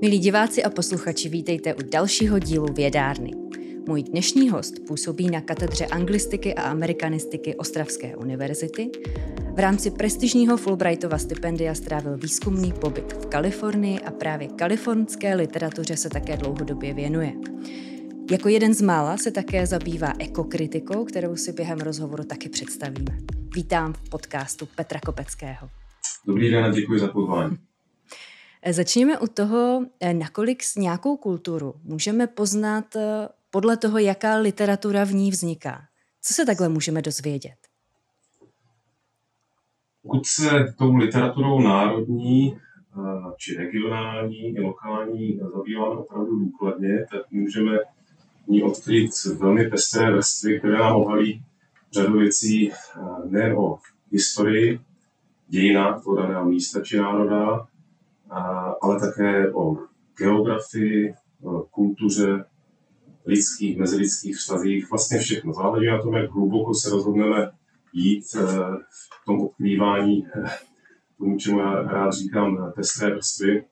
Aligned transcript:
Milí 0.00 0.18
diváci 0.18 0.64
a 0.64 0.70
posluchači, 0.70 1.28
vítejte 1.28 1.74
u 1.74 1.78
dalšího 1.82 2.38
dílu 2.38 2.66
Vědárny. 2.72 3.30
Můj 3.88 4.02
dnešní 4.02 4.50
host 4.50 4.74
působí 4.86 5.30
na 5.30 5.40
katedře 5.40 5.86
anglistiky 5.86 6.54
a 6.54 6.62
amerikanistiky 6.62 7.54
Ostravské 7.54 8.16
univerzity. 8.16 8.90
V 9.54 9.58
rámci 9.58 9.90
prestižního 9.90 10.56
Fulbrightova 10.56 11.18
stipendia 11.18 11.74
strávil 11.74 12.16
výzkumný 12.16 12.72
pobyt 12.72 13.12
v 13.12 13.26
Kalifornii 13.26 14.00
a 14.00 14.10
právě 14.10 14.48
kalifornské 14.48 15.34
literatuře 15.34 15.96
se 15.96 16.08
také 16.08 16.36
dlouhodobě 16.36 16.94
věnuje. 16.94 17.32
Jako 18.30 18.48
jeden 18.48 18.74
z 18.74 18.82
mála 18.82 19.16
se 19.16 19.30
také 19.30 19.66
zabývá 19.66 20.12
ekokritikou, 20.18 21.04
kterou 21.04 21.36
si 21.36 21.52
během 21.52 21.78
rozhovoru 21.78 22.24
taky 22.24 22.48
představíme. 22.48 23.18
Vítám 23.54 23.92
v 23.92 24.08
podcastu 24.08 24.68
Petra 24.76 25.00
Kopeckého. 25.06 25.68
Dobrý 26.26 26.50
den 26.50 26.64
a 26.64 26.70
děkuji 26.70 27.00
za 27.00 27.08
pozvání. 27.08 27.65
Začněme 28.72 29.18
u 29.18 29.26
toho, 29.26 29.86
eh, 30.00 30.14
nakolik 30.14 30.62
s 30.62 30.76
nějakou 30.76 31.16
kulturu 31.16 31.74
můžeme 31.82 32.26
poznat 32.26 32.96
eh, 32.96 33.28
podle 33.50 33.76
toho, 33.76 33.98
jaká 33.98 34.36
literatura 34.36 35.04
v 35.04 35.12
ní 35.12 35.30
vzniká. 35.30 35.82
Co 36.22 36.34
se 36.34 36.46
takhle 36.46 36.68
můžeme 36.68 37.02
dozvědět? 37.02 37.56
Pokud 40.02 40.26
se 40.26 40.50
tou 40.78 40.94
literaturou 40.94 41.60
národní, 41.60 42.56
eh, 42.56 43.00
či 43.36 43.56
regionální 43.56 44.56
i 44.56 44.60
lokální 44.60 45.40
zabýváme 45.54 46.00
opravdu 46.00 46.38
důkladně, 46.38 47.06
tak 47.10 47.30
můžeme 47.30 47.78
ní 48.48 48.62
odkryt 48.62 49.10
velmi 49.38 49.70
pestré 49.70 50.12
vrstvy, 50.12 50.58
které 50.58 50.78
nám 50.78 50.96
ohalí 50.96 51.44
řadu 51.92 52.18
věcí 52.18 52.72
nejen 53.30 53.56
o 53.58 53.78
historii, 54.12 54.80
dějinách 55.48 56.04
toho 56.04 56.16
daného 56.16 56.44
místa 56.44 56.80
či 56.80 56.96
národa, 56.96 57.66
ale 58.82 59.00
také 59.00 59.52
o 59.52 59.76
geografii, 60.18 61.14
kultuře, 61.70 62.44
lidských, 63.26 63.78
mezilidských 63.78 64.36
vztazích, 64.36 64.90
vlastně 64.90 65.18
všechno. 65.18 65.52
Záleží 65.52 65.86
na 65.86 66.02
tom, 66.02 66.14
jak 66.14 66.30
hluboko 66.30 66.74
se 66.74 66.90
rozhodneme 66.90 67.50
jít 67.92 68.24
eh, 68.36 68.42
v 68.90 69.24
tom 69.26 69.40
odkrývání 69.40 70.26
eh, 70.26 70.48
tomu, 71.18 71.38
čemu 71.38 71.60
já 71.60 71.82
rád 71.82 72.12
říkám 72.12 72.58
eh, 72.58 72.72
pestré 72.72 73.14
vrstvy. 73.14 73.64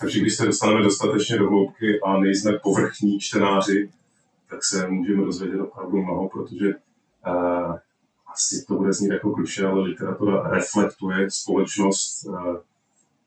Takže 0.00 0.20
když 0.20 0.34
se 0.34 0.46
dostaneme 0.46 0.82
dostatečně 0.82 1.38
do 1.38 1.48
hloubky 1.48 2.00
a 2.00 2.20
nejsme 2.20 2.52
povrchní 2.62 3.20
čtenáři, 3.20 3.90
tak 4.50 4.64
se 4.64 4.88
můžeme 4.88 5.24
dozvědět 5.24 5.60
opravdu 5.60 6.02
mnoho, 6.02 6.28
protože 6.28 6.66
uh, 6.66 7.76
asi 8.32 8.64
to 8.68 8.74
bude 8.74 8.92
znít 8.92 9.12
jako 9.12 9.30
kliše, 9.30 9.66
ale 9.66 9.80
literatura 9.80 10.48
reflektuje 10.50 11.30
společnost 11.30 12.24
uh, 12.24 12.56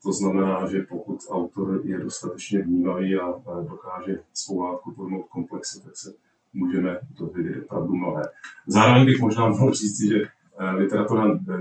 to 0.02 0.12
znamená, 0.12 0.70
že 0.70 0.82
pokud 0.88 1.18
autor 1.30 1.80
je 1.84 1.98
dostatečně 1.98 2.62
vnímavý 2.62 3.16
a 3.16 3.34
dokáže 3.70 4.20
svou 4.34 4.60
látku 4.60 4.94
pojmout 4.94 5.28
komplexně, 5.28 5.82
tak 5.82 5.96
se 5.96 6.14
můžeme 6.52 7.00
dozvědět 7.18 7.64
opravdu 7.64 7.96
mnohé. 7.96 8.22
Zároveň 8.66 9.06
bych 9.06 9.20
možná 9.20 9.48
mohl 9.48 9.74
říct, 9.74 10.00
že 10.08 10.22
eh, 10.58 10.70
literatura 10.70 11.24
eh, 11.26 11.58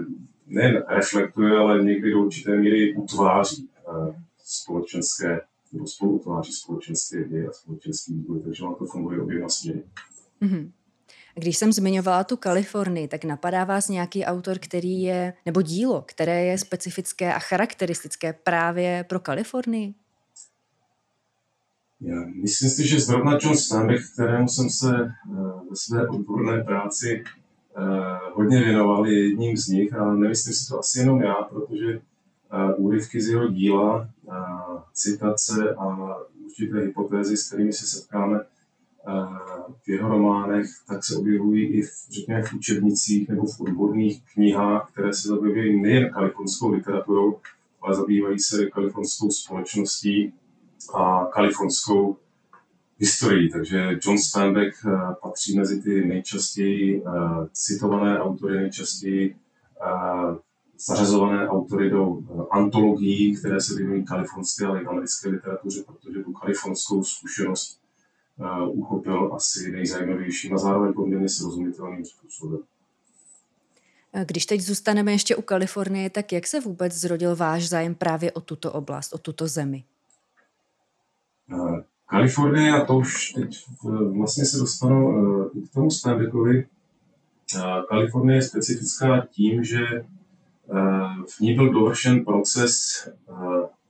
nejen 0.48 0.84
reflektuje, 0.88 1.58
ale 1.58 1.84
někdy 1.84 2.12
do 2.12 2.20
určité 2.20 2.58
míry 2.58 2.96
utváří 2.96 3.70
eh, 3.78 4.22
společenské 4.38 5.42
nebo 5.74 5.88
spolu 5.88 6.12
utváří 6.12 6.52
společenské 6.52 7.24
děje 7.24 7.48
a 7.48 7.52
společenský 7.52 8.14
vývoj, 8.14 8.40
takže 8.40 8.64
ono 8.64 8.76
to 8.76 8.86
funguje 8.86 9.22
oběma 9.22 9.50
směry. 9.50 9.84
Mm-hmm. 10.42 10.72
Když 11.40 11.58
jsem 11.58 11.74
zmiňovala 11.74 12.24
tu 12.24 12.38
Kalifornii, 12.38 13.08
tak 13.08 13.24
napadá 13.24 13.64
vás 13.64 13.90
nějaký 13.90 14.26
autor, 14.26 14.60
který 14.60 15.02
je, 15.02 15.34
nebo 15.46 15.62
dílo, 15.62 16.04
které 16.08 16.46
je 16.46 16.58
specifické 16.58 17.34
a 17.34 17.40
charakteristické 17.40 18.34
právě 18.34 19.06
pro 19.10 19.20
Kalifornii? 19.20 19.94
Já 22.02 22.16
myslím 22.42 22.70
si, 22.70 22.88
že 22.88 23.00
zrovna 23.00 23.38
John 23.42 23.58
Steinbeck, 23.58 24.14
kterému 24.14 24.48
jsem 24.48 24.70
se 24.70 24.88
uh, 25.30 25.70
ve 25.70 25.76
své 25.76 26.08
odborné 26.08 26.64
práci 26.64 27.24
uh, 27.78 27.84
hodně 28.34 28.64
věnoval, 28.64 29.08
je 29.08 29.30
jedním 29.30 29.58
z 29.58 29.68
nich 29.68 29.94
a 29.94 30.14
nemyslím 30.14 30.54
si 30.54 30.68
to 30.68 30.80
asi 30.80 31.00
jenom 31.00 31.22
já, 31.22 31.34
protože 31.34 31.98
uh, 31.98 32.86
úryvky 32.86 33.22
z 33.22 33.30
jeho 33.30 33.48
díla, 33.48 34.10
citace 34.94 35.76
a 35.78 36.16
určité 36.46 36.80
hypotézy, 36.80 37.38
s 37.38 37.48
kterými 37.48 37.74
se 37.74 37.88
setkáme, 37.88 38.40
v 39.84 39.90
jeho 39.90 40.10
románech, 40.10 40.66
tak 40.88 41.04
se 41.04 41.16
objevují 41.16 41.66
i 41.66 41.82
v, 41.82 41.92
řekněme, 42.12 42.44
v 42.44 42.54
učebnicích 42.54 43.30
nebo 43.30 43.46
v 43.46 43.60
odborných 43.60 44.22
knihách, 44.34 44.92
které 44.92 45.14
se 45.14 45.28
zabývají 45.28 45.82
nejen 45.82 46.10
kalifornskou 46.10 46.70
literaturou, 46.72 47.40
ale 47.82 47.96
zabývají 47.96 48.40
se 48.40 48.66
kalifornskou 48.66 49.32
společností 49.32 50.34
a 50.94 51.26
kalifornskou 51.34 52.18
historií. 52.98 53.50
Takže 53.50 54.00
John 54.04 54.18
Steinbeck 54.18 54.76
eh, 54.86 54.92
patří 55.22 55.58
mezi 55.58 55.82
ty 55.82 56.06
nejčastěji 56.06 57.04
eh, 57.08 57.12
citované 57.52 58.20
autory, 58.20 58.58
nejčastěji 58.58 59.36
eh, 59.82 60.36
zařazované 60.88 61.50
autory 61.50 61.90
do 61.90 62.18
antologií, 62.52 63.36
které 63.36 63.62
se 63.62 63.76
věnují 63.76 64.06
kalifornské, 64.06 64.66
ale 64.66 64.82
i 64.82 64.86
americké 64.86 65.30
literatuře, 65.30 65.84
protože 65.84 66.24
tu 66.24 66.34
kalifornskou 66.34 67.04
zkušenost 67.04 67.80
uchopil 68.68 69.34
asi 69.34 69.72
nejzajímavějším 69.72 70.54
a 70.54 70.58
zároveň 70.58 70.94
poměrně 70.94 71.30
srozumitelným 71.30 72.06
způsobem. 72.06 72.60
Když 74.26 74.46
teď 74.46 74.62
zůstaneme 74.62 75.12
ještě 75.12 75.36
u 75.36 75.42
Kalifornie, 75.42 76.10
tak 76.10 76.32
jak 76.32 76.48
se 76.48 76.60
vůbec 76.60 76.94
zrodil 76.94 77.36
váš 77.36 77.70
zájem 77.70 77.96
právě 77.96 78.32
o 78.32 78.42
tuto 78.42 78.72
oblast, 78.72 79.14
o 79.14 79.18
tuto 79.18 79.48
zemi? 79.48 79.84
Uh, 81.52 81.80
Kalifornie, 82.10 82.72
a 82.72 82.86
to 82.86 82.98
už 82.98 83.32
teď 83.32 83.66
vlastně 84.18 84.46
se 84.46 84.58
dostanu 84.58 85.14
k 85.50 85.74
tomu 85.74 85.92
Steinbeckovi, 85.92 86.68
uh, 87.56 87.62
Kalifornie 87.90 88.38
je 88.38 88.42
specifická 88.42 89.28
tím, 89.32 89.64
že 89.64 89.80
v 91.30 91.40
ní 91.40 91.56
byl 91.56 91.74
dovršen 91.74 92.26
proces 92.26 92.74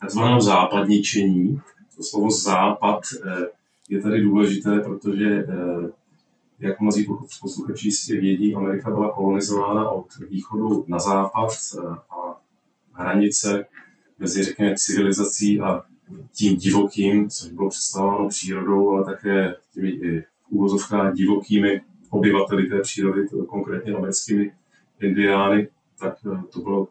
takzvaného 0.02 0.42
západničení. 0.42 1.62
To 1.96 2.04
slovo 2.04 2.32
západ 2.32 3.02
je 3.90 4.02
tady 4.02 4.22
důležité, 4.22 4.80
protože, 4.80 5.26
eh, 5.26 5.90
jak 6.60 6.80
mnozí 6.80 7.08
posluchači 7.42 7.88
jistě 7.88 8.20
vědí, 8.20 8.56
Amerika 8.56 8.90
byla 8.92 9.12
kolonizována 9.12 9.90
od 9.90 10.08
východu 10.30 10.86
na 10.88 11.00
západ 11.00 11.50
eh, 11.78 11.88
a 11.88 12.42
hranice 12.94 13.66
mezi, 14.20 14.44
řekněme, 14.44 14.76
civilizací 14.78 15.60
a 15.60 15.84
tím 16.32 16.56
divokým, 16.56 17.30
což 17.30 17.52
bylo 17.52 17.70
představováno 17.70 18.30
přírodou, 18.30 18.90
ale 18.90 19.06
také 19.06 19.56
těmi 19.74 19.90
i 19.90 20.24
úvozovkách 20.50 21.14
divokými 21.14 21.82
obyvateli 22.10 22.70
té 22.70 22.82
přírody, 22.82 23.28
konkrétně 23.48 23.94
americkými 23.94 24.52
indiány, 25.00 25.68
tak 26.00 26.18
eh, 26.26 26.42
to 26.54 26.60
bylo 26.60 26.88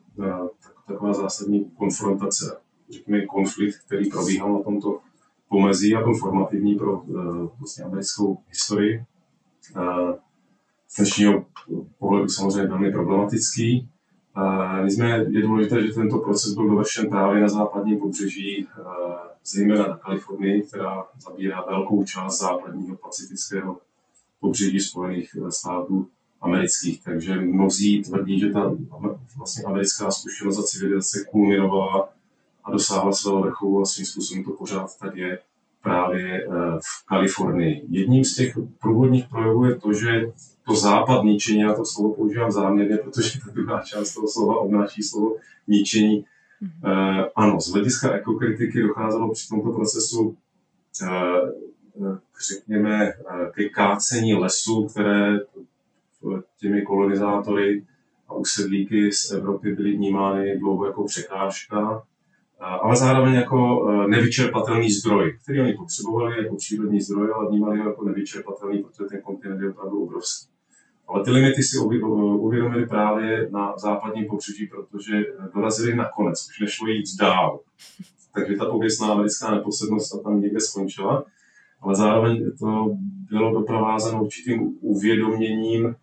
taková 0.86 1.12
zásadní 1.12 1.64
konfrontace, 1.64 2.56
řekněme 2.90 3.26
konflikt, 3.26 3.78
který 3.86 4.10
probíhal 4.10 4.52
na 4.52 4.62
tomto 4.62 5.00
pomezí 5.48 5.94
a 5.94 6.02
byl 6.02 6.14
formativní 6.14 6.74
pro 6.74 7.00
uh, 7.00 7.48
vlastně 7.58 7.84
americkou 7.84 8.38
historii. 8.48 9.04
Uh, 9.76 10.14
z 10.88 10.96
dnešního 10.96 11.44
pohledu 11.98 12.28
samozřejmě 12.28 12.68
velmi 12.68 12.92
problematický. 12.92 13.88
Uh, 14.36 14.84
nicméně 14.84 15.26
je 15.28 15.42
důležité, 15.42 15.86
že 15.86 15.92
tento 15.92 16.18
proces 16.18 16.54
byl 16.54 16.68
dovršen 16.68 17.10
právě 17.10 17.40
na 17.40 17.48
západním 17.48 17.98
pobřeží, 17.98 18.68
zejména 19.44 19.88
na 19.88 19.96
Kalifornii, 19.96 20.62
která 20.62 21.04
zabírá 21.18 21.64
velkou 21.68 22.04
část 22.04 22.38
západního 22.38 22.96
pacifického 22.96 23.78
pobřeží 24.40 24.80
Spojených 24.80 25.36
států 25.48 26.06
amerických. 26.40 27.04
Takže 27.04 27.40
mnozí 27.40 28.02
tvrdí, 28.02 28.40
že 28.40 28.50
ta 28.50 28.76
vlastně 29.36 29.64
americká 29.64 30.10
zkušenost 30.10 30.58
a 30.58 30.62
civilizace 30.62 31.24
kulminovala 31.30 32.08
a 32.66 32.70
dosáhla 32.70 33.12
svého 33.12 33.40
vrcholu 33.40 33.80
a 33.80 33.84
svým 33.84 34.06
způsobem 34.06 34.44
to 34.44 34.50
pořád 34.50 34.98
tak 35.00 35.16
je 35.16 35.38
právě 35.82 36.44
eh, 36.44 36.48
v 36.78 37.06
Kalifornii. 37.06 37.86
Jedním 37.88 38.24
z 38.24 38.34
těch 38.34 38.58
průvodních 38.80 39.28
projevů 39.28 39.64
je 39.64 39.74
to, 39.74 39.92
že 39.92 40.32
to 40.66 40.74
západ 40.74 41.24
ničení, 41.24 41.60
já 41.60 41.74
to 41.74 41.84
slovo 41.84 42.14
používám 42.14 42.50
záměrně, 42.50 42.96
protože 42.96 43.40
ta 43.40 43.50
druhá 43.52 43.82
část 43.82 44.14
toho 44.14 44.28
slova 44.28 44.60
obnáší 44.60 45.02
slovo 45.02 45.36
ničení. 45.66 46.24
Mm-hmm. 46.62 47.28
ano, 47.36 47.60
z 47.60 47.72
hlediska 47.72 48.12
ekokritiky 48.12 48.82
docházelo 48.82 49.32
při 49.32 49.48
tomto 49.48 49.72
procesu 49.72 50.36
uh, 51.02 52.16
řekněme, 52.48 53.12
ke 53.54 53.68
kácení 53.68 54.34
lesů, 54.34 54.86
které 54.86 55.38
těmi 56.60 56.82
kolonizátory 56.82 57.84
a 58.28 58.34
usedlíky 58.34 59.12
z 59.12 59.30
Evropy 59.30 59.74
byly 59.74 59.92
vnímány 59.92 60.58
dlouho 60.58 60.86
jako 60.86 61.04
překážka 61.04 62.02
ale 62.60 62.96
zároveň 62.96 63.34
jako 63.34 63.88
e, 63.90 64.08
nevyčerpatelný 64.08 64.90
zdroj, 64.90 65.38
který 65.42 65.60
oni 65.60 65.72
potřebovali 65.72 66.42
jako 66.42 66.56
přírodní 66.56 67.00
zdroj, 67.00 67.32
ale 67.34 67.48
vnímali 67.48 67.78
ho 67.78 67.88
jako 67.88 68.04
nevyčerpatelný, 68.04 68.78
protože 68.82 69.08
ten 69.08 69.22
kontinent 69.22 69.62
je 69.62 69.70
opravdu 69.70 70.02
obrovský. 70.02 70.48
Ale 71.08 71.24
ty 71.24 71.30
limity 71.30 71.62
si 71.62 71.78
uvědomili 71.78 72.86
právě 72.86 73.48
na 73.52 73.74
západním 73.78 74.26
pobřeží, 74.26 74.66
protože 74.66 75.24
dorazili 75.54 75.96
nakonec, 75.96 76.48
už 76.50 76.60
nešlo 76.60 76.88
jít 76.88 77.04
dál. 77.20 77.60
takže 78.34 78.56
ta 78.56 78.64
pověstná 78.64 79.12
americká 79.12 79.54
neposlednost 79.54 80.22
tam 80.24 80.40
někde 80.40 80.60
skončila, 80.60 81.24
ale 81.80 81.94
zároveň 81.94 82.50
to 82.58 82.96
bylo 83.30 83.52
doprovázeno 83.52 84.22
určitým 84.22 84.78
uvědoměním 84.80 85.86
eh, 85.86 85.94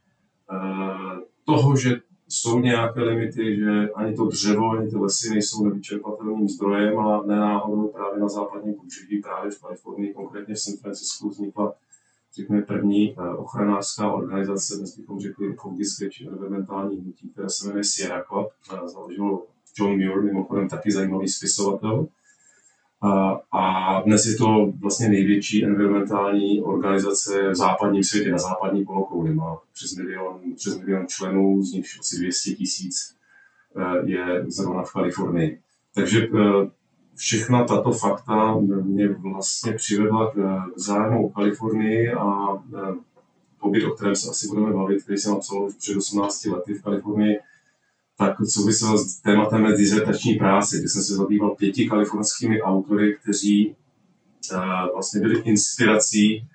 toho, 1.45 1.75
že 1.75 1.99
jsou 2.33 2.59
nějaké 2.59 3.01
limity, 3.01 3.55
že 3.55 3.89
ani 3.95 4.15
to 4.15 4.25
dřevo, 4.25 4.71
ani 4.71 4.89
ty 4.89 4.95
lesy 4.95 5.29
nejsou 5.29 5.65
nevyčerpatelným 5.65 6.47
zdrojem 6.49 6.99
a 6.99 7.23
nenáhodou 7.23 7.87
právě 7.87 8.19
na 8.19 8.29
západním 8.29 8.73
pobřeží, 8.73 9.21
právě 9.21 9.51
v 9.51 9.61
Kalifornii, 9.61 10.13
konkrétně 10.13 10.55
v 10.55 10.59
San 10.59 10.77
Francisco, 10.77 11.29
vznikla 11.29 11.73
řekněme, 12.35 12.61
první 12.61 13.15
eh, 13.17 13.29
ochranářská 13.29 14.11
organizace, 14.11 14.77
dnes 14.77 14.97
bychom 14.97 15.19
řekli 15.19 15.49
ekologické 15.49 16.09
či 16.09 16.27
environmentální 16.27 16.97
hnutí, 16.97 17.29
které 17.29 17.49
se 17.49 17.67
jmenuje 17.67 17.83
Sierra 17.83 18.23
Club, 18.23 18.47
založil 18.85 19.41
John 19.77 19.91
Muir, 19.91 20.21
mimochodem 20.21 20.69
taky 20.69 20.91
zajímavý 20.91 21.27
spisovatel. 21.27 22.07
A, 23.51 24.01
dnes 24.05 24.25
je 24.25 24.35
to 24.35 24.73
vlastně 24.79 25.09
největší 25.09 25.65
environmentální 25.65 26.61
organizace 26.61 27.49
v 27.49 27.55
západním 27.55 28.03
světě, 28.03 28.31
na 28.31 28.37
západní 28.37 28.85
polokouli. 28.85 29.33
Má 29.33 29.57
přes 29.73 29.95
milion, 29.95 30.39
přes 30.55 30.79
milion 30.79 31.07
členů, 31.07 31.63
z 31.63 31.73
nich 31.73 31.85
asi 31.99 32.17
200 32.17 32.51
tisíc 32.51 33.15
eh, 33.77 34.01
je 34.05 34.45
zrovna 34.47 34.83
v 34.83 34.93
Kalifornii. 34.93 35.59
Takže 35.95 36.27
eh, 36.27 36.69
všechna 37.15 37.63
tato 37.63 37.91
fakta 37.91 38.55
mě 38.83 39.07
vlastně 39.07 39.73
přivedla 39.73 40.31
k, 40.31 40.63
zájmu 40.75 41.27
o 41.27 41.29
Kalifornii 41.29 42.13
a 42.13 42.55
e, 42.55 42.95
pobyt, 43.59 43.85
o 43.85 43.91
kterém 43.91 44.15
se 44.15 44.29
asi 44.29 44.47
budeme 44.47 44.73
bavit, 44.73 45.03
který 45.03 45.17
jsem 45.17 45.33
napsal 45.33 45.63
už 45.63 45.73
před 45.73 45.97
18 45.97 46.45
lety 46.45 46.73
v 46.73 46.83
Kalifornii, 46.83 47.39
tak 48.27 48.37
souvisel 48.45 48.97
s 48.97 49.21
tématem 49.21 49.75
dizertační 49.77 50.35
práce, 50.35 50.77
kde 50.79 50.89
jsem 50.89 51.03
se 51.03 51.15
zabýval 51.15 51.55
pěti 51.55 51.89
kalifornskými 51.89 52.61
autory, 52.61 53.17
kteří 53.21 53.75
uh, 54.53 54.93
vlastně 54.93 55.21
byli 55.21 55.41
inspirací 55.41 56.47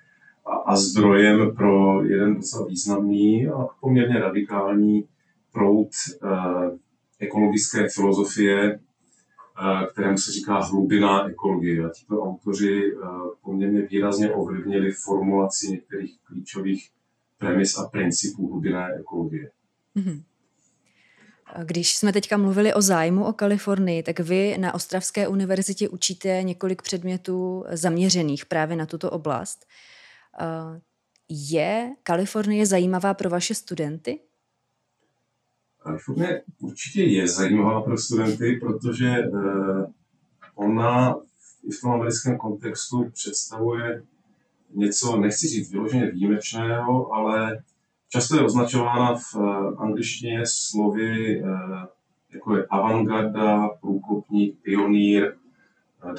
a, 0.45 0.55
a 0.55 0.75
zdrojem 0.75 1.55
pro 1.55 2.03
jeden 2.03 2.35
docela 2.35 2.67
významný 2.67 3.47
a 3.47 3.67
poměrně 3.81 4.19
radikální 4.19 5.05
proud 5.51 5.89
uh, 6.23 6.77
ekologické 7.19 7.89
filozofie, 7.89 8.79
kterému 9.91 10.17
se 10.17 10.31
říká 10.31 10.59
hlubina 10.59 11.29
ekologie. 11.29 11.85
A 11.85 11.89
tito 11.89 12.21
autoři 12.21 12.93
poměrně 13.43 13.81
výrazně 13.81 14.31
ovlivnili 14.31 14.91
formulaci 14.91 15.71
některých 15.71 16.19
klíčových 16.23 16.89
premis 17.37 17.77
a 17.77 17.87
principů 17.87 18.47
hlubinné 18.51 18.87
ekologie. 18.99 19.51
Mm-hmm. 19.95 20.23
Když 21.63 21.95
jsme 21.95 22.13
teďka 22.13 22.37
mluvili 22.37 22.73
o 22.73 22.81
zájmu 22.81 23.25
o 23.25 23.33
Kalifornii, 23.33 24.03
tak 24.03 24.19
vy 24.19 24.57
na 24.57 24.73
Ostravské 24.73 25.27
univerzitě 25.27 25.89
učíte 25.89 26.43
několik 26.43 26.81
předmětů 26.81 27.65
zaměřených 27.71 28.45
právě 28.45 28.75
na 28.77 28.85
tuto 28.85 29.11
oblast. 29.11 29.65
Je 31.29 31.95
Kalifornie 32.03 32.65
zajímavá 32.65 33.13
pro 33.13 33.29
vaše 33.29 33.55
studenty? 33.55 34.19
Kalifornie 35.83 36.43
určitě 36.61 37.03
je 37.03 37.27
zajímavá 37.27 37.81
pro 37.81 37.97
studenty, 37.97 38.59
protože 38.61 39.07
eh, 39.07 39.29
ona 40.55 41.15
v 41.77 41.81
tom 41.81 41.91
americkém 41.91 42.37
kontextu 42.37 43.09
představuje 43.13 44.03
něco, 44.75 45.17
nechci 45.17 45.47
říct 45.47 45.71
vyloženě 45.71 46.11
výjimečného, 46.11 47.13
ale 47.13 47.63
často 48.09 48.35
je 48.35 48.45
označována 48.45 49.15
v 49.15 49.35
eh, 49.35 49.75
angličtině 49.77 50.41
slovy 50.45 51.41
eh, 51.43 51.87
jako 52.33 52.57
je 52.57 52.65
avantgarda, 52.69 53.67
průkopník, 53.67 54.59
pionýr. 54.61 55.33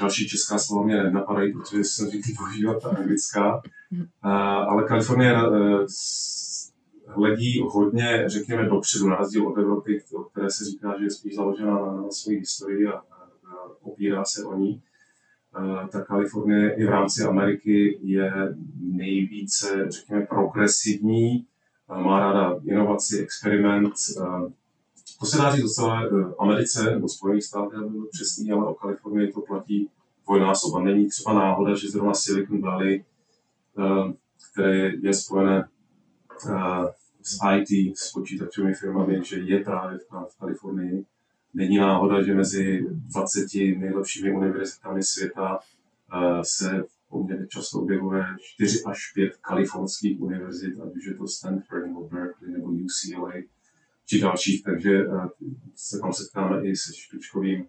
Další 0.00 0.28
česká 0.28 0.58
slova 0.58 0.86
mě 0.86 1.02
nenapadají, 1.02 1.52
protože 1.52 1.84
jsem 1.84 2.08
zvyklý 2.08 2.34
používat 2.36 2.82
ta 2.82 2.88
anglická. 2.88 3.62
Ale 4.22 4.84
Kalifornie 4.84 5.34
hledí 7.06 7.62
hodně, 7.68 8.24
řekněme, 8.26 8.68
dopředu, 8.68 9.08
na 9.08 9.16
rozdíl 9.16 9.48
od 9.48 9.58
Evropy, 9.58 10.02
o 10.14 10.22
které 10.22 10.50
se 10.50 10.64
říká, 10.64 10.94
že 10.98 11.04
je 11.04 11.10
spíš 11.10 11.34
založena 11.34 11.72
na, 11.72 12.10
své 12.10 12.34
historii 12.34 12.86
a, 12.86 12.92
a, 12.92 13.04
opírá 13.82 14.24
se 14.24 14.44
o 14.44 14.56
ní. 14.56 14.82
Ta 15.92 16.00
Kalifornie 16.00 16.74
i 16.74 16.84
v 16.84 16.88
rámci 16.88 17.22
Ameriky 17.22 17.98
je 18.02 18.32
nejvíce, 18.80 19.86
řekněme, 19.90 20.26
progresivní, 20.26 21.46
má 21.96 22.20
ráda 22.20 22.60
inovaci, 22.64 23.18
experiment. 23.18 23.94
To 25.20 25.26
se 25.26 25.38
dá 25.38 25.54
říct 25.54 25.62
docela 25.62 26.02
Americe 26.38 26.90
nebo 26.90 27.08
Spojených 27.08 27.44
státech, 27.44 27.78
přesný, 28.12 28.52
ale 28.52 28.66
o 28.66 28.74
Kalifornii 28.74 29.32
to 29.32 29.40
platí 29.40 29.88
dvojnásob. 30.24 30.74
A 30.74 30.80
není 30.82 31.08
třeba 31.08 31.34
náhoda, 31.34 31.74
že 31.74 31.88
zrovna 31.88 32.14
Silicon 32.14 32.60
Valley, 32.60 33.04
které 34.52 34.92
je 35.02 35.14
spojené 35.14 35.68
s 37.22 37.38
IT, 37.56 37.98
s 37.98 38.12
počítačovými 38.12 38.74
firmami, 38.74 39.20
že 39.24 39.38
je 39.38 39.60
právě 39.60 39.98
v 39.98 40.38
Kalifornii. 40.40 41.04
Není 41.54 41.78
náhoda, 41.78 42.22
že 42.22 42.34
mezi 42.34 42.86
20 42.90 43.54
nejlepšími 43.54 44.32
univerzitami 44.32 45.02
světa 45.02 45.58
se 46.42 46.84
poměrně 47.10 47.46
často 47.46 47.80
objevuje 47.80 48.24
4 48.40 48.82
až 48.86 49.12
5 49.14 49.36
kalifornských 49.36 50.20
univerzit, 50.20 50.80
ať 50.80 50.96
už 50.96 51.06
je 51.06 51.14
to 51.14 51.26
Stanford 51.26 51.86
nebo 51.86 52.08
Berkeley 52.08 52.52
nebo 52.52 52.66
UCLA 52.66 53.32
či 54.06 54.20
dalších, 54.20 54.62
takže 54.62 54.90
eh, 54.90 55.28
se 55.74 55.98
tam 55.98 56.12
setkáme 56.12 56.64
i 56.64 56.76
se 56.76 56.92
špičkovým, 56.94 57.66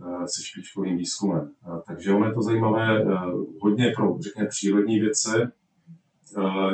eh, 0.00 0.28
se 0.28 0.42
špičkovým 0.42 0.96
výzkumem. 0.96 1.52
Takže 1.86 2.12
ono 2.12 2.26
je 2.26 2.34
to 2.34 2.42
zajímavé 2.42 3.04
hodně 3.60 3.92
pro, 3.96 4.16
řekněme, 4.20 4.48
přírodní 4.48 5.00
věce, 5.00 5.52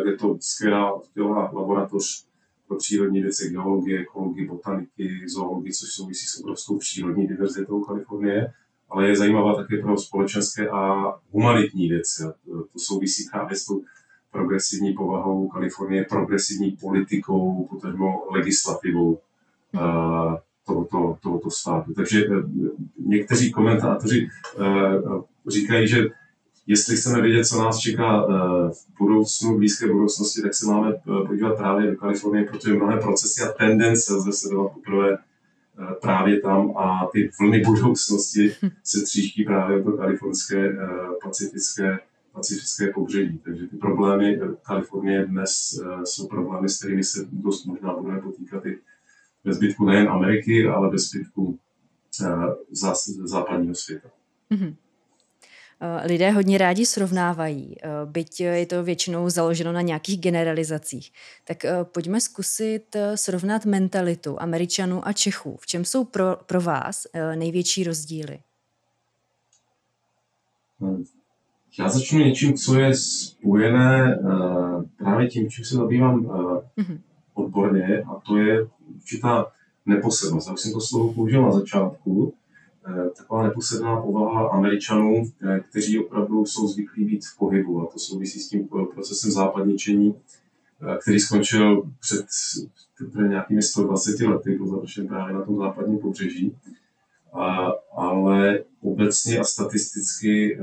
je 0.06 0.16
to 0.16 0.38
skvělá, 0.40 1.00
skvělá 1.02 1.50
laboratoř 1.52 2.31
pro 2.70 2.76
přírodní 2.76 3.20
věci, 3.23 3.50
geologie, 3.50 4.00
ekologie, 4.00 4.49
botaniky, 4.49 5.28
zoologii, 5.28 5.73
což 5.73 5.88
souvisí 5.93 6.26
s 6.26 6.40
obrovskou 6.40 6.78
přírodní 6.78 7.26
diverzitou 7.26 7.81
Kalifornie, 7.81 8.52
ale 8.90 9.08
je 9.08 9.16
zajímavá 9.16 9.54
také 9.54 9.76
pro 9.76 9.96
společenské 9.96 10.69
a 10.69 11.12
humanitní 11.31 11.88
věci. 11.88 12.22
To 12.72 12.78
souvisí 12.78 13.28
právě 13.32 13.56
s 13.56 13.64
tou 13.64 13.82
progresivní 14.32 14.92
povahou 14.92 15.48
Kalifornie, 15.48 16.06
progresivní 16.08 16.70
politikou, 16.70 17.66
potažmo 17.70 18.22
legislativou 18.31 19.10
uh, 19.12 20.34
tohoto, 20.66 21.19
tohoto 21.22 21.50
státu. 21.50 21.94
Takže 21.94 22.28
uh, 22.28 22.42
někteří 22.98 23.52
komentátoři 23.52 24.28
uh, 24.58 25.22
říkají, 25.48 25.88
že 25.88 26.08
jestli 26.70 26.96
chceme 26.96 27.23
vědět, 27.23 27.44
co 27.44 27.59
nás 27.59 27.78
čeká 27.78 28.23
eh, 28.23 28.70
v 28.70 28.99
budoucnu, 28.99 29.54
v 29.54 29.59
blízké 29.59 29.87
budoucnosti, 29.87 30.42
tak 30.42 30.54
se 30.54 30.66
máme 30.66 30.92
eh, 30.92 31.26
podívat 31.26 31.56
právě 31.56 31.90
do 31.90 31.97
Kalifornie, 31.97 32.44
protože 32.44 32.75
mnohé 32.75 32.97
procesy 32.97 33.42
a 33.42 33.52
tendence 33.52 34.14
lze 34.14 34.32
sledovat 34.32 34.73
poprvé 34.73 35.12
eh, 35.12 35.18
právě 36.02 36.40
tam 36.40 36.76
a 36.76 37.08
ty 37.12 37.30
vlny 37.40 37.60
budoucnosti 37.60 38.52
se 38.84 39.02
tříští 39.02 39.44
právě 39.44 39.82
do 39.82 39.92
kalifornské 39.92 40.76
pacifické, 41.25 41.99
pacifické 42.32 42.92
pobřeží. 42.92 43.38
Takže 43.38 43.66
ty 43.66 43.76
problémy 43.76 44.40
Kalifornie 44.62 45.26
dnes 45.26 45.80
jsou 46.04 46.28
problémy, 46.28 46.68
s 46.68 46.78
kterými 46.78 47.04
se 47.04 47.28
dost 47.32 47.64
možná 47.64 47.94
budeme 47.96 48.20
potýkat 48.20 48.66
i 48.66 48.78
ve 49.44 49.52
zbytku 49.52 49.84
nejen 49.84 50.08
Ameriky, 50.08 50.68
ale 50.68 50.90
ve 50.90 50.99
zbytku 50.99 51.58
západního 53.22 53.75
světa. 53.75 54.08
Mm-hmm. 54.50 54.75
Eh, 55.82 56.06
lidé 56.06 56.30
hodně 56.30 56.58
rádi 56.58 56.87
srovnávají, 56.87 57.76
eh, 57.82 57.88
byť 58.04 58.40
je 58.40 58.66
to 58.66 58.84
většinou 58.84 59.30
založeno 59.30 59.72
na 59.72 59.80
nějakých 59.80 60.20
generalizacích. 60.20 61.12
Tak 61.44 61.64
eh, 61.64 61.84
pojďme 61.84 62.20
zkusit 62.20 62.96
srovnat 63.14 63.64
mentalitu 63.64 64.42
Američanů 64.42 65.08
a 65.08 65.12
Čechů. 65.12 65.56
V 65.60 65.66
čem 65.66 65.84
jsou 65.84 66.04
pro, 66.04 66.37
pro 66.46 66.60
vás 66.60 67.06
největší 67.34 67.84
rozdíly? 67.84 68.38
Já 71.78 71.88
začnu 71.88 72.18
něčím, 72.18 72.54
co 72.54 72.78
je 72.78 72.94
spojené 72.94 74.18
právě 74.99 75.28
tím, 75.28 75.50
čím 75.50 75.64
se 75.64 75.76
zabývám 75.76 76.20
mm-hmm. 76.20 76.99
odborně, 77.34 78.02
a 78.02 78.20
to 78.26 78.37
je 78.37 78.66
určitá 78.96 79.46
neposlednost. 79.87 80.49
Já 80.49 80.54
už 80.54 80.60
jsem 80.60 80.72
to 80.72 80.80
slovo 80.80 81.12
použil 81.12 81.42
na 81.42 81.52
začátku, 81.52 82.34
taková 83.16 83.42
neposedná 83.42 83.96
povaha 83.96 84.49
Američanů, 84.49 85.22
eh, 85.42 85.60
kteří 85.60 85.99
opravdu 85.99 86.46
jsou 86.46 86.68
zvyklí 86.68 87.04
být 87.04 87.25
v 87.25 87.38
pohybu 87.38 87.80
a 87.80 87.87
to 87.92 87.99
souvisí 87.99 88.40
s 88.40 88.49
tím 88.49 88.68
procesem 88.94 89.30
západničení, 89.30 90.14
eh, 90.82 90.99
který 91.02 91.20
skončil 91.20 91.82
před 92.00 92.26
nějakými 93.28 93.62
120 93.62 94.26
lety, 94.26 94.54
byl 94.54 94.66
završen 94.66 95.08
právě 95.08 95.34
na 95.34 95.44
tom 95.44 95.56
západním 95.56 95.99
pobřeží. 95.99 96.56
A, 97.32 97.72
ale 97.96 98.64
obecně 98.80 99.38
a 99.38 99.44
statisticky 99.44 100.58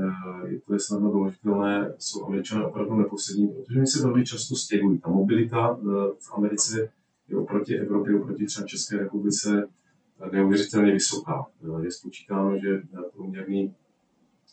je 0.46 0.60
to 0.66 0.74
je 0.74 0.80
snadno 0.80 1.12
doložitelné, 1.12 1.94
jsou 1.98 2.26
američané 2.26 2.66
opravdu 2.66 2.96
neposední, 2.96 3.48
protože 3.48 3.78
oni 3.78 3.86
se 3.86 4.02
velmi 4.02 4.24
často 4.24 4.56
stěhují. 4.56 4.98
Ta 4.98 5.10
mobilita 5.10 5.78
v 6.18 6.32
Americe 6.32 6.90
je 7.28 7.36
oproti 7.36 7.78
Evropě, 7.78 8.20
oproti 8.20 8.46
třeba 8.46 8.66
České 8.66 8.96
republice 8.96 9.68
neuvěřitelně 10.32 10.92
vysoká. 10.92 11.46
Je 11.82 11.92
spočítáno, 11.92 12.58
že 12.58 12.82
průměrný 13.12 13.74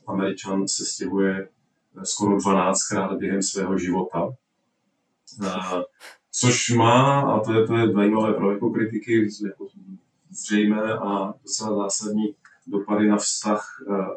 Američan 0.08 0.68
se 0.68 0.86
stěhuje 0.86 1.50
skoro 2.04 2.38
12krát 2.38 3.18
během 3.18 3.42
svého 3.42 3.78
života. 3.78 4.30
Což 6.32 6.70
má, 6.70 7.22
a 7.22 7.40
to 7.40 7.54
je, 7.54 7.68
to 7.68 7.78
je 7.78 7.92
zajímavé 7.92 8.34
pro 8.34 8.52
jako 8.52 8.70
kritiky, 8.70 9.28
jako 9.48 9.68
zřejmé 10.30 10.94
a 10.94 11.34
docela 11.44 11.76
zásadní 11.76 12.36
dopady 12.68 13.08
na 13.08 13.18
vztah 13.18 13.68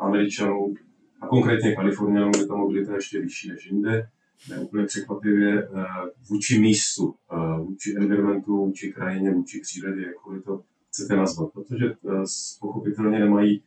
Američanů 0.00 0.74
a 1.20 1.26
konkrétně 1.26 1.76
Kalifornianů, 1.76 2.30
kde 2.30 2.46
ta 2.46 2.54
mobilita 2.54 2.94
ještě 2.94 3.20
vyšší 3.20 3.48
než 3.48 3.66
jinde 3.66 4.08
neúplně 4.50 4.86
překvapivě 4.86 5.62
eh, 5.62 5.84
vůči 6.28 6.58
místu, 6.58 7.14
eh, 7.32 7.58
vůči 7.58 7.94
environmentu, 7.96 8.56
vůči 8.56 8.92
krajině, 8.92 9.30
vůči 9.30 9.60
přírodě, 9.60 10.06
jakkoliv 10.06 10.44
to 10.44 10.62
chcete 10.88 11.16
nazvat. 11.16 11.52
Protože 11.52 11.86
eh, 11.86 12.24
pochopitelně 12.60 13.18
nemají 13.18 13.62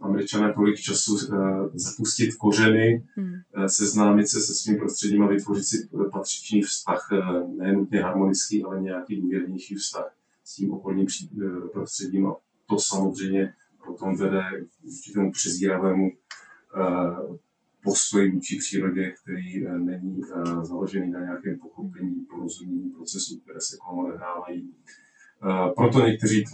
američané 0.00 0.52
tolik 0.54 0.76
času 0.76 1.18
zapustit 1.74 2.34
kořeny, 2.34 3.06
hmm. 3.16 3.34
seznámit 3.66 4.28
se 4.28 4.40
se 4.40 4.54
svým 4.54 4.78
prostředím 4.78 5.22
a 5.22 5.26
vytvořit 5.26 5.64
si 5.64 5.88
patřičný 6.12 6.62
vztah, 6.62 7.08
nejen 7.56 7.76
nutně 7.76 8.02
harmonický, 8.02 8.64
ale 8.64 8.80
nějaký 8.80 9.20
důvěrnější 9.20 9.74
vztah 9.74 10.14
s 10.44 10.54
tím 10.54 10.72
okolním 10.72 11.06
prostředím. 11.72 12.26
A 12.26 12.36
to 12.68 12.78
samozřejmě 12.78 13.54
potom 13.86 14.16
vede 14.16 14.42
k 14.60 14.84
určitému 14.84 15.32
přezíravému 15.32 16.10
postoj 17.82 18.30
vůči 18.30 18.58
přírodě, 18.58 19.14
který 19.22 19.66
eh, 19.66 19.78
není 19.78 20.20
eh, 20.24 20.64
založený 20.64 21.10
na 21.10 21.20
nějakém 21.20 21.58
pochopení, 21.58 22.26
porozumění 22.30 22.90
procesů, 22.90 23.40
které 23.40 23.60
se 23.60 23.76
kolem 23.76 24.04
odehrávají. 24.04 24.74
Eh, 25.44 25.70
proto 25.76 26.06
někteří 26.06 26.44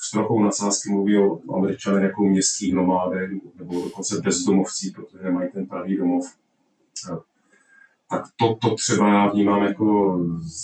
s 0.00 0.10
trochou 0.10 0.42
nadsázky 0.42 0.90
mluví 0.90 1.18
o 1.18 1.54
američanech 1.54 2.02
jako 2.02 2.24
městských 2.24 2.74
nomádech 2.74 3.30
nebo 3.58 3.82
dokonce 3.84 4.20
bezdomovcí, 4.20 4.90
protože 4.90 5.24
nemají 5.24 5.50
ten 5.52 5.66
pravý 5.66 5.96
domov. 5.96 6.24
Tak 8.10 8.22
to, 8.36 8.54
to 8.54 8.74
třeba 8.74 9.08
já 9.08 9.30
vnímám 9.30 9.62
jako 9.62 10.18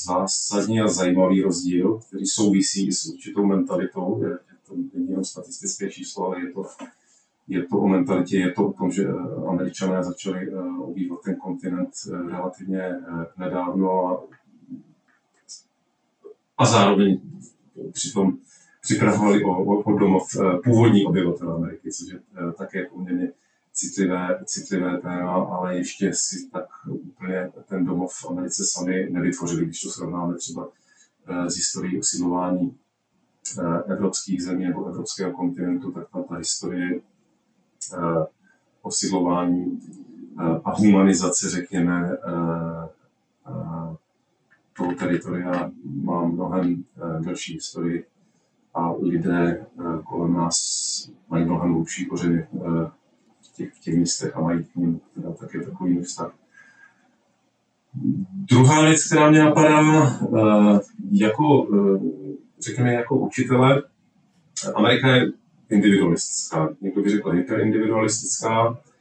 zásadní 0.05 0.81
a 0.81 0.89
zajímavý 0.89 1.43
rozdíl, 1.43 2.01
který 2.09 2.27
souvisí 2.27 2.93
s 2.93 3.07
určitou 3.07 3.47
mentalitou. 3.47 4.23
Je 4.25 4.39
to 4.67 4.75
není 4.95 5.09
jenom 5.09 5.25
statistické 5.25 5.91
číslo, 5.91 6.27
ale 6.27 6.41
je 6.41 6.53
to 6.53 6.65
je 7.49 7.67
to 7.67 7.79
o 7.79 7.89
mentalitě, 7.89 8.39
je 8.39 8.53
to 8.53 8.69
o 8.69 8.73
tom, 8.73 8.91
že 8.91 9.05
eh, 9.09 9.47
američané 9.49 10.05
začali 10.05 10.49
eh, 10.49 10.83
obývat 10.83 11.19
ten 11.25 11.37
kontinent 11.37 11.91
eh, 12.07 12.31
relativně 12.31 12.95
nedávno 13.39 14.07
a, 14.07 14.23
a 16.63 16.67
zároveň 16.67 17.21
přitom 17.93 18.39
připravovali 18.83 19.45
o, 19.45 19.51
o, 19.51 19.83
o 19.83 19.99
domov 19.99 20.29
původní 20.65 21.07
obyvatel 21.07 21.53
Ameriky, 21.53 21.91
což 21.93 22.09
je 22.13 22.21
také 22.59 22.85
poměrně 22.85 23.33
citlivé, 23.73 24.41
citlivé 24.45 24.99
téma, 24.99 25.33
ale 25.33 25.77
ještě 25.77 26.13
si 26.15 26.49
tak 26.53 26.67
úplně 26.87 27.53
ten 27.69 27.85
domov 27.85 28.13
v 28.13 28.31
Americe 28.31 28.63
sami 28.67 29.11
nevytvořili, 29.11 29.65
když 29.65 29.81
to 29.81 29.91
srovnáme 29.91 30.35
třeba 30.35 30.69
s 31.47 31.55
historií 31.57 31.99
osidlování 31.99 32.77
evropských 33.87 34.43
zemí 34.43 34.65
nebo 34.65 34.87
evropského 34.87 35.33
kontinentu, 35.33 35.93
tak 35.93 36.11
tam 36.13 36.25
ta 36.25 36.35
historie 36.35 37.01
osidlování 38.83 39.81
a 40.65 40.75
humanizace, 40.75 41.51
řekněme, 41.51 42.19
toho 44.77 44.95
teritoria 44.95 45.71
má 46.03 46.25
mnohem 46.25 46.85
uh, 46.97 47.25
delší 47.25 47.55
historii 47.55 48.05
a 48.75 48.93
lidé 48.93 49.67
uh, 49.75 50.03
kolem 50.03 50.33
nás 50.33 50.59
mají 51.29 51.45
mnohem 51.45 51.73
hlubší 51.73 52.07
kořeny 52.07 52.47
uh, 52.51 52.87
v, 53.43 53.53
těch, 53.57 53.73
v 53.73 53.81
těch 53.81 53.95
místech 53.95 54.37
a 54.37 54.41
mají 54.41 54.65
k 54.65 54.77
ním 54.77 55.01
také 55.41 55.61
takový 55.61 56.01
vztah. 56.01 56.35
Druhá 58.35 58.83
věc, 58.83 59.07
která 59.07 59.31
mě 59.31 59.39
napadá, 59.39 59.83
jako, 61.11 61.69
řekněme, 62.61 62.95
jako 62.95 63.19
učitele, 63.19 63.83
Amerika 64.75 65.17
je 65.17 65.33
individualistická. 65.71 66.69
Někdo 66.81 67.03
by 67.03 67.11
řekl 67.11 67.31
hyperindividualistická, 67.31 68.79
eh, 68.79 68.92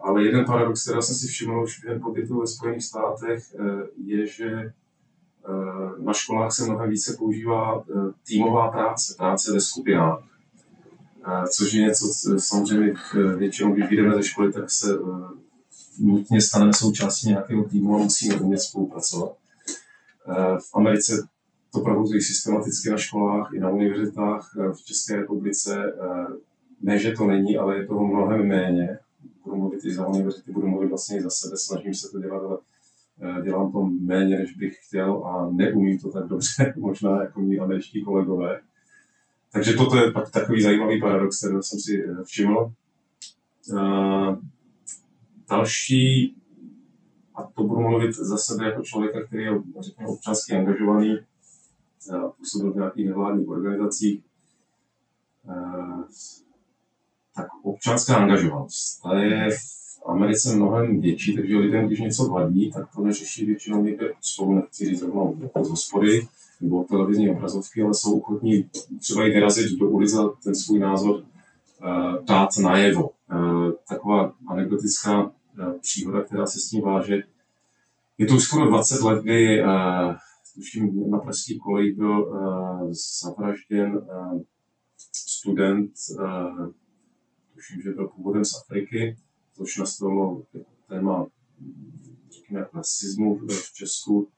ale 0.00 0.24
jeden 0.24 0.44
paradox, 0.44 0.84
který 0.84 1.02
jsem 1.02 1.14
si 1.14 1.26
všiml 1.26 1.62
už 1.62 1.80
během 1.80 2.00
pobytu 2.00 2.40
ve 2.40 2.46
Spojených 2.46 2.84
státech, 2.84 3.54
eh, 3.54 3.86
je, 4.04 4.26
že 4.26 4.46
eh, 4.48 4.72
na 6.02 6.12
školách 6.12 6.52
se 6.52 6.64
mnohem 6.64 6.90
více 6.90 7.16
používá 7.18 7.84
týmová 8.26 8.70
práce, 8.70 9.14
práce 9.18 9.52
ve 9.52 9.60
skupinách. 9.60 10.22
Což 11.56 11.72
je 11.72 11.82
něco, 11.82 12.06
samozřejmě 12.38 12.94
většinou, 13.36 13.72
když 13.72 13.88
vyjdeme 13.88 14.14
ze 14.14 14.22
školy, 14.22 14.52
tak 14.52 14.70
se 14.70 14.98
nutně 15.98 16.40
staneme 16.40 16.72
součástí 16.72 17.28
nějakého 17.28 17.64
týmu 17.64 17.94
a 17.94 17.98
musíme 17.98 18.34
umět 18.34 18.58
spolupracovat. 18.58 19.32
V 20.58 20.74
Americe 20.74 21.28
to 21.72 21.80
provozují 21.80 22.20
systematicky 22.20 22.90
na 22.90 22.96
školách 22.96 23.54
i 23.54 23.60
na 23.60 23.70
univerzitách 23.70 24.50
eh, 24.58 24.72
v 24.72 24.84
České 24.84 25.16
republice. 25.16 25.92
Eh, 26.02 26.26
ne, 26.82 26.98
že 26.98 27.12
to 27.12 27.26
není, 27.26 27.58
ale 27.58 27.76
je 27.76 27.86
toho 27.86 28.06
mnohem 28.06 28.48
méně. 28.48 28.98
Budu 29.44 29.56
mluvit 29.56 29.84
i 29.84 29.94
za 29.94 30.06
univerzity, 30.06 30.52
budu 30.52 30.68
mluvit 30.68 30.88
vlastně 30.88 31.16
i 31.16 31.22
za 31.22 31.30
sebe, 31.30 31.56
snažím 31.56 31.94
se 31.94 32.10
to 32.10 32.18
dělat, 32.18 32.42
ale 32.42 32.58
eh, 33.20 33.42
dělám 33.42 33.72
to 33.72 33.82
méně, 33.82 34.38
než 34.38 34.56
bych 34.56 34.78
chtěl 34.86 35.24
a 35.26 35.50
neumím 35.50 35.98
to 35.98 36.10
tak 36.10 36.26
dobře, 36.26 36.74
možná 36.76 37.22
jako 37.22 37.40
mý 37.40 37.58
američtí 37.58 38.04
kolegové. 38.04 38.60
Takže 39.52 39.72
toto 39.72 39.96
je 39.96 40.12
pak 40.12 40.30
takový 40.30 40.62
zajímavý 40.62 41.00
paradox, 41.00 41.38
který 41.38 41.62
jsem 41.62 41.80
si 41.80 42.04
všiml. 42.24 42.72
Další, 45.50 46.36
a 47.34 47.42
to 47.42 47.64
budu 47.64 47.80
mluvit 47.80 48.14
za 48.14 48.36
sebe 48.36 48.64
jako 48.64 48.82
člověka, 48.82 49.26
který 49.26 49.42
je 49.42 49.62
řekněme, 49.80 50.08
občansky 50.08 50.52
angažovaný, 50.52 51.18
působil 52.38 52.72
v 52.72 52.76
nějakých 52.76 53.06
nevládních 53.06 53.48
organizacích, 53.48 54.24
eh, 55.48 56.04
tak 57.36 57.46
občanská 57.62 58.16
angažovanost, 58.16 59.02
ta 59.02 59.18
je 59.18 59.50
v 59.50 60.06
Americe 60.06 60.56
mnohem 60.56 61.00
větší, 61.00 61.36
takže 61.36 61.56
lidem, 61.56 61.86
když 61.86 62.00
něco 62.00 62.24
vadí, 62.28 62.70
tak 62.72 62.88
to 62.94 63.02
neřeší 63.02 63.46
většinou 63.46 63.84
někde 63.84 64.12
spolu, 64.20 64.54
nechci 64.54 64.84
říct 64.84 65.02
rovnou 65.02 65.36
jako 65.42 65.64
z 65.64 65.70
hospody 65.70 66.26
nebo 66.60 66.84
televizní 66.84 67.30
obrazovky, 67.30 67.82
ale 67.82 67.94
jsou 67.94 68.18
ochotní 68.18 68.70
třeba 69.00 69.26
i 69.26 69.30
vyrazit 69.30 69.78
do 69.78 69.88
ulice 69.88 70.16
ten 70.44 70.54
svůj 70.54 70.78
názor 70.78 71.14
uh, 71.14 72.24
dát 72.24 72.48
najevo. 72.62 73.10
Uh, 73.32 73.70
taková 73.88 74.32
anekdotická 74.48 75.22
uh, 75.24 75.32
příhoda, 75.80 76.22
která 76.22 76.46
se 76.46 76.60
s 76.60 76.68
tím 76.68 76.80
váže. 76.80 77.22
Je 78.18 78.26
to 78.26 78.34
už 78.34 78.42
skoro 78.42 78.66
20 78.66 79.00
let, 79.00 79.22
kdy 79.22 79.62
uh, 79.62 79.70
na 81.10 81.18
pražský 81.18 81.58
koleji 81.58 81.92
byl 81.92 82.26
zavražděn 83.22 84.00
student, 85.12 85.90
tuším, 87.62 87.82
že 87.82 87.90
byl 87.90 88.08
původem 88.08 88.44
z 88.44 88.56
Afriky, 88.56 89.16
což 89.52 89.78
nastavilo 89.78 90.42
téma, 90.88 91.26
řekněme, 92.30 92.66
rasismu 92.74 93.38
v 93.38 93.74
Česku. 93.74 94.28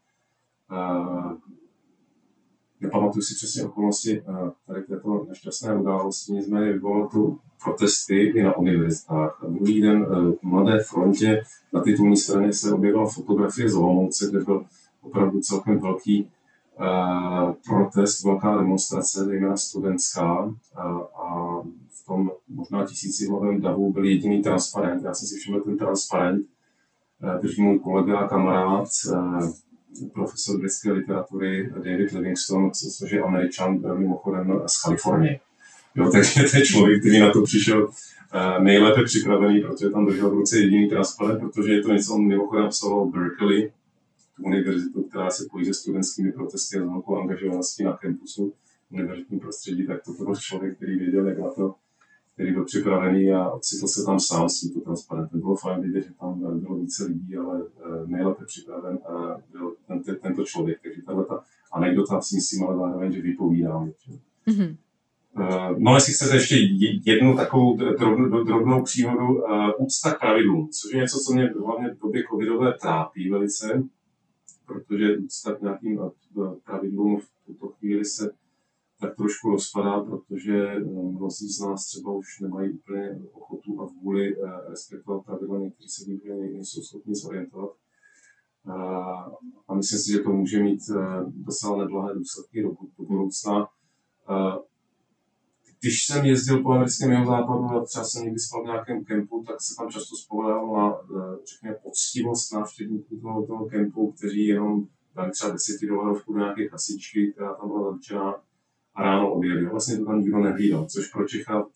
Nepamatuju 2.81 3.23
si 3.23 3.35
přesně 3.35 3.65
okolnosti 3.65 4.23
tady 4.67 4.83
této 4.83 5.25
nešťastné 5.29 5.77
události, 5.77 6.33
nicméně 6.33 6.73
vyvolalo 6.73 7.09
to 7.09 7.37
protesty 7.65 8.21
i 8.21 8.43
na 8.43 8.57
univerzitách. 8.57 9.45
A 9.45 9.47
druhý 9.47 9.81
den 9.81 10.03
uh, 10.03 10.33
v 10.33 10.43
Mladé 10.43 10.83
frontě 10.83 11.43
na 11.73 11.83
titulní 11.83 12.17
straně 12.17 12.53
se 12.53 12.73
objevila 12.73 13.09
fotografie 13.09 13.71
z 13.71 13.77
Olomouce, 13.77 14.27
kde 14.31 14.45
byl 14.45 14.67
opravdu 15.01 15.41
celkem 15.41 15.79
velký 15.79 16.31
uh, 16.81 17.53
protest, 17.69 18.25
velká 18.25 18.57
demonstrace, 18.57 19.25
zejména 19.25 19.57
studentská. 19.57 20.45
Uh, 20.45 20.55
a 21.15 21.63
v 22.03 22.07
tom 22.07 22.31
možná 22.49 22.87
tisícihlavém 22.87 23.61
davu 23.61 23.93
byl 23.93 24.05
jediný 24.05 24.43
transparent. 24.43 25.05
Já 25.05 25.15
jsem 25.15 25.29
si 25.29 25.37
všiml 25.37 25.61
ten 25.61 25.79
transparent, 25.79 26.47
uh, 27.23 27.41
drží 27.43 27.63
můj 27.63 27.79
kolega 27.79 28.19
a 28.19 28.29
kamarád, 28.29 28.89
uh, 29.11 29.51
profesor 30.13 30.61
britské 30.61 30.93
literatury 30.93 31.71
David 31.71 32.13
Livingstone, 32.13 32.71
což 32.99 33.13
je 33.13 33.23
američan, 33.23 33.99
mimochodem 33.99 34.61
z 34.67 34.83
Kalifornie. 34.83 35.41
Jo, 35.95 36.11
takže 36.13 36.43
to 36.51 36.57
je 36.57 36.65
člověk, 36.65 37.01
který 37.01 37.21
na 37.21 37.31
to 37.31 37.43
přišel 37.43 37.85
uh, 37.85 38.65
nejlépe 38.65 39.03
připravený, 39.05 39.61
protože 39.61 39.91
tam 39.91 40.07
držel 40.07 40.31
v 40.31 40.35
ruce 40.35 40.59
jediný 40.59 40.89
transparent, 40.89 41.41
protože 41.41 41.73
je 41.73 41.83
to 41.83 41.93
něco, 41.93 42.15
on 42.15 42.27
mimochodem 42.27 42.65
absolvoval 42.65 43.07
Berkeley, 43.07 43.73
univerzitu, 44.39 45.03
která 45.03 45.31
se 45.31 45.45
pojí 45.51 45.65
se 45.65 45.75
studentskými 45.75 46.33
protesty 46.33 46.79
a 46.79 46.85
velkou 46.85 47.17
angažovaností 47.17 47.85
na 47.85 47.97
kampusu 47.97 48.53
univerzitní 48.91 49.41
prostředí, 49.41 49.87
tak 49.87 50.03
to 50.03 50.13
byl 50.13 50.37
člověk, 50.37 50.77
který 50.77 50.99
věděl, 50.99 51.29
jak 51.29 51.39
na 51.39 51.51
to, 51.51 51.75
který 52.35 52.53
byl 52.53 52.65
připravený 52.65 53.33
a 53.33 53.51
ocitl 53.51 53.87
se 53.87 54.05
tam 54.05 54.21
sám 54.21 54.49
s 54.49 54.61
tímto 54.61 54.81
transparentem. 54.81 55.41
Bylo 55.41 55.57
fajn 55.57 55.81
vidět, 55.81 56.03
že 56.03 56.15
tam 56.21 56.61
bylo 56.61 56.77
více 56.77 57.05
lidí, 57.05 57.37
ale 57.37 57.63
eh, 57.63 58.07
nejlépe 58.07 58.45
připraven 58.45 58.99
a 59.09 59.37
byl 59.53 59.75
ten, 59.87 60.17
tento 60.23 60.45
člověk. 60.45 60.79
Takže 60.83 61.03
tahle 61.03 61.25
ta 61.25 61.45
anekdota 61.73 62.21
si 62.21 62.35
myslím, 62.35 62.65
ale 62.65 62.77
zároveň, 62.77 63.13
že 63.13 63.23
vypovídá. 63.23 63.89
Mm-hmm. 64.47 64.77
No, 65.79 65.95
jestli 65.95 66.13
chcete 66.13 66.37
ještě 66.37 66.57
jednu 67.05 67.37
takovou 67.37 67.77
drobnou, 67.77 68.45
drobnou 68.45 68.83
příhodu, 68.83 69.43
úcta 69.79 70.15
k 70.15 70.21
pravidlům, 70.21 70.69
což 70.69 70.93
je 70.93 71.01
něco, 71.01 71.19
co 71.19 71.33
mě 71.33 71.53
hlavně 71.65 71.95
v 71.95 71.99
době 71.99 72.23
covidové 72.31 72.73
trápí 72.81 73.31
velice, 73.31 73.83
protože 74.67 75.17
úcta 75.17 75.55
k 75.55 75.63
nějakým 75.63 76.01
pravidlům 76.65 77.21
v 77.21 77.29
tuto 77.47 77.69
chvíli 77.69 78.05
se 78.05 78.31
tak 79.05 79.17
trošku 79.17 79.51
rozpadá, 79.51 80.01
protože 80.01 80.57
eh, 80.73 80.81
mnozí 80.85 81.49
z 81.49 81.61
nás 81.61 81.87
třeba 81.87 82.13
už 82.13 82.41
nemají 82.41 82.73
úplně 82.73 83.19
ochotu 83.33 83.83
a 83.83 83.87
vůli 84.03 84.37
eh, 84.37 84.71
respektovat 84.71 85.25
pravidla, 85.25 85.59
někteří 85.59 85.89
se 85.89 86.05
v 86.05 86.53
nejsou 86.53 86.83
schopni 86.83 87.15
zorientovat. 87.15 87.71
Eh, 88.69 88.73
a 89.69 89.75
myslím 89.75 89.99
si, 89.99 90.13
že 90.13 90.19
to 90.19 90.31
může 90.31 90.63
mít 90.63 90.81
docela 91.27 91.79
neblahé 91.79 92.15
důsledky 92.15 92.63
do, 92.63 92.69
do 92.99 93.05
budoucna. 93.05 93.69
Když 95.81 96.07
jsem 96.07 96.25
jezdil 96.25 96.63
po 96.63 96.73
americkém 96.73 97.11
jeho 97.11 97.27
západu 97.27 97.65
a 97.65 97.85
třeba 97.85 98.05
jsem 98.05 98.25
někdy 98.25 98.39
spal 98.39 98.63
v 98.63 98.67
nějakém 98.67 99.05
kempu, 99.05 99.45
tak 99.47 99.57
se 99.61 99.75
tam 99.79 99.91
často 99.91 100.17
spolehal 100.17 100.73
na, 100.73 100.97
řekněme, 101.53 101.77
poctivost 101.83 102.53
návštěvníků 102.53 103.21
toho, 103.21 103.47
toho 103.47 103.67
kempu, 103.67 104.13
kteří 104.13 104.47
jenom 104.47 104.87
dali 105.15 105.31
třeba 105.31 105.53
10 105.53 105.87
dolarovku 105.89 106.33
do 106.33 106.39
nějaké 106.39 106.69
kasičky, 106.69 107.33
která 107.33 107.55
tam 107.55 107.69
byla 107.69 107.83
zaručená 107.83 108.43
a 108.95 109.03
ráno 109.03 109.35
odjeli. 109.35 109.67
Vlastně 109.67 109.99
to 109.99 110.05
tam 110.05 110.21
nikdo 110.21 110.39
nehlídal, 110.39 110.87
což 110.87 111.09
pro 111.09 111.29
Čecha 111.29 111.67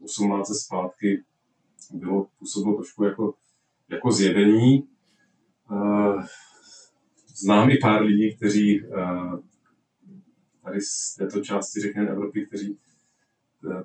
18 0.00 0.48
zpátky 0.48 1.24
bylo, 1.92 2.26
působilo 2.38 2.76
trošku 2.76 3.04
jako, 3.04 3.34
jako 3.88 4.12
zjevení. 4.12 4.88
Uh, 5.70 6.24
znám 7.36 7.70
i 7.70 7.78
pár 7.82 8.02
lidí, 8.02 8.36
kteří 8.36 8.82
uh, 8.82 9.40
tady 10.64 10.80
z 10.80 11.14
této 11.14 11.40
části, 11.40 11.80
řekněme, 11.80 12.08
Evropy, 12.08 12.46
kteří 12.46 12.78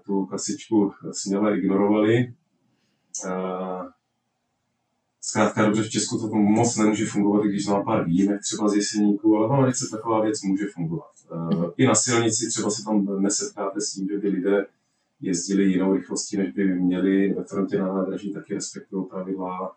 tu 0.06 0.26
kasičku 0.26 0.92
směle 1.12 1.58
ignorovali. 1.58 2.34
Zkrátka 5.24 5.66
dobře 5.66 5.84
v 5.84 5.90
Česku 5.90 6.18
to 6.18 6.36
moc 6.36 6.78
nemůže 6.78 7.06
fungovat, 7.06 7.46
když 7.46 7.68
má 7.68 7.84
pár 7.84 8.06
výjimek 8.06 8.42
třeba 8.42 8.70
z 8.70 8.76
jeseníků, 8.76 9.38
ale 9.38 9.48
v 9.48 9.52
Americe 9.52 9.86
taková 9.92 10.22
věc 10.22 10.42
může 10.42 10.66
fungovat. 10.74 11.12
Uh, 11.32 11.72
I 11.78 11.86
na 11.86 11.96
silnici 11.96 12.50
třeba 12.50 12.70
se 12.70 12.84
tam 12.84 13.22
nesetkáte 13.22 13.82
s 13.82 13.92
tím, 13.94 14.08
že 14.08 14.18
by 14.18 14.28
lidé 14.28 14.66
jezdili 15.22 15.64
jinou 15.64 15.94
rychlostí, 15.94 16.38
než 16.38 16.52
by 16.54 16.80
měli. 16.80 17.34
Ve 17.34 17.44
frontě 17.44 17.78
na 17.78 17.94
nádraží 17.94 18.34
taky 18.34 18.54
respektují 18.54 19.06
pravidla. 19.10 19.76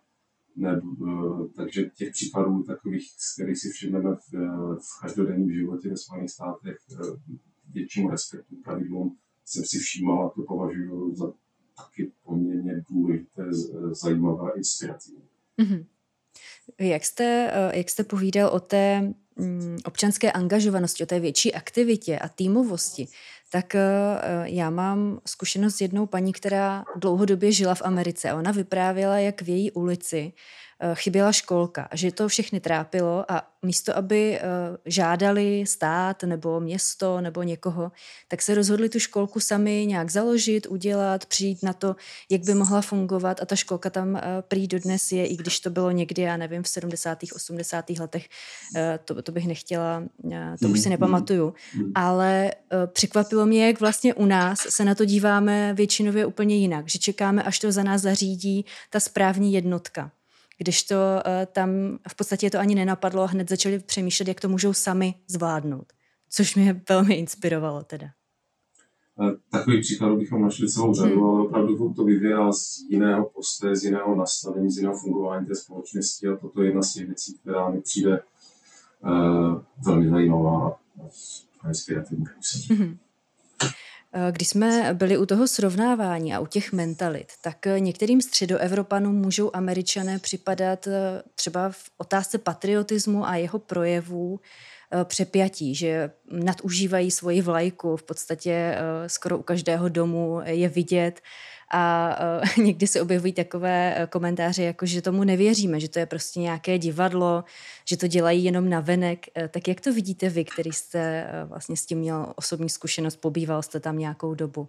Ne, 0.56 0.80
uh, 0.80 1.46
takže 1.56 1.84
těch 1.84 2.10
případů 2.10 2.62
takových, 2.62 3.10
z 3.18 3.34
kterých 3.34 3.58
si 3.58 3.70
všimneme 3.70 4.14
v, 4.14 4.32
v 4.78 5.00
každodenním 5.02 5.52
životě 5.52 5.88
ve 5.88 5.96
Spojených 5.96 6.30
státech, 6.30 6.76
většímu 7.72 8.10
respektu 8.10 8.56
pravidlům 8.64 9.16
jsem 9.44 9.64
si 9.64 9.78
všímal 9.78 10.26
a 10.26 10.30
to 10.30 10.42
považuji 10.42 11.14
za 11.14 11.32
taky 11.76 12.12
poměrně 12.24 12.84
důležité, 12.90 13.44
zajímavé 13.92 14.52
a 14.52 14.56
inspirativní. 14.56 15.33
Mm-hmm. 15.62 15.84
Jak 16.80 17.04
jste, 17.04 17.50
eh, 17.52 17.78
jak 17.78 17.90
jste 17.90 18.04
povídal 18.04 18.48
o 18.48 18.60
té 18.60 19.00
mm, 19.36 19.78
občanské 19.84 20.32
angažovanosti, 20.32 21.02
o 21.02 21.06
té 21.06 21.20
větší 21.20 21.54
aktivitě 21.54 22.18
a 22.18 22.28
týmovosti, 22.28 23.08
tak 23.50 23.74
eh, 23.74 23.80
já 24.44 24.70
mám 24.70 25.20
zkušenost 25.26 25.76
s 25.76 25.80
jednou 25.80 26.06
paní, 26.06 26.32
která 26.32 26.84
dlouhodobě 26.96 27.52
žila 27.52 27.74
v 27.74 27.82
Americe 27.82 28.34
ona 28.34 28.50
vyprávěla, 28.50 29.18
jak 29.18 29.42
v 29.42 29.48
její 29.48 29.70
ulici 29.70 30.32
Eh, 30.73 30.73
chyběla 30.94 31.32
školka, 31.32 31.88
že 31.92 32.12
to 32.12 32.28
všechny 32.28 32.60
trápilo 32.60 33.32
a 33.32 33.54
místo, 33.64 33.96
aby 33.96 34.38
eh, 34.38 34.42
žádali 34.86 35.64
stát 35.66 36.22
nebo 36.22 36.60
město 36.60 37.20
nebo 37.20 37.42
někoho, 37.42 37.92
tak 38.28 38.42
se 38.42 38.54
rozhodli 38.54 38.88
tu 38.88 38.98
školku 38.98 39.40
sami 39.40 39.86
nějak 39.86 40.10
založit, 40.10 40.66
udělat, 40.66 41.26
přijít 41.26 41.62
na 41.62 41.72
to, 41.72 41.96
jak 42.30 42.44
by 42.44 42.54
mohla 42.54 42.80
fungovat 42.80 43.42
a 43.42 43.46
ta 43.46 43.56
školka 43.56 43.90
tam 43.90 44.16
eh, 44.16 44.22
prý 44.48 44.68
dodnes 44.68 45.12
je, 45.12 45.26
i 45.26 45.36
když 45.36 45.60
to 45.60 45.70
bylo 45.70 45.90
někdy, 45.90 46.22
já 46.22 46.36
nevím, 46.36 46.62
v 46.62 46.68
70. 46.68 47.18
80. 47.34 47.90
letech, 47.90 48.28
to, 49.04 49.22
to 49.22 49.32
bych 49.32 49.46
nechtěla, 49.46 50.02
to 50.60 50.68
už 50.68 50.80
si 50.80 50.86
mm-hmm. 50.86 50.90
nepamatuju, 50.90 51.48
mm-hmm. 51.48 51.92
ale 51.94 52.50
překvapilo 52.86 53.46
mě, 53.46 53.66
jak 53.66 53.80
vlastně 53.80 54.14
u 54.14 54.26
nás 54.26 54.60
se 54.60 54.84
na 54.84 54.94
to 54.94 55.04
díváme 55.04 55.74
většinově 55.74 56.26
úplně 56.26 56.56
jinak, 56.56 56.88
že 56.88 56.98
čekáme, 56.98 57.42
až 57.42 57.58
to 57.58 57.72
za 57.72 57.82
nás 57.82 58.02
zařídí 58.02 58.64
ta 58.90 59.00
správní 59.00 59.52
jednotka 59.52 60.10
když 60.58 60.82
to 60.82 60.94
uh, 60.94 61.32
tam 61.52 61.98
v 62.08 62.16
podstatě 62.16 62.50
to 62.50 62.58
ani 62.58 62.74
nenapadlo 62.74 63.22
a 63.22 63.26
hned 63.26 63.48
začali 63.48 63.78
přemýšlet, 63.78 64.28
jak 64.28 64.40
to 64.40 64.48
můžou 64.48 64.72
sami 64.72 65.14
zvládnout. 65.28 65.92
Což 66.30 66.54
mě 66.54 66.82
velmi 66.88 67.14
inspirovalo 67.14 67.82
teda. 67.82 68.06
Takový 69.50 69.80
příkladů 69.80 70.16
bychom 70.16 70.42
našli 70.42 70.68
celou 70.68 70.94
řadu, 70.94 71.14
hmm. 71.14 71.24
ale 71.24 71.42
opravdu 71.42 71.94
to 71.94 72.04
vyvíjá 72.04 72.52
z 72.52 72.78
jiného 72.90 73.30
postoje, 73.34 73.76
z 73.76 73.84
jiného 73.84 74.14
nastavení, 74.14 74.70
z 74.70 74.76
jiného 74.76 74.98
fungování 74.98 75.46
té 75.46 75.54
společnosti 75.54 76.28
a 76.28 76.36
toto 76.36 76.62
je 76.62 76.68
jedna 76.68 76.82
z 76.82 76.92
těch 76.92 77.06
věcí, 77.06 77.38
která 77.38 77.70
mi 77.70 77.80
přijde 77.80 78.20
uh, 79.00 79.60
velmi 79.86 80.10
zajímavá 80.10 80.78
a 81.60 81.68
inspirativní. 81.68 82.24
Hmm. 82.70 82.98
Eh, 84.16 84.32
když 84.32 84.48
jsme 84.48 84.94
byli 84.94 85.18
u 85.18 85.26
toho 85.26 85.48
srovnávání 85.48 86.34
a 86.34 86.40
u 86.40 86.46
těch 86.46 86.72
mentalit, 86.72 87.32
tak 87.42 87.66
eh, 87.66 87.80
některým 87.80 88.20
středoevropanům 88.20 89.14
můžou 89.14 89.50
američané 89.52 90.18
připadat 90.18 90.86
eh, 90.86 91.22
třeba 91.34 91.70
v 91.70 91.90
otázce 91.98 92.38
patriotismu 92.38 93.26
a 93.26 93.36
jeho 93.36 93.58
projevů 93.58 94.40
přepjatí, 95.04 95.74
že 95.74 96.10
nadužívají 96.30 97.10
svoji 97.10 97.42
vlajku, 97.42 97.96
v 97.96 98.02
podstatě 98.02 98.78
skoro 99.06 99.38
u 99.38 99.42
každého 99.42 99.88
domu 99.88 100.40
je 100.44 100.68
vidět 100.68 101.20
a 101.74 102.16
uh, 102.58 102.64
někdy 102.64 102.86
se 102.86 103.02
objevují 103.02 103.32
takové 103.32 104.02
e, 104.02 104.06
komentáře, 104.06 104.62
jako 104.62 104.86
že 104.86 105.02
tomu 105.02 105.24
nevěříme, 105.24 105.80
že 105.80 105.88
to 105.88 105.98
je 105.98 106.06
prostě 106.06 106.40
nějaké 106.40 106.78
divadlo, 106.78 107.44
že 107.88 107.96
to 107.96 108.06
dělají 108.06 108.44
jenom 108.44 108.68
na 108.68 108.80
venek. 108.80 109.26
Uh, 109.36 109.48
tak 109.48 109.68
jak 109.68 109.80
to 109.80 109.92
vidíte 109.92 110.28
vy, 110.28 110.44
který 110.44 110.72
jste 110.72 111.26
vlastně 111.44 111.76
s 111.76 111.86
tím 111.86 111.98
měl 111.98 112.32
osobní 112.36 112.68
zkušenost, 112.68 113.16
pobýval 113.16 113.62
jste 113.62 113.80
tam 113.80 113.98
nějakou 113.98 114.34
dobu? 114.34 114.68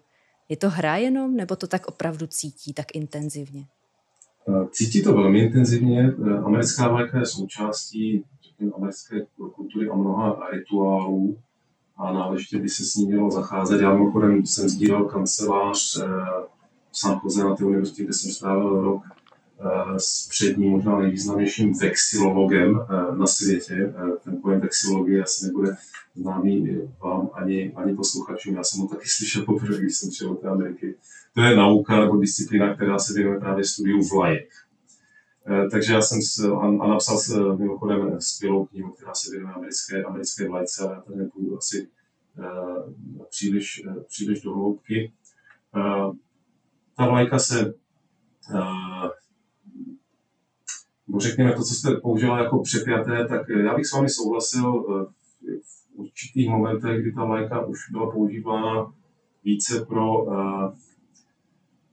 Je 0.50 0.58
to 0.58 0.70
hra 0.70 0.98
jenom, 0.98 1.36
nebo 1.36 1.56
to 1.56 1.68
tak 1.68 1.88
opravdu 1.88 2.28
cítí 2.28 2.74
tak 2.74 2.96
intenzivně? 2.96 3.66
Cítí 4.72 5.04
to 5.04 5.14
velmi 5.14 5.40
intenzivně. 5.40 6.12
Americká 6.46 6.88
vlajka 6.88 7.20
je 7.20 7.26
součástí 7.26 8.24
řekněme, 8.56 8.72
americké 8.78 9.28
kultury 9.56 9.90
a 9.90 9.96
mnoha 9.96 10.50
rituálů 10.52 11.38
a 11.98 12.14
náležitě 12.14 12.60
by 12.60 12.70
se 12.70 12.84
s 12.84 12.96
ní 12.96 13.06
mělo 13.06 13.32
zacházet. 13.32 13.82
Já 13.82 13.94
mimochodem 13.94 14.46
jsem 14.46 14.70
sdílel 14.70 15.06
kancelář 15.06 15.98
San 16.96 17.22
Jose 17.24 17.44
na 17.44 17.56
té 17.56 17.66
univerzitě, 17.66 18.04
kde 18.04 18.14
jsem 18.14 18.32
strávil 18.32 18.82
rok 18.82 19.04
eh, 19.06 20.00
s 20.00 20.28
předním, 20.28 20.72
možná 20.72 21.00
nejvýznamnějším 21.00 21.74
vexilologem 21.82 22.80
eh, 22.82 23.16
na 23.18 23.28
světě. 23.28 23.94
Eh, 23.98 24.12
ten 24.24 24.42
pojem 24.42 24.60
vexilologie 24.60 25.24
asi 25.24 25.46
nebude 25.46 25.76
známý 26.16 26.82
vám 27.04 27.30
ani, 27.34 27.74
ani 27.74 27.96
posluchačům. 27.96 28.56
Já 28.56 28.64
jsem 28.64 28.82
ho 28.82 28.88
taky 28.88 29.08
slyšel 29.08 29.46
poprvé, 29.46 29.78
když 29.78 29.96
jsem 29.96 30.10
přijel 30.10 30.38
do 30.44 30.50
Ameriky. 30.50 30.96
To 31.34 31.42
je 31.42 31.56
nauka 31.56 32.00
nebo 32.00 32.18
disciplína, 32.18 32.76
která 32.76 33.00
se 33.00 33.14
věnuje 33.14 33.40
právě 33.40 33.64
studiu 33.64 34.08
vlajek. 34.14 34.50
Takže 35.72 35.94
já 35.94 36.02
jsem 36.02 36.22
s, 36.22 36.40
a, 36.40 36.60
a 36.60 36.88
napsal 36.88 37.18
s, 37.18 37.56
mimochodem 37.58 38.22
skvělou 38.22 38.66
knihu, 38.66 38.92
která 38.92 39.14
se 39.14 39.32
věnuje 39.32 39.54
americké, 39.54 40.04
americké 40.04 40.48
vlajce, 40.48 40.84
ale 40.84 40.96
já 40.96 41.02
tady 41.02 41.18
nepůjdu 41.18 41.58
asi 41.58 41.88
příliš, 43.30 43.84
příliš 44.08 44.42
do 44.42 44.54
hloubky. 44.54 45.12
Ta 46.98 47.08
vlajka 47.08 47.40
se, 47.40 47.74
uh, 48.54 49.10
řekněme 51.18 51.54
to, 51.54 51.64
co 51.64 51.74
jste 51.74 51.92
použila 51.96 52.40
jako 52.40 52.62
přepjaté, 52.62 53.28
tak 53.28 53.50
já 53.50 53.76
bych 53.76 53.86
s 53.86 53.94
vámi 53.94 54.10
souhlasil 54.10 54.74
uh, 54.74 55.04
v 55.64 55.96
určitých 55.96 56.50
momentech, 56.50 57.02
kdy 57.02 57.12
ta 57.12 57.26
vlajka 57.26 57.66
už 57.66 57.90
byla 57.92 58.12
používána 58.12 58.94
více 59.44 59.86
pro 59.86 60.24
uh, 60.24 60.74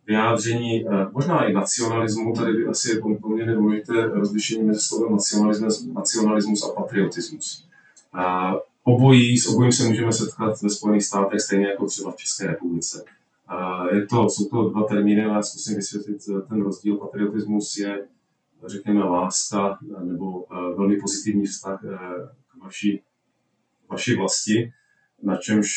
vyjádření 0.06 0.84
možná 1.12 1.44
i 1.44 1.52
nacionalismu. 1.52 2.32
Tady 2.34 2.66
asi 2.66 2.90
je 2.90 3.00
poměrně 3.20 3.54
důležité 3.54 4.06
rozlišení 4.06 4.62
mezi 4.62 4.80
slovem 4.80 5.12
nacionalismus, 5.12 5.86
nacionalismus 5.86 6.62
a 6.62 6.80
patriotismus. 6.80 7.68
Obojí, 8.84 9.38
s 9.38 9.46
obojím 9.46 9.72
se 9.72 9.88
můžeme 9.88 10.12
setkat 10.12 10.62
ve 10.62 10.70
Spojených 10.70 11.04
státech, 11.04 11.40
stejně 11.40 11.66
jako 11.66 11.86
třeba 11.86 12.12
v 12.12 12.16
České 12.16 12.46
republice. 12.46 13.04
Je 13.92 14.06
to, 14.06 14.28
jsou 14.28 14.48
to 14.48 14.70
dva 14.70 14.84
termíny, 14.84 15.24
ale 15.24 15.42
zkusím 15.42 15.76
vysvětlit 15.76 16.18
ten 16.48 16.62
rozdíl. 16.62 16.96
Patriotismus 16.96 17.76
je, 17.76 18.08
řekněme, 18.66 19.04
láska 19.04 19.78
nebo 20.02 20.44
eh, 20.52 20.74
velmi 20.76 20.96
pozitivní 20.96 21.46
vztah 21.46 21.84
eh, 21.84 21.98
k 22.48 22.62
vaší, 22.64 23.02
vaší 23.90 24.16
vlasti, 24.16 24.72
na 25.22 25.36
čemž 25.36 25.68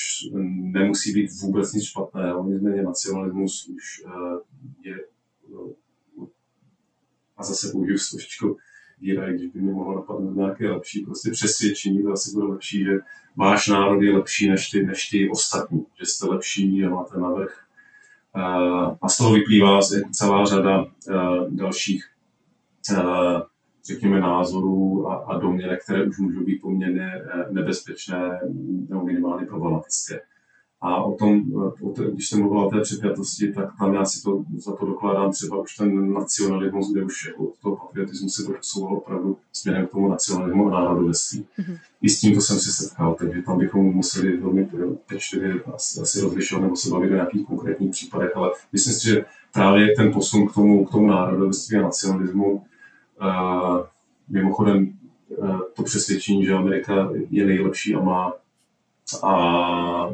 nemusí 0.71 1.13
být 1.13 1.31
vůbec 1.41 1.73
nic 1.73 1.83
špatného. 1.83 2.43
Nicméně 2.43 2.83
nacionalismus 2.83 3.67
už 3.67 4.03
eh, 4.05 4.09
je, 4.89 4.95
a 7.37 7.43
zase 7.43 7.71
použiju 7.71 7.97
složičku 8.95 9.01
víra, 9.01 9.29
když 9.29 9.51
by 9.51 9.61
mě 9.61 9.71
mohlo 9.71 9.95
napadnout 9.95 10.35
nějaké 10.35 10.71
lepší 10.71 11.05
prostě 11.05 11.31
přesvědčení, 11.31 12.03
to 12.03 12.11
asi 12.11 12.31
bude 12.33 12.45
lepší, 12.47 12.83
že 12.83 12.91
váš 13.35 13.67
národ 13.67 14.01
je 14.01 14.13
lepší 14.13 14.49
než 14.49 14.69
ty, 14.69 14.85
než 14.85 15.09
ty 15.09 15.29
ostatní, 15.29 15.85
že 15.99 16.05
jste 16.05 16.27
lepší, 16.27 16.79
že 16.79 16.89
máte 16.89 17.19
navrh. 17.19 17.61
A 19.01 19.09
z 19.09 19.17
toho 19.17 19.33
vyplývá 19.33 19.79
celá 20.11 20.45
řada 20.45 20.85
dalších, 21.49 22.05
řekněme, 23.85 24.19
názorů 24.19 25.07
a, 25.07 25.15
a 25.15 25.39
domněnek, 25.39 25.83
které 25.83 26.03
už 26.03 26.17
můžou 26.19 26.43
být 26.43 26.61
poměrně 26.61 27.11
nebezpečné 27.51 28.39
nebo 28.89 29.03
minimálně 29.05 29.45
problematické. 29.45 30.19
A 30.85 31.03
o 31.03 31.15
tom, 31.15 31.43
o 31.81 31.89
to, 31.89 32.03
když 32.03 32.29
jsem 32.29 32.39
mluvil 32.39 32.59
o 32.59 32.69
té 32.69 32.81
přepjatosti, 32.81 33.53
tak 33.53 33.77
tam 33.79 33.93
já 33.93 34.05
si 34.05 34.23
to 34.23 34.43
za 34.57 34.75
to 34.75 34.85
dokládám 34.85 35.31
třeba 35.31 35.57
už 35.57 35.75
ten 35.75 36.13
nacionalismus, 36.13 36.91
kde 36.91 37.03
už 37.03 37.25
jako 37.25 37.43
od 37.43 37.57
toho 37.57 37.75
patriotismu 37.75 38.29
se 38.29 38.43
to 38.43 38.51
posouval 38.51 38.97
opravdu 38.97 39.37
směrem 39.53 39.87
k 39.87 39.91
tomu 39.91 40.09
nacionalismu 40.09 40.67
a 40.67 40.71
národovství. 40.71 41.45
Mm-hmm. 41.59 41.77
I 42.01 42.09
s 42.09 42.19
tímto 42.19 42.41
jsem 42.41 42.59
se 42.59 42.71
setkal, 42.71 43.15
takže 43.19 43.41
tam 43.41 43.59
bychom 43.59 43.85
museli 43.85 44.37
velmi 44.37 44.69
pečlivě 45.05 45.53
asi, 45.73 46.01
asi 46.01 46.21
rozlišovat 46.21 46.63
nebo 46.63 46.75
se 46.75 46.89
bavit 46.89 47.11
o 47.11 47.13
nějakých 47.13 47.47
konkrétních 47.47 47.91
případech, 47.91 48.31
ale 48.35 48.51
myslím 48.71 48.93
si, 48.93 49.05
že 49.09 49.25
právě 49.53 49.95
ten 49.95 50.13
posun 50.13 50.47
k 50.47 50.53
tomu, 50.53 50.85
k 50.85 50.91
tomu 50.91 51.07
národovství 51.07 51.77
a 51.77 51.81
nacionalismu, 51.81 52.51
uh, 52.53 52.61
mimochodem 54.29 54.93
uh, 55.27 55.59
to 55.75 55.83
přesvědčení, 55.83 56.45
že 56.45 56.53
Amerika 56.53 57.09
je 57.29 57.45
nejlepší 57.45 57.95
a 57.95 57.99
má 57.99 58.33
a 59.23 60.09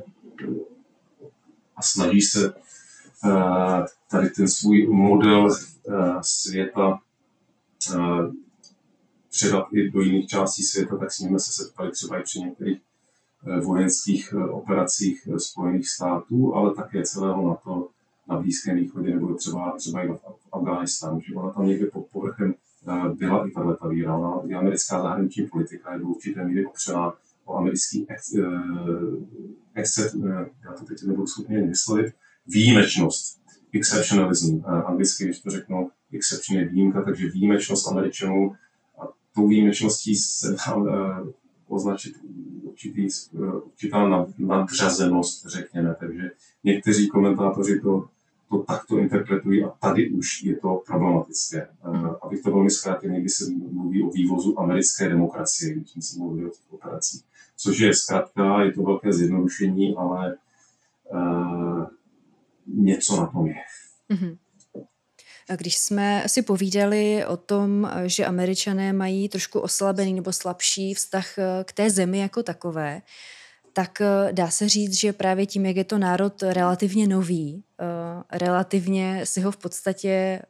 a 1.75 1.81
snaží 1.81 2.21
se 2.21 2.53
eh, 3.25 3.85
tady 4.11 4.29
ten 4.29 4.47
svůj 4.47 4.87
model 4.87 5.49
eh, 5.49 5.93
světa 6.21 6.99
eh, 7.95 8.31
předat 9.29 9.67
i 9.73 9.89
do 9.91 10.01
jiných 10.01 10.27
částí 10.27 10.63
světa, 10.63 10.97
tak 10.97 11.11
s 11.11 11.19
nimi 11.19 11.39
se 11.39 11.51
setkali 11.51 11.91
třeba 11.91 12.19
i 12.19 12.23
při 12.23 12.39
některých 12.39 12.81
vojenských 13.63 14.33
operacích 14.51 15.27
Spojených 15.37 15.89
států, 15.89 16.55
ale 16.55 16.75
také 16.75 17.03
celého 17.03 17.49
NATO 17.49 17.89
na 18.27 18.39
Blízkém 18.39 18.75
východě 18.75 19.15
nebo 19.15 19.33
třeba, 19.33 19.75
třeba 19.77 20.03
i 20.03 20.07
v 20.07 20.19
Afghánistánu, 20.51 21.21
že 21.21 21.35
ona 21.35 21.53
tam 21.53 21.67
někde 21.67 21.85
pod 21.85 22.05
povrchem 22.11 22.55
byla 23.13 23.47
i 23.47 23.51
tato 23.51 23.89
víra. 23.89 24.17
Ona, 24.17 24.47
i 24.47 24.53
americká 24.53 25.01
zahraniční 25.01 25.47
politika 25.47 25.93
je 25.93 25.99
do 25.99 26.05
určité 26.05 26.45
míry 26.45 26.65
opřená 26.65 27.13
o 27.45 27.57
americký 27.57 28.07
except, 29.75 30.15
eh, 30.15 30.49
já 30.65 30.73
to 30.79 30.85
teď 30.85 31.03
nebudu 31.03 31.27
schopný 31.27 31.67
vyslovit, 31.67 32.13
výjimečnost, 32.47 33.41
exceptionalism, 33.73 34.55
eh, 34.57 34.83
anglicky, 34.83 35.23
když 35.23 35.39
to 35.39 35.49
řeknu, 35.49 35.89
exception 36.13 36.59
je 36.59 36.67
výjimka, 36.67 37.01
takže 37.03 37.29
výjimečnost 37.29 37.87
Američanů 37.87 38.55
a 39.01 39.07
tou 39.35 39.47
výjimečností 39.47 40.15
se 40.15 40.51
dá 40.51 41.23
označit 41.67 42.15
určitý, 42.63 43.07
určitá 43.63 44.27
nadřazenost, 44.37 45.45
řekněme. 45.45 45.95
Takže 45.99 46.31
někteří 46.63 47.07
komentátoři 47.07 47.79
to, 47.79 48.09
to 48.51 48.63
takto 48.63 48.97
interpretují 48.97 49.63
a 49.63 49.69
tady 49.69 50.09
už 50.09 50.43
je 50.43 50.55
to 50.55 50.83
problematické. 50.87 51.67
Uh, 51.87 52.15
abych 52.21 52.41
to 52.41 52.51
velmi 52.51 52.69
zkrátil, 52.69 53.11
někdy 53.11 53.29
se 53.29 53.45
mluví 53.71 54.03
o 54.03 54.09
vývozu 54.09 54.59
americké 54.59 55.09
demokracie, 55.09 55.73
když 55.73 55.91
jsme 55.91 56.01
se 56.01 56.17
mluvili 56.19 56.45
o 56.45 56.49
těch 56.49 56.73
operacích 56.73 57.21
což 57.63 57.79
je 57.79 57.93
zkrátka, 57.93 58.63
je 58.63 58.71
to 58.71 58.83
velké 58.83 59.13
zjednodušení, 59.13 59.95
ale 59.95 60.35
uh, 61.13 61.85
něco 62.67 63.15
na 63.15 63.27
tom 63.27 63.47
je. 63.47 63.55
Mm-hmm. 64.13 64.37
Když 65.57 65.77
jsme 65.77 66.23
si 66.27 66.41
povídali 66.41 67.25
o 67.25 67.37
tom, 67.37 67.91
že 68.05 68.25
američané 68.25 68.93
mají 68.93 69.29
trošku 69.29 69.59
oslabený 69.59 70.13
nebo 70.13 70.33
slabší 70.33 70.93
vztah 70.93 71.37
eh, 71.37 71.63
k 71.63 71.71
té 71.71 71.89
zemi 71.89 72.19
jako 72.19 72.43
takové, 72.43 73.01
tak 73.73 74.01
eh, 74.01 74.33
dá 74.33 74.49
se 74.49 74.69
říct, 74.69 74.99
že 74.99 75.13
právě 75.13 75.45
tím, 75.45 75.65
jak 75.65 75.75
je 75.75 75.83
to 75.83 75.97
národ 75.97 76.43
relativně 76.43 77.07
nový, 77.07 77.63
relativně 78.31 79.25
si 79.25 79.41
ho 79.41 79.51
v 79.51 79.57
podstatě 79.57 80.41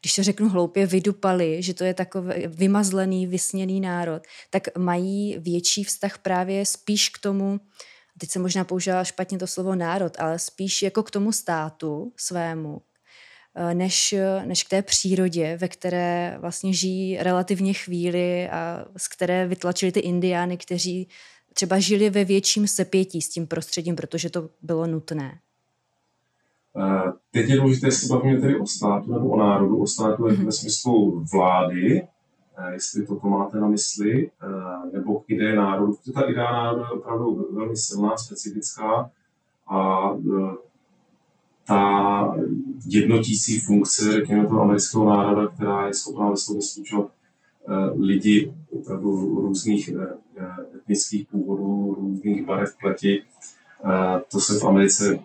když 0.00 0.14
to 0.14 0.22
řeknu 0.22 0.48
hloupě, 0.48 0.86
vydupali, 0.86 1.62
že 1.62 1.74
to 1.74 1.84
je 1.84 1.94
takový 1.94 2.34
vymazlený, 2.46 3.26
vysněný 3.26 3.80
národ, 3.80 4.22
tak 4.50 4.76
mají 4.78 5.38
větší 5.38 5.84
vztah 5.84 6.18
právě 6.18 6.66
spíš 6.66 7.08
k 7.08 7.18
tomu, 7.18 7.60
teď 8.18 8.30
se 8.30 8.38
možná 8.38 8.64
používá 8.64 9.04
špatně 9.04 9.38
to 9.38 9.46
slovo 9.46 9.74
národ, 9.74 10.12
ale 10.18 10.38
spíš 10.38 10.82
jako 10.82 11.02
k 11.02 11.10
tomu 11.10 11.32
státu 11.32 12.12
svému, 12.16 12.82
eh, 13.54 13.74
než, 13.74 14.14
než 14.44 14.62
k 14.62 14.68
té 14.68 14.82
přírodě, 14.82 15.56
ve 15.56 15.68
které 15.68 16.36
vlastně 16.40 16.72
žijí 16.72 17.18
relativně 17.18 17.72
chvíli 17.72 18.48
a 18.48 18.84
z 18.96 19.08
které 19.08 19.46
vytlačili 19.46 19.92
ty 19.92 20.00
indiány, 20.00 20.56
kteří 20.56 21.08
třeba 21.56 21.78
žili 21.78 22.10
ve 22.10 22.24
větším 22.24 22.66
sepětí 22.66 23.22
s 23.22 23.28
tím 23.28 23.46
prostředím, 23.46 23.96
protože 23.96 24.30
to 24.30 24.48
bylo 24.62 24.86
nutné. 24.86 25.38
Eh, 26.78 27.12
teď 27.30 27.48
je 27.48 27.56
důležité, 27.56 27.86
jestli 27.86 28.08
bavíme 28.08 28.40
tedy 28.40 28.58
o 28.58 28.66
státu 28.66 29.12
nebo 29.12 29.28
o 29.28 29.38
národu. 29.38 29.78
O 29.82 29.86
státu 29.86 30.22
mm-hmm. 30.22 30.44
ve 30.44 30.52
smyslu 30.52 31.24
vlády, 31.32 32.02
eh, 32.58 32.72
jestli 32.72 33.06
toto 33.06 33.26
máte 33.28 33.58
na 33.58 33.68
mysli, 33.68 34.30
eh, 34.42 34.90
nebo 34.92 35.24
ideje 35.28 35.56
národu. 35.56 35.94
Protože 35.94 36.12
ta 36.12 36.20
idea 36.20 36.52
národu 36.52 36.82
je 36.82 36.90
opravdu 36.90 37.48
velmi 37.52 37.76
silná, 37.76 38.16
specifická 38.16 39.10
a 39.68 40.10
ta 41.64 42.36
jednotící 42.86 43.60
funkce, 43.60 44.12
řekněme 44.12 44.46
toho 44.46 44.62
amerického 44.62 45.10
národa, 45.10 45.46
která 45.46 45.86
je 45.86 45.94
schopná 45.94 46.30
ve 46.30 46.36
slově 46.36 46.62
slučovat 46.62 47.10
lidi 47.96 48.52
opravdu 48.70 49.40
různých 49.40 49.90
etnických 50.76 51.28
původů, 51.28 51.94
různých 51.94 52.46
barev 52.46 52.76
pleti, 52.80 53.22
to 54.30 54.40
se 54.40 54.58
v 54.58 54.64
Americe 54.64 55.18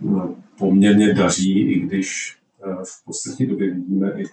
No, 0.00 0.36
poměrně 0.58 1.14
daří, 1.14 1.72
i 1.72 1.80
když 1.80 2.36
v 2.84 3.04
poslední 3.04 3.46
době 3.46 3.74
vidíme 3.74 4.12
i 4.20 4.24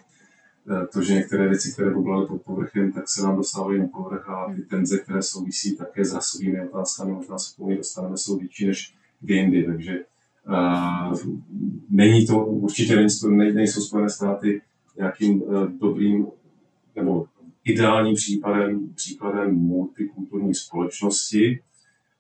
to, 0.94 1.02
že 1.02 1.14
některé 1.14 1.48
věci, 1.48 1.74
které 1.74 1.92
bublaly 1.92 2.28
pod 2.28 2.42
povrchem, 2.42 2.92
tak 2.92 3.10
se 3.10 3.24
nám 3.24 3.36
dostávají 3.38 3.80
na 3.80 3.88
povrch 3.88 4.30
a 4.30 4.54
ty 4.56 4.62
tenze, 4.62 5.00
které 5.00 5.22
souvisí 5.22 5.76
také 5.76 6.06
s 6.06 6.14
rasovými 6.14 6.70
otázkami, 6.70 7.12
možná 7.12 7.38
se 7.38 7.56
k 7.56 7.78
dostaneme, 7.78 8.18
jsou 8.18 8.38
větší 8.38 8.68
než 8.68 8.96
jindy. 9.22 9.64
Takže 9.64 10.00
uh, 10.48 11.18
není 11.90 12.26
to, 12.26 12.46
určitě 12.46 12.96
nejsou 13.54 13.82
Spojené 13.82 14.10
státy 14.10 14.62
nějakým 14.98 15.42
uh, 15.42 15.68
dobrým 15.68 16.28
nebo 17.00 17.26
ideálním 17.64 18.16
případem, 18.16 18.94
příkladem 18.94 19.56
multikulturní 19.56 20.56
společnosti, 20.56 21.60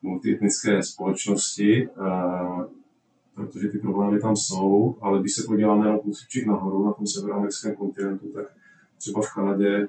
multietnické 0.01 0.83
společnosti, 0.83 1.87
uh, 1.87 2.63
protože 3.33 3.67
ty 3.69 3.79
problémy 3.79 4.19
tam 4.19 4.35
jsou, 4.35 4.97
ale 5.01 5.19
když 5.19 5.33
se 5.33 5.43
podíváme 5.47 5.85
na 5.85 5.97
kousíček 5.97 6.45
nahoru, 6.45 6.85
na 6.85 6.93
tom 6.93 7.07
severoamerickém 7.07 7.75
kontinentu, 7.75 8.27
tak 8.33 8.45
třeba 8.97 9.21
v 9.21 9.33
Kanadě 9.33 9.87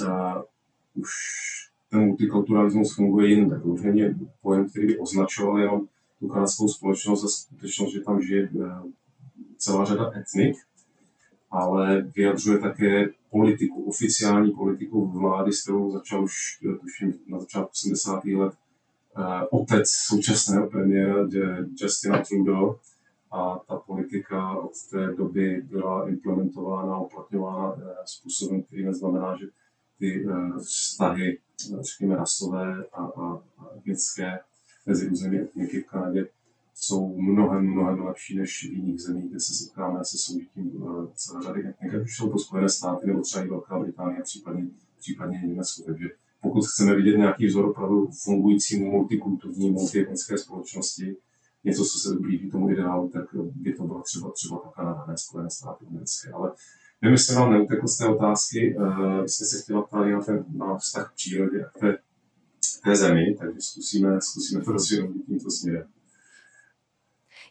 uh, 0.00 0.42
už 0.94 1.10
ten 1.90 2.00
multikulturalismus 2.00 2.94
funguje 2.94 3.28
jinde. 3.28 3.60
To 3.60 3.68
už 3.68 3.82
není 3.82 4.28
pojem, 4.42 4.68
který 4.68 4.86
by 4.86 4.98
označoval 4.98 5.58
jenom 5.58 5.88
tu 6.18 6.28
kanadskou 6.28 6.68
společnost 6.68 7.24
a 7.24 7.28
skutečnost, 7.28 7.92
že 7.92 8.00
tam 8.00 8.22
žije 8.22 8.48
uh, 8.48 8.66
celá 9.58 9.84
řada 9.84 10.12
etnik, 10.20 10.56
ale 11.56 12.02
vyjadřuje 12.16 12.58
také 12.58 13.06
politiku, 13.30 13.84
oficiální 13.84 14.50
politiku 14.50 15.06
vlády, 15.06 15.52
s 15.52 15.62
kterou 15.62 15.90
začal 15.90 16.24
už, 16.24 16.34
tuším, 16.80 17.14
na 17.28 17.38
začátku 17.38 17.70
80. 17.72 18.24
let 18.24 18.52
Eh, 19.18 19.46
otec 19.50 19.90
současného 19.90 20.70
premiéra 20.70 21.28
Justina 21.80 22.22
Trudeau 22.24 22.74
a 23.30 23.58
ta 23.68 23.76
politika 23.76 24.58
od 24.58 24.72
té 24.90 25.14
doby 25.14 25.62
byla 25.62 26.08
implementována 26.08 27.00
uplatňována 27.00 27.76
eh, 27.78 27.94
způsobem, 28.04 28.62
který 28.62 28.84
neznamená, 28.84 29.36
že 29.36 29.46
ty 29.98 30.26
eh, 30.28 30.58
vztahy, 30.58 31.38
řekněme, 31.80 32.16
rasové 32.16 32.84
a, 32.92 33.02
a, 33.04 33.42
a 33.58 33.76
etnické 33.76 34.38
mezi 34.86 35.08
různými 35.08 35.40
etniky 35.40 35.80
v 35.80 35.86
Kanadě 35.86 36.28
jsou 36.78 37.16
mnohem, 37.16 37.64
mnohem 37.72 38.00
lepší 38.00 38.38
než 38.38 38.68
v 38.70 38.72
jiných 38.72 39.00
zemích, 39.00 39.30
kde 39.30 39.40
se 39.40 39.54
setkáme 39.54 40.04
se 40.04 40.18
soužitím 40.18 40.84
celé 41.14 41.42
řady 41.42 41.68
etnik, 41.68 41.94
ať 41.94 42.02
už 42.02 42.16
jsou 42.16 42.30
to 42.30 42.38
Spojené 42.38 42.68
státy 42.68 43.06
nebo 43.06 43.20
třeba 43.20 43.44
i 43.44 43.48
Velká 43.48 43.78
Británie, 43.78 44.22
případně, 44.22 44.66
případně 44.98 45.42
Německo. 45.44 45.82
Takže 45.82 46.08
pokud 46.42 46.66
chceme 46.66 46.96
vidět 46.96 47.16
nějaký 47.16 47.46
vzor 47.46 47.64
opravdu 47.64 48.08
fungující 48.24 48.84
multikulturní, 48.84 49.70
multietnické 49.70 50.38
společnosti, 50.38 51.16
něco, 51.64 51.84
co 51.84 51.98
se 51.98 52.14
blíží 52.14 52.50
tomu 52.50 52.70
ideálu, 52.70 53.08
tak 53.08 53.24
by 53.34 53.72
to 53.72 53.84
bylo 53.84 54.02
třeba, 54.02 54.30
třeba 54.30 54.58
ta 54.58 54.68
Kanada, 54.68 55.04
ne 55.08 55.16
Spojené 55.16 55.50
státy 55.50 55.86
americké. 55.86 56.30
Ale 56.30 56.52
nevím, 57.02 57.12
jestli 57.12 57.34
vám 57.34 57.50
neutekl 57.50 57.88
z 57.88 57.98
té 57.98 58.06
otázky, 58.06 58.76
uh, 58.76 59.24
jsme 59.24 59.46
se 59.46 59.62
chtěla 59.62 59.82
ptát 59.82 60.04
na, 60.04 60.20
ten, 60.20 60.44
na 60.56 60.78
vztah 60.78 61.12
k 61.12 61.14
přírodě 61.14 61.64
a 61.64 61.68
k 61.68 61.80
té, 61.80 61.98
té 62.84 62.96
zemi, 62.96 63.36
takže 63.38 63.60
zkusíme, 63.60 64.20
zkusíme 64.20 64.64
to 64.64 64.72
rozvinout 64.72 65.14
tímto 65.26 65.50
směrem. 65.50 65.86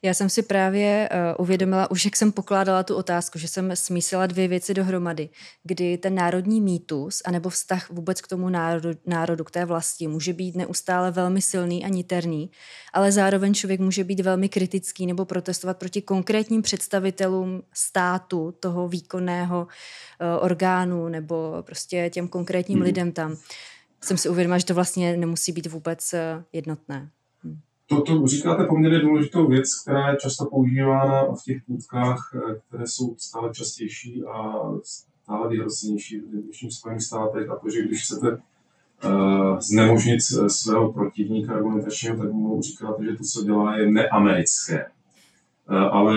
Já 0.05 0.13
jsem 0.13 0.29
si 0.29 0.43
právě 0.43 1.09
uh, 1.11 1.43
uvědomila, 1.43 1.91
už 1.91 2.05
jak 2.05 2.15
jsem 2.15 2.31
pokládala 2.31 2.83
tu 2.83 2.95
otázku, 2.95 3.39
že 3.39 3.47
jsem 3.47 3.75
smísila 3.75 4.27
dvě 4.27 4.47
věci 4.47 4.73
dohromady, 4.73 5.29
kdy 5.63 5.97
ten 5.97 6.15
národní 6.15 6.61
mýtus, 6.61 7.21
anebo 7.25 7.49
vztah 7.49 7.89
vůbec 7.89 8.21
k 8.21 8.27
tomu 8.27 8.49
národu, 8.49 8.89
národu, 9.05 9.43
k 9.43 9.51
té 9.51 9.65
vlasti, 9.65 10.07
může 10.07 10.33
být 10.33 10.55
neustále 10.55 11.11
velmi 11.11 11.41
silný 11.41 11.85
a 11.85 11.87
niterný, 11.87 12.51
ale 12.93 13.11
zároveň 13.11 13.53
člověk 13.53 13.79
může 13.79 14.03
být 14.03 14.19
velmi 14.19 14.49
kritický 14.49 15.05
nebo 15.05 15.25
protestovat 15.25 15.77
proti 15.77 16.01
konkrétním 16.01 16.61
představitelům 16.61 17.63
státu, 17.73 18.53
toho 18.59 18.87
výkonného 18.87 19.67
uh, 19.67 20.43
orgánu 20.43 21.09
nebo 21.09 21.57
prostě 21.61 22.09
těm 22.09 22.27
konkrétním 22.27 22.77
hmm. 22.77 22.85
lidem 22.85 23.11
tam. 23.11 23.37
Jsem 24.03 24.17
si 24.17 24.29
uvědomila, 24.29 24.57
že 24.57 24.65
to 24.65 24.73
vlastně 24.73 25.17
nemusí 25.17 25.51
být 25.51 25.67
vůbec 25.67 26.13
uh, 26.13 26.43
jednotné. 26.53 27.09
To, 27.87 28.01
to 28.01 28.27
říkáte 28.27 28.65
poměrně 28.65 28.99
důležitou 28.99 29.47
věc, 29.47 29.81
která 29.81 30.09
je 30.09 30.17
často 30.21 30.45
používána 30.45 31.23
v 31.23 31.43
těch 31.43 31.63
půdkách, 31.67 32.31
eh, 32.35 32.55
které 32.67 32.87
jsou 32.87 33.15
stále 33.17 33.53
častější 33.53 34.23
a 34.23 34.61
stále 35.25 35.49
vyhrocenější 35.49 36.19
v 36.19 36.25
dnešních 36.25 36.73
Spojených 36.73 37.03
státech 37.03 37.49
a 37.49 37.55
to, 37.55 37.69
že 37.69 37.81
když 37.81 38.03
chcete 38.03 38.31
uh, 38.31 39.59
znemožnit 39.59 40.21
svého 40.47 40.93
protivníka 40.93 41.53
argumentačního, 41.53 42.17
tak 42.17 42.31
mu 42.31 42.61
říkáte, 42.61 43.03
že 43.03 43.17
to, 43.17 43.23
co 43.23 43.43
dělá, 43.43 43.77
je 43.77 43.91
neamerické. 43.91 44.85
Uh, 45.69 45.77
ale 45.77 46.13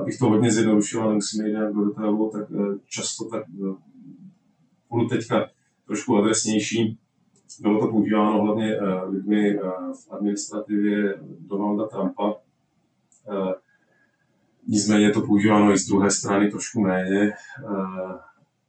abych 0.00 0.18
to 0.18 0.26
hodně 0.26 0.52
zjednodušil, 0.52 1.02
ale 1.02 1.14
musíme 1.14 1.48
jít 1.48 1.52
nějak 1.52 1.72
do 1.72 1.84
detailu, 1.84 2.30
tak 2.30 2.50
uh, 2.50 2.74
často 2.86 3.24
tak 3.24 3.44
budu 4.90 5.08
teďka 5.08 5.50
trošku 5.86 6.16
adresnější, 6.16 6.98
bylo 7.60 7.80
to 7.80 7.88
používáno 7.88 8.42
hlavně 8.42 8.76
eh, 8.76 9.04
lidmi 9.04 9.50
eh, 9.50 9.60
v 9.92 10.12
administrativě 10.12 11.14
Donalda 11.40 11.86
Trumpa. 11.86 12.34
Eh, 13.30 13.54
nicméně 14.66 15.06
je 15.06 15.12
to 15.12 15.20
používáno 15.20 15.72
i 15.72 15.78
z 15.78 15.86
druhé 15.86 16.10
strany 16.10 16.50
trošku 16.50 16.80
méně, 16.80 17.32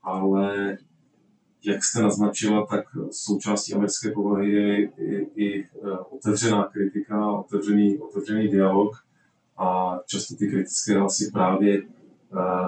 ale 0.03 0.77
jak 1.65 1.83
jste 1.83 2.01
naznačila, 2.01 2.65
tak 2.65 2.85
součástí 3.11 3.73
americké 3.73 4.11
povahy 4.11 4.51
je 4.51 4.83
i, 4.85 5.27
i 5.35 5.65
otevřená 6.09 6.63
kritika, 6.63 7.31
otevřený, 7.31 7.97
otevřený 7.97 8.47
dialog 8.47 8.95
a 9.57 9.99
často 10.05 10.35
ty 10.35 10.47
kritické 10.47 10.99
hlasy 10.99 11.31
právě 11.33 11.81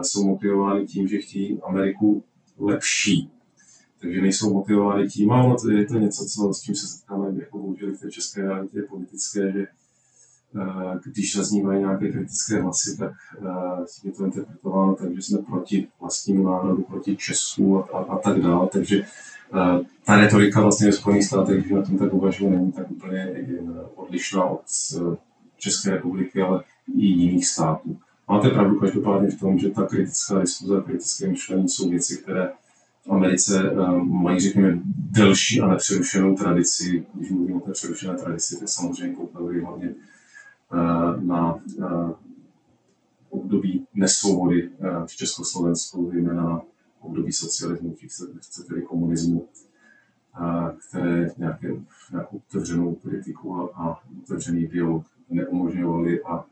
jsou 0.02 0.28
motivovány 0.28 0.86
tím, 0.86 1.08
že 1.08 1.18
chtějí 1.18 1.62
Ameriku 1.62 2.24
lepší 2.58 3.32
takže 4.02 4.22
nejsou 4.22 4.54
motivovány 4.54 5.08
tím, 5.08 5.32
ale 5.32 5.56
je 5.72 5.86
to 5.86 5.94
něco, 5.94 6.26
co, 6.26 6.54
s 6.54 6.62
čím 6.62 6.76
se 6.76 6.88
setkáme 6.88 7.28
jako 7.40 7.58
bohužel 7.58 7.92
v 7.92 8.00
té 8.00 8.12
české 8.12 8.42
realitě 8.42 8.82
politické, 8.90 9.52
že 9.52 9.68
eh, 10.62 11.00
když 11.06 11.36
zaznívají 11.36 11.80
nějaké 11.80 12.12
kritické 12.12 12.62
hlasy, 12.62 12.98
tak 12.98 13.12
eh, 13.38 13.86
je 14.04 14.12
to 14.12 14.26
interpretováno 14.26 14.96
tak, 14.96 15.16
že 15.16 15.22
jsme 15.22 15.38
proti 15.38 15.88
vlastnímu 16.00 16.44
národu, 16.44 16.84
proti 16.84 17.18
Česku 17.18 17.78
a, 17.78 17.98
a, 17.98 18.04
a 18.04 18.18
tak 18.18 18.42
dále. 18.42 18.68
Takže 18.72 19.02
eh, 19.02 19.80
ta 20.06 20.16
retorika 20.16 20.62
vlastně 20.62 20.88
ve 20.88 20.94
Spojených 20.94 21.26
státech, 21.26 21.60
když 21.60 21.72
na 21.72 21.82
tom 21.82 21.98
tak 21.98 22.14
uvažuji, 22.14 22.50
není 22.50 22.72
tak 22.72 22.92
úplně 22.92 23.48
odlišná 23.96 24.46
od 24.46 24.62
České 25.58 25.92
republiky, 25.92 26.42
ale 26.42 26.64
i 26.98 27.06
jiných 27.06 27.48
států. 27.48 27.98
Máte 28.30 28.50
pravdu 28.50 28.80
každopádně 28.80 29.30
v 29.30 29.40
tom, 29.40 29.60
že 29.60 29.70
ta 29.70 29.86
kritická 29.86 30.40
diskuze 30.40 30.78
a 30.78 30.82
kritické 30.82 31.28
myšlení 31.28 31.70
jsou 31.70 31.90
věci, 31.90 32.18
které 32.18 32.50
v 33.06 33.12
Americe 33.12 33.72
um, 33.72 34.24
mají, 34.24 34.40
řekněme, 34.40 34.80
delší 34.96 35.62
a 35.62 35.68
nepřerušenou 35.68 36.36
tradici. 36.36 37.06
Když 37.14 37.32
mluvím 37.32 37.58
o 37.58 37.60
té 37.60 37.72
přerušené 37.72 38.18
tradici, 38.18 38.60
tak 38.60 38.70
samozřejmě 38.70 39.16
koukali 39.16 39.62
hlavně 39.62 39.90
uh, 39.90 41.24
na 41.24 41.54
uh, 41.54 42.12
období 43.30 43.88
nesvobody 43.94 44.70
v 45.06 45.16
Československu, 45.16 46.10
zejména 46.14 46.44
na 46.44 46.62
období 47.00 47.32
socialismu, 47.32 47.96
chce 48.40 48.64
tedy 48.64 48.82
komunismu, 48.82 49.48
které 50.90 51.30
nějaké, 51.38 51.68
nějakou 52.12 52.42
otevřenou 52.50 52.96
politiku 52.96 53.56
a, 53.56 53.70
a 53.76 54.00
otevřený 54.24 54.68
dialog 54.68 55.06
neumožňovali 55.30 56.24
a 56.24 56.46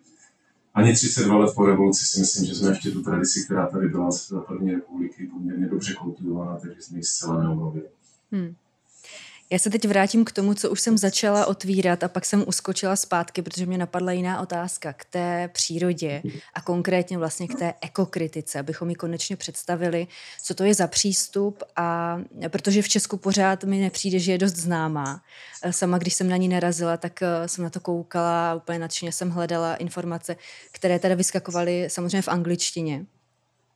ani 0.79 0.93
32 0.93 1.37
let 1.37 1.53
po 1.55 1.65
revoluci 1.65 2.05
si 2.05 2.19
myslím, 2.19 2.45
že 2.45 2.55
jsme 2.55 2.69
ještě 2.69 2.91
tu 2.91 3.03
tradici, 3.03 3.45
která 3.45 3.67
tady 3.67 3.87
byla 3.87 4.11
z 4.11 4.33
první 4.47 4.71
republiky, 4.71 5.27
poměrně 5.33 5.67
dobře 5.67 5.93
kultivovaná, 5.93 6.57
takže 6.59 6.81
jsme 6.81 6.97
ji 6.97 7.03
zcela 7.03 7.43
neobnovili. 7.43 7.85
Hmm. 8.31 8.55
Já 9.51 9.59
se 9.59 9.69
teď 9.69 9.87
vrátím 9.87 10.25
k 10.25 10.31
tomu, 10.31 10.53
co 10.53 10.69
už 10.69 10.81
jsem 10.81 10.97
začala 10.97 11.45
otvírat 11.45 12.03
a 12.03 12.07
pak 12.07 12.25
jsem 12.25 12.43
uskočila 12.47 12.95
zpátky, 12.95 13.41
protože 13.41 13.65
mě 13.65 13.77
napadla 13.77 14.11
jiná 14.11 14.41
otázka 14.41 14.93
k 14.93 15.05
té 15.05 15.49
přírodě 15.53 16.21
a 16.53 16.61
konkrétně 16.61 17.17
vlastně 17.17 17.47
k 17.47 17.59
té 17.59 17.73
ekokritice, 17.81 18.59
abychom 18.59 18.89
ji 18.89 18.95
konečně 18.95 19.35
představili, 19.35 20.07
co 20.43 20.53
to 20.53 20.63
je 20.63 20.73
za 20.73 20.87
přístup 20.87 21.63
a 21.75 22.19
protože 22.47 22.81
v 22.81 22.89
Česku 22.89 23.17
pořád 23.17 23.63
mi 23.63 23.79
nepřijde, 23.79 24.19
že 24.19 24.31
je 24.31 24.37
dost 24.37 24.55
známá. 24.55 25.21
Sama, 25.71 25.97
když 25.97 26.13
jsem 26.13 26.29
na 26.29 26.37
ní 26.37 26.47
narazila, 26.47 26.97
tak 26.97 27.21
eh, 27.21 27.47
jsem 27.47 27.63
na 27.63 27.69
to 27.69 27.79
koukala 27.79 28.55
úplně 28.55 28.79
nadšeně 28.79 29.11
jsem 29.11 29.29
hledala 29.29 29.75
informace, 29.75 30.35
které 30.71 30.99
teda 30.99 31.15
vyskakovaly 31.15 31.85
samozřejmě 31.89 32.21
v 32.21 32.27
angličtině. 32.27 33.05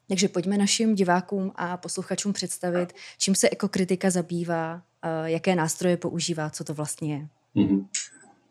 Takže 0.07 0.27
pojďme 0.27 0.57
našim 0.57 0.95
divákům 0.95 1.51
a 1.55 1.77
posluchačům 1.77 2.33
představit, 2.33 2.93
čím 3.17 3.35
se 3.35 3.49
ekokritika 3.49 4.09
zabývá, 4.09 4.81
jaké 5.25 5.55
nástroje 5.55 5.97
používá, 5.97 6.49
co 6.49 6.63
to 6.63 6.73
vlastně 6.73 7.13
je. 7.13 7.27
Mm-hmm. 7.55 7.85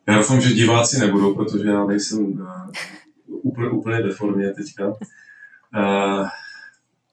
Já 0.08 0.16
doufám, 0.18 0.40
že 0.40 0.54
diváci 0.54 0.98
nebudou, 0.98 1.34
protože 1.34 1.68
já 1.68 1.86
nejsem 1.86 2.24
uh, 2.24 2.70
úplně, 3.26 3.70
úplně 3.70 4.02
ve 4.02 4.14
formě 4.14 4.50
teďka. 4.50 4.88
Uh, 4.88 6.28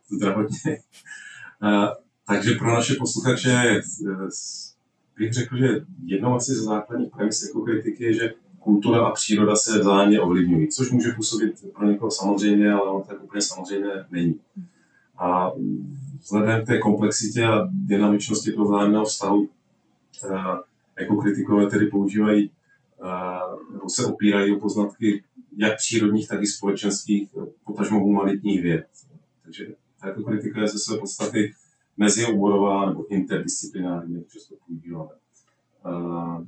zdravotně. 0.09 0.79
Uh, 1.63 1.87
takže 2.27 2.51
pro 2.51 2.73
naše 2.73 2.95
posluchače 2.95 3.81
bych 5.17 5.33
řekl, 5.33 5.57
že 5.57 5.67
jednou 6.05 6.35
asi 6.35 6.51
ze 6.51 6.61
základních 6.61 7.11
premis 7.11 7.49
ekokritiky 7.49 8.03
je, 8.03 8.13
že 8.13 8.33
kultura 8.59 9.05
a 9.05 9.11
příroda 9.11 9.55
se 9.55 9.79
vzájemně 9.79 10.21
ovlivňují, 10.21 10.67
což 10.67 10.91
může 10.91 11.11
působit 11.11 11.53
pro 11.75 11.87
někoho 11.87 12.11
samozřejmě, 12.11 12.71
ale 12.71 12.89
ono 12.91 13.03
tak 13.03 13.23
úplně 13.23 13.41
samozřejmě 13.41 13.89
není. 14.11 14.39
A 15.19 15.51
vzhledem 16.19 16.63
k 16.63 16.67
té 16.67 16.77
komplexitě 16.77 17.45
a 17.45 17.67
dynamičnosti 17.71 18.51
toho 18.51 18.65
vzájemného 18.65 19.05
vztahu, 19.05 19.49
jako 20.99 21.15
kritikové 21.15 21.67
tedy 21.67 21.85
používají 21.85 22.51
eh, 23.03 23.73
nebo 23.73 23.89
se 23.89 24.05
opírají 24.05 24.55
o 24.55 24.59
poznatky 24.59 25.23
jak 25.57 25.77
přírodních, 25.77 26.27
tak 26.27 26.41
i 26.41 26.47
společenských, 26.47 27.29
potažmo 27.65 27.99
humanitních 27.99 28.61
věd. 28.61 28.85
Takže 29.43 29.67
tato 30.01 30.23
kritika 30.23 30.61
je 30.61 30.67
ze 30.67 30.79
své 30.79 30.97
podstaty 30.97 31.53
mezioborová 31.97 32.89
nebo 32.89 33.13
interdisciplinární, 33.13 34.15
jak 34.15 34.27
často 34.27 34.55
používáme. 34.67 35.09
Eh, 35.85 36.45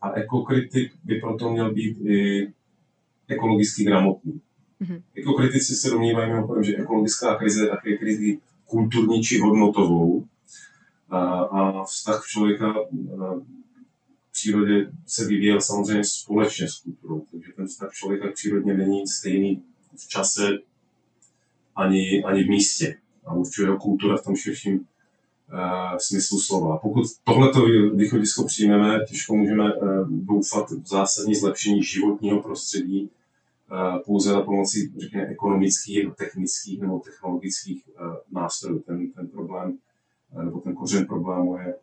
a 0.00 0.12
ekokritik 0.12 0.92
by 1.04 1.20
proto 1.20 1.50
měl 1.50 1.74
být 1.74 1.98
i 2.00 2.52
ekologicky 3.28 3.84
gramotný. 3.84 4.40
Mm-hmm. 4.82 5.02
Ekokritici 5.14 5.74
se 5.74 5.90
domnívají 5.90 6.30
mimochodem, 6.30 6.64
že 6.64 6.76
ekologická 6.76 7.34
krize 7.34 7.64
je 7.64 7.68
také 7.68 7.96
krizi 7.96 8.38
kulturní 8.66 9.22
či 9.22 9.38
hodnotovou 9.38 10.24
a, 11.10 11.18
a 11.40 11.84
vztah 11.84 12.24
člověka 12.26 12.74
v 14.28 14.32
přírodě 14.32 14.92
se 15.06 15.26
vyvíjel 15.26 15.60
samozřejmě 15.60 16.04
společně 16.04 16.68
s 16.68 16.76
kulturou, 16.76 17.22
takže 17.30 17.52
ten 17.56 17.66
vztah 17.66 17.92
člověka 17.92 18.28
k 18.28 18.34
přírodě 18.34 18.74
není 18.74 19.06
stejný 19.06 19.62
v 19.96 20.08
čase 20.08 20.48
ani, 21.76 22.24
ani 22.24 22.44
v 22.44 22.48
místě. 22.48 22.98
A 23.26 23.34
určuje 23.34 23.68
ho 23.68 23.78
kultura 23.78 24.16
v 24.16 24.24
tom 24.24 24.36
širším 24.36 24.74
uh, 24.74 24.84
smyslu 25.98 26.40
slova. 26.40 26.78
Pokud 26.78 27.06
tohleto 27.24 27.66
východisko 27.94 28.44
přijmeme, 28.44 28.98
těžko 29.08 29.36
můžeme 29.36 29.74
uh, 29.74 30.08
doufat 30.10 30.70
v 30.70 30.86
zásadní 30.86 31.34
zlepšení 31.34 31.82
životního 31.82 32.42
prostředí 32.42 33.10
pouze 34.04 34.32
na 34.32 34.40
pomoci, 34.40 34.92
řekněme, 34.96 35.26
ekonomických, 35.26 36.08
technických 36.18 36.80
nebo 36.80 36.98
technologických 36.98 37.88
uh, 37.88 38.16
nástrojů. 38.30 38.78
Ten, 38.78 39.10
ten 39.10 39.28
problém, 39.28 39.78
uh, 40.32 40.44
nebo 40.44 40.60
ten 40.60 40.74
kořen 40.74 41.06
problému 41.06 41.56
je 41.56 41.74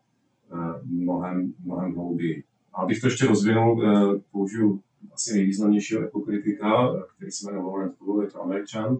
mnohem, 0.86 1.54
mnohem 1.63 1.95
hlouběji. 1.95 2.43
A 2.73 2.82
abych 2.82 3.02
to 3.02 3.08
ještě 3.08 3.25
rozvinul, 3.25 3.84
použiju 4.32 4.82
asi 5.13 5.34
nejvýznamnějšího 5.34 6.02
ekokritika, 6.02 6.93
který 7.15 7.32
se 7.32 7.45
jmenuje 7.45 7.65
Lawrence 7.65 7.95
Bull, 7.99 8.21
je 8.21 8.30
to 8.30 8.43
američan, 8.43 8.97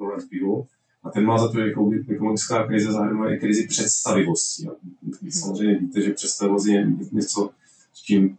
Lawrence 0.00 0.26
Bull, 0.40 0.66
a 1.04 1.10
ten 1.10 1.24
má 1.24 1.38
za 1.38 1.48
to, 1.52 1.58
že 1.58 1.72
ekologická 2.08 2.66
krize 2.66 2.92
zahrnuje 2.92 3.36
i 3.36 3.40
krizi 3.40 3.66
představivosti. 3.66 4.68
Samozřejmě 5.30 5.78
víte, 5.78 6.00
že 6.00 6.12
představivost 6.12 6.66
je 6.66 6.90
něco, 7.12 7.50
s 7.92 8.02
čím 8.02 8.38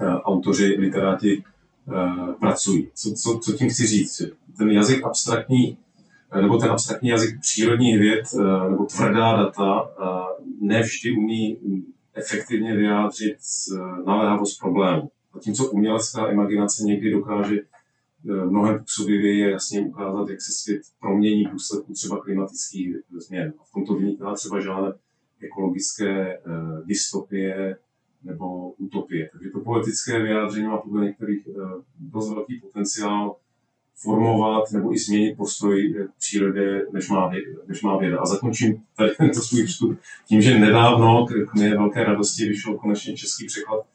autoři, 0.00 0.66
literáti 0.66 1.44
pracují. 2.40 2.90
Co, 2.94 3.12
co, 3.12 3.38
co 3.38 3.52
tím 3.52 3.70
chci 3.70 3.86
říct? 3.86 4.22
Ten 4.58 4.70
jazyk 4.70 5.04
abstraktní, 5.04 5.78
uh, 6.34 6.42
nebo 6.42 6.58
ten 6.58 6.70
abstraktní 6.70 7.08
jazyk 7.08 7.40
přírodních 7.40 7.98
věd, 7.98 8.24
uh, 8.34 8.70
nebo 8.70 8.84
tvrdá 8.84 9.36
data, 9.36 9.90
nevždy 10.60 11.12
umí 11.12 11.58
efektivně 12.14 12.76
vyjádřit 12.76 13.36
naléhavost 14.06 14.60
problému. 14.60 15.10
Zatímco 15.34 15.70
umělecká 15.70 16.30
imaginace 16.30 16.82
někdy 16.82 17.10
dokáže 17.10 17.56
mnohem 18.24 18.78
působivěji 18.78 19.40
je 19.40 19.50
jasně 19.50 19.80
ukázat, 19.80 20.28
jak 20.28 20.42
se 20.42 20.52
svět 20.52 20.82
promění 21.00 21.44
v 21.46 21.50
důsledku 21.50 21.92
třeba 21.92 22.20
klimatických 22.20 22.96
změn. 23.18 23.52
A 23.58 23.64
v 23.64 23.72
tomto 23.72 23.94
vyniká 23.94 24.34
třeba 24.34 24.60
žádné 24.60 24.92
ekologické 25.42 26.40
dystopie 26.84 27.76
nebo 28.22 28.70
utopie. 28.70 29.28
Takže 29.32 29.50
to 29.50 29.60
politické 29.60 30.22
vyjádření 30.22 30.66
má 30.66 30.78
podle 30.78 31.04
některých 31.04 31.48
dost 31.98 32.34
velký 32.34 32.60
potenciál 32.60 33.36
formovat 34.02 34.72
nebo 34.72 34.94
i 34.94 34.98
změnit 34.98 35.36
postoj 35.36 35.94
k 35.94 36.18
přírodě, 36.18 36.86
než 36.92 37.08
má, 37.08 37.32
než 37.66 37.82
má 37.82 37.98
věda. 37.98 38.18
A 38.20 38.26
zakončím 38.26 38.82
tady 38.96 39.10
tento 39.10 39.40
svůj 39.40 39.66
vstup 39.66 39.98
tím, 40.28 40.42
že 40.42 40.58
nedávno 40.58 41.26
k 41.26 41.54
mé 41.54 41.70
velké 41.70 42.04
radosti 42.04 42.48
vyšel 42.48 42.78
konečně 42.78 43.16
český 43.16 43.46
překlad 43.46 43.86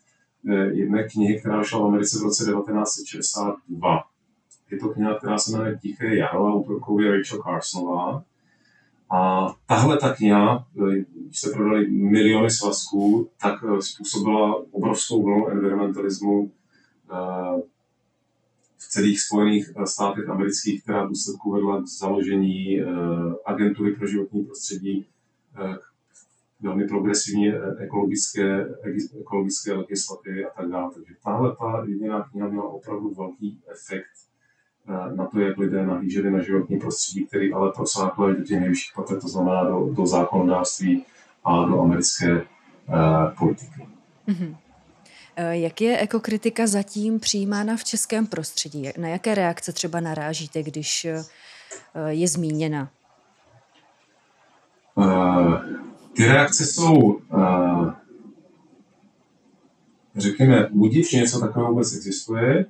eh, 0.49 0.73
jedné 0.73 1.03
knihy, 1.03 1.39
která 1.39 1.59
vyšla 1.59 1.79
v 1.79 1.85
Americe 1.85 2.19
v 2.19 2.23
roce 2.23 2.43
1962. 2.43 4.03
Je 4.71 4.79
to 4.79 4.89
kniha, 4.89 5.15
která 5.15 5.37
se 5.37 5.51
jmenuje 5.51 5.79
Tiché 5.81 6.15
jaro, 6.15 6.45
autorkou 6.45 6.99
je 6.99 7.11
Rachel 7.11 7.41
Carsonová. 7.43 8.23
A 9.13 9.53
tahle 9.67 9.97
ta 9.97 10.15
kniha, 10.15 10.67
eh, 10.77 11.05
když 11.25 11.39
se 11.39 11.49
prodali 11.49 11.89
miliony 11.89 12.51
svazků, 12.51 13.29
tak 13.41 13.63
eh, 13.63 13.81
způsobila 13.81 14.63
obrovskou 14.71 15.23
vlnu 15.23 15.47
environmentalismu 15.47 16.51
v 18.81 18.89
celých 18.89 19.21
Spojených 19.21 19.71
eh, 19.75 19.87
státech 19.87 20.29
amerických, 20.29 20.83
která 20.83 21.05
v 21.05 21.09
důsledku 21.09 21.51
vedla 21.51 21.81
k 21.81 21.85
založení 21.85 22.81
eh, 22.81 22.85
agentury 23.45 23.95
pro 23.95 24.07
životní 24.07 24.43
prostředí, 24.45 25.05
eh, 25.57 25.75
velmi 26.61 26.87
progresivní 26.87 27.47
ekologické, 27.79 28.65
ekologické 29.21 29.73
legislativy 29.73 30.45
a 30.45 30.49
tak 30.49 30.69
dále. 30.69 30.91
Takže 30.93 31.13
tahle 31.23 31.55
ta 31.55 31.85
jediná 31.87 32.29
kniha 32.29 32.47
měla 32.47 32.69
opravdu 32.69 33.13
velký 33.13 33.61
efekt 33.71 34.30
na 35.15 35.25
to, 35.25 35.39
jak 35.39 35.57
lidé 35.57 35.85
nahlíželi 35.85 36.31
na 36.31 36.41
životní 36.41 36.79
prostředí, 36.79 37.25
který 37.25 37.53
ale 37.53 37.71
prosáhl 37.75 38.35
do 38.35 38.43
těch 38.43 38.59
nejvyšších 38.59 38.93
patet, 38.95 39.21
to 39.21 39.27
znamená 39.27 39.63
do, 39.63 39.89
do 39.93 40.05
zákonodárství 40.05 41.05
a 41.45 41.65
do 41.65 41.81
americké 41.81 42.33
uh, 42.33 42.43
politiky. 43.39 43.87
Mm-hmm. 44.27 44.55
Eh, 45.35 45.57
jak 45.57 45.81
je 45.81 45.97
ekokritika 45.97 46.67
zatím 46.67 47.19
přijímána 47.19 47.77
v 47.77 47.83
českém 47.83 48.27
prostředí? 48.27 48.89
Na 48.97 49.07
jaké 49.07 49.35
reakce 49.35 49.73
třeba 49.73 49.99
narážíte, 49.99 50.63
když 50.63 51.05
eh, 51.05 51.23
je 52.07 52.27
zmíněna? 52.27 52.91
Uh, 54.95 55.55
ty 56.15 56.25
reakce 56.25 56.65
jsou, 56.65 56.93
uh, 56.93 57.91
řekněme, 60.15 60.69
že 61.11 61.17
něco 61.17 61.39
takového 61.39 61.71
vůbec 61.71 61.95
existuje, 61.95 62.65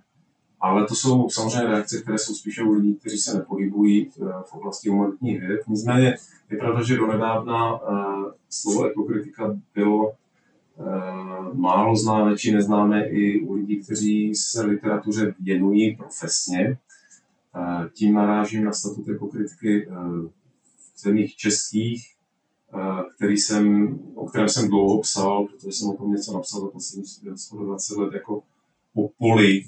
ale 0.61 0.85
to 0.85 0.95
jsou 0.95 1.29
samozřejmě 1.29 1.67
reakce, 1.67 2.01
které 2.01 2.17
jsou 2.17 2.33
spíše 2.33 2.63
u 2.63 2.71
lidí, 2.71 2.95
kteří 2.95 3.17
se 3.17 3.37
nepohybují 3.37 4.05
v, 4.05 4.17
v 4.45 4.53
oblasti 4.53 4.89
humanitních 4.89 5.39
věd. 5.39 5.61
Nicméně 5.67 6.17
je 6.51 6.57
pravda, 6.57 6.83
že 6.83 6.97
donedávna 6.97 7.81
uh, 7.81 8.31
slovo 8.49 8.89
ekokritika 8.89 9.57
bylo 9.75 10.13
Eh, 10.81 11.53
málo 11.53 11.95
známe 11.95 12.37
či 12.37 12.51
neznáme 12.51 13.09
i 13.09 13.41
u 13.41 13.53
lidí, 13.53 13.83
kteří 13.83 14.35
se 14.35 14.65
literatuře 14.65 15.35
věnují 15.39 15.95
profesně. 15.95 16.77
Eh, 17.55 17.89
tím 17.93 18.13
narážím 18.13 18.63
na 18.63 18.73
statut 18.73 19.05
kritiky 19.31 19.87
eh, 19.87 19.93
v 20.95 20.99
zemích 20.99 21.35
českých, 21.35 22.07
který 23.15 23.37
jsem, 23.37 23.99
o 24.15 24.25
kterém 24.25 24.49
jsem 24.49 24.69
dlouho 24.69 25.01
psal, 25.01 25.47
protože 25.47 25.71
jsem 25.71 25.89
o 25.89 25.93
tom 25.93 26.11
něco 26.11 26.33
napsal 26.33 26.61
za 26.61 26.67
posledních 26.67 27.09
120 27.35 27.97
let 27.97 28.13
jako 28.13 28.43
o 28.95 29.09
poli 29.17 29.61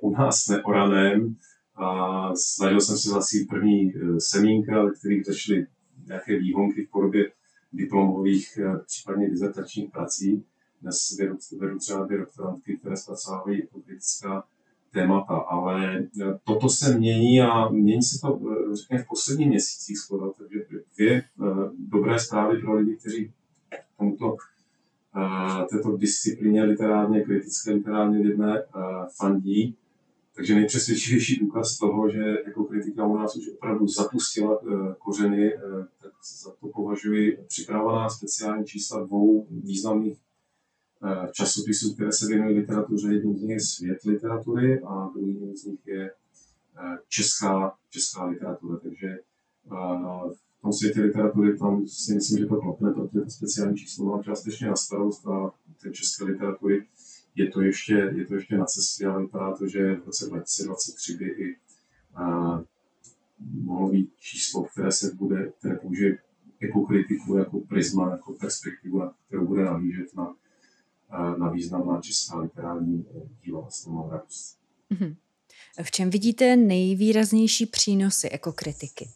u 0.00 0.10
nás 0.10 0.48
neoraném. 0.48 1.36
A 1.76 2.30
snažil 2.34 2.80
jsem 2.80 2.98
se 2.98 3.10
zasít 3.10 3.48
první 3.48 3.92
semínka, 4.18 4.84
ve 4.84 4.90
kterých 4.90 5.26
začaly 5.26 5.66
nějaké 6.06 6.38
výhonky 6.38 6.84
v 6.84 6.90
podobě 6.90 7.32
diplomových, 7.72 8.58
eh, 8.58 8.78
případně 8.86 9.30
dizertačních 9.30 9.90
prací. 9.90 10.44
Dnes 10.82 11.16
vedu, 11.18 11.36
vedu 11.58 11.78
třeba 11.78 12.06
dvě 12.06 12.18
doktorantky, 12.18 12.76
které 12.76 12.96
zpracovávají 12.96 13.62
kritická 13.62 14.44
témata, 14.92 15.34
ale 15.34 15.98
eh, 15.98 16.38
toto 16.44 16.68
se 16.68 16.98
mění 16.98 17.40
a 17.40 17.68
mění 17.68 18.02
se 18.02 18.20
to, 18.20 18.40
eh, 18.50 18.76
řekněme, 18.76 19.02
v 19.02 19.08
posledních 19.08 19.48
měsících 19.48 19.98
skoro, 19.98 20.32
takže 20.32 20.58
dvě 20.96 21.24
dobré 21.78 22.18
zprávy 22.18 22.60
pro 22.60 22.74
lidi, 22.74 22.96
kteří 22.96 23.32
tomuto 23.98 24.36
této 25.70 25.96
disciplíně 25.96 26.64
literárně, 26.64 27.20
kritické 27.20 27.70
literárně 27.70 28.22
vědné 28.22 28.64
fandí. 29.16 29.76
Takže 30.36 30.54
nejpřesvědčivější 30.54 31.40
důkaz 31.40 31.78
toho, 31.78 32.10
že 32.10 32.36
jako 32.46 32.64
kritika 32.64 33.06
u 33.06 33.16
nás 33.16 33.36
už 33.36 33.48
opravdu 33.48 33.86
zapustila 33.88 34.60
kořeny, 34.98 35.52
tak 36.02 36.12
za 36.42 36.50
to 36.60 36.68
považuji 36.68 37.44
připravená 37.48 38.08
speciální 38.08 38.66
čísla 38.66 39.04
dvou 39.04 39.46
významných 39.50 40.18
eh, 41.04 41.28
časopisů, 41.32 41.94
které 41.94 42.12
se 42.12 42.26
věnují 42.26 42.58
literatuře. 42.58 43.12
Jedním 43.12 43.38
z 43.38 43.42
nich 43.42 43.50
je 43.50 43.60
svět 43.60 44.04
literatury 44.04 44.80
a 44.80 45.10
druhým 45.14 45.56
z 45.56 45.64
nich 45.64 45.86
je 45.86 46.10
eh, 46.10 46.98
česká, 47.08 47.76
česká 47.90 48.24
literatura. 48.24 48.78
Takže 48.78 49.08
eh, 49.08 50.32
v 50.62 50.64
tom 50.64 50.72
světě 50.72 51.00
literatury 51.00 51.58
tam 51.58 51.86
si 51.86 52.14
myslím, 52.14 52.38
že 52.38 52.46
to 52.46 52.60
klapne, 52.60 52.92
protože 52.92 53.20
to 53.20 53.30
speciální 53.30 53.76
číslo 53.76 54.04
má 54.04 54.22
částečně 54.22 54.66
na 54.66 54.76
starost 54.76 55.26
a 55.26 55.52
té 55.82 55.90
české 55.90 56.24
literatury 56.24 56.86
je 57.34 57.50
to 57.50 57.60
ještě, 57.60 57.92
je 57.92 58.26
to 58.26 58.34
ještě 58.34 58.56
na 58.56 58.64
cestě, 58.64 59.06
ale 59.06 59.22
vypadá 59.22 59.56
to, 59.56 59.68
že 59.68 59.94
v 59.94 60.06
roce 60.06 60.26
2023 60.26 61.16
by 61.16 61.24
i 61.24 61.56
mohlo 63.62 63.88
být 63.88 64.10
číslo, 64.18 64.64
které 64.64 64.92
se 64.92 65.14
bude, 65.14 65.52
které 65.58 65.74
použije 65.74 66.18
jako 66.60 66.80
kritiku, 66.80 67.36
jako 67.36 67.60
prisma, 67.60 68.10
jako 68.10 68.32
perspektivu, 68.32 68.98
na 68.98 69.14
kterou 69.26 69.46
bude 69.46 69.64
nahlížet 69.64 70.14
na, 70.14 70.34
na 71.38 71.50
významná 71.50 72.00
česká 72.00 72.38
literární 72.38 73.06
díla 73.44 73.60
vlastně 73.60 73.92
mám 73.92 74.10
radost. 74.10 74.58
Mm-hmm. 74.90 75.16
V 75.82 75.90
čem 75.90 76.10
vidíte 76.10 76.56
nejvýraznější 76.56 77.66
přínosy 77.66 78.28
ekokritiky? 78.28 79.08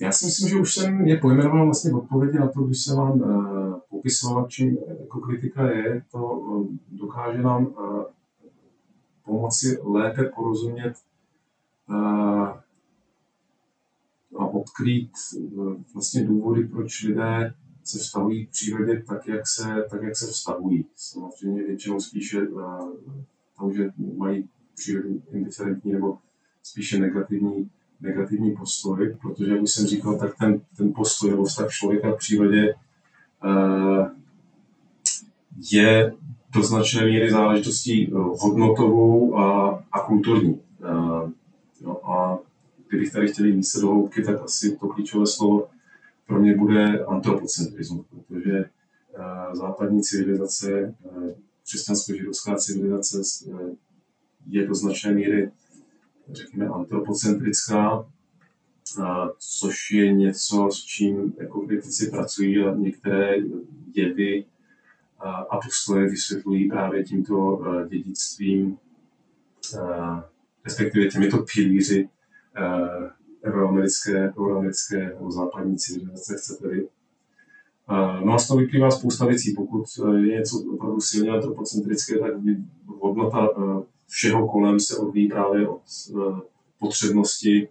Já 0.00 0.12
si 0.12 0.26
myslím, 0.26 0.48
že 0.48 0.56
už 0.56 0.74
jsem 0.74 1.06
je 1.06 1.16
pojmenoval 1.16 1.64
vlastně 1.64 1.90
v 1.90 1.96
odpovědi 1.96 2.38
na 2.38 2.48
to, 2.48 2.62
když 2.62 2.84
jsem 2.84 2.96
vám 2.96 3.20
uh, 3.20 3.78
popisoval, 3.90 4.46
čím 4.48 4.78
ekokritika 5.02 5.70
je. 5.70 6.04
To 6.12 6.18
uh, 6.18 6.66
dokáže 6.90 7.42
nám 7.42 7.66
uh, 7.66 8.04
pomoci 9.24 9.78
lépe 9.82 10.24
porozumět 10.24 10.94
a 14.38 14.46
odkrýt 14.46 15.10
vlastně 15.94 16.24
důvody, 16.24 16.64
proč 16.64 17.02
lidé 17.02 17.54
se 17.84 17.98
vztahují 17.98 18.46
k 18.46 18.50
přírodě 18.50 19.02
tak, 19.08 19.28
jak 19.28 19.46
se, 19.46 19.84
tak, 19.90 20.02
jak 20.02 20.16
se 20.16 20.26
vztahují. 20.26 20.86
Samozřejmě 20.96 21.62
většinou 21.62 22.00
spíše 22.00 22.46
tam, 23.58 23.72
že 23.72 23.90
mají 24.16 24.48
přírodu 24.74 25.22
indiferentní 25.32 25.92
nebo 25.92 26.18
spíše 26.62 26.98
negativní, 26.98 27.70
negativní 28.00 28.56
postoj, 28.56 29.16
protože, 29.20 29.52
jak 29.52 29.62
už 29.62 29.70
jsem 29.70 29.86
říkal, 29.86 30.18
tak 30.18 30.38
ten, 30.38 30.60
ten 30.76 30.92
postoj 30.92 31.30
nebo 31.30 31.44
vztah 31.44 31.68
člověka 31.70 32.12
k 32.12 32.18
přírodě 32.18 32.74
uh, 33.44 34.06
je 35.72 36.12
do 36.54 36.62
značné 36.62 37.04
míry 37.04 37.30
záležitostí 37.30 38.10
hodnotovou 38.12 39.38
a, 39.38 39.70
a 39.92 40.00
kulturní. 40.00 40.60
Uh, 40.80 41.30
No 41.80 42.10
a 42.10 42.38
kdybych 42.88 43.12
tady 43.12 43.28
chtěl 43.28 43.46
jít 43.46 43.64
se 43.64 43.80
do 43.80 43.86
hloubky, 43.86 44.22
tak 44.22 44.42
asi 44.42 44.76
to 44.76 44.88
klíčové 44.88 45.26
slovo 45.26 45.68
pro 46.26 46.40
mě 46.40 46.56
bude 46.56 47.04
antropocentrismus, 47.04 48.06
protože 48.06 48.58
uh, 48.58 49.54
západní 49.54 50.02
civilizace, 50.02 50.94
uh, 51.02 51.30
křesťansko-židovská 51.64 52.56
civilizace 52.56 53.18
je 54.46 54.66
do 54.66 54.74
značné 54.74 55.12
míry, 55.12 55.50
řekněme, 56.32 56.68
antropocentrická, 56.68 58.06
což 59.38 59.90
je 59.90 60.12
něco, 60.12 60.68
s 60.72 60.84
čím 60.84 61.34
jako 61.40 61.60
kritici 61.60 62.10
pracují 62.10 62.58
a 62.58 62.74
některé 62.74 63.36
jevy 63.94 64.44
a 65.50 65.56
postoje 65.64 66.08
vysvětlují 66.08 66.68
právě 66.68 67.04
tímto 67.04 67.62
dědictvím 67.88 68.78
respektive 70.64 71.06
těmito 71.06 71.44
pilíři 71.54 72.08
uh, 72.60 73.08
euroamerické, 73.44 74.32
euroamerické 74.38 75.06
nebo 75.06 75.30
západní 75.30 75.76
civilizace, 75.76 76.34
chcete-li. 76.36 76.88
No 78.24 78.32
a 78.34 78.38
z 78.38 78.48
toho 78.48 78.60
vyplývá 78.60 78.90
spousta 78.90 79.26
věcí. 79.26 79.54
Pokud 79.56 79.84
je 80.16 80.38
něco 80.38 80.64
opravdu 80.74 81.00
silně 81.00 81.30
antropocentrické, 81.30 82.18
tak 82.18 82.32
hodnota 82.86 83.48
všeho 84.10 84.48
kolem 84.48 84.80
se 84.80 84.96
odvíjí 84.96 85.28
právě 85.28 85.68
od 85.68 85.82
uh, 86.10 86.40
potřebnosti, 86.78 87.68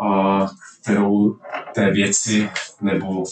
a 0.00 0.46
kterou 0.82 1.38
té 1.74 1.90
věci 1.90 2.50
nebo 2.80 3.24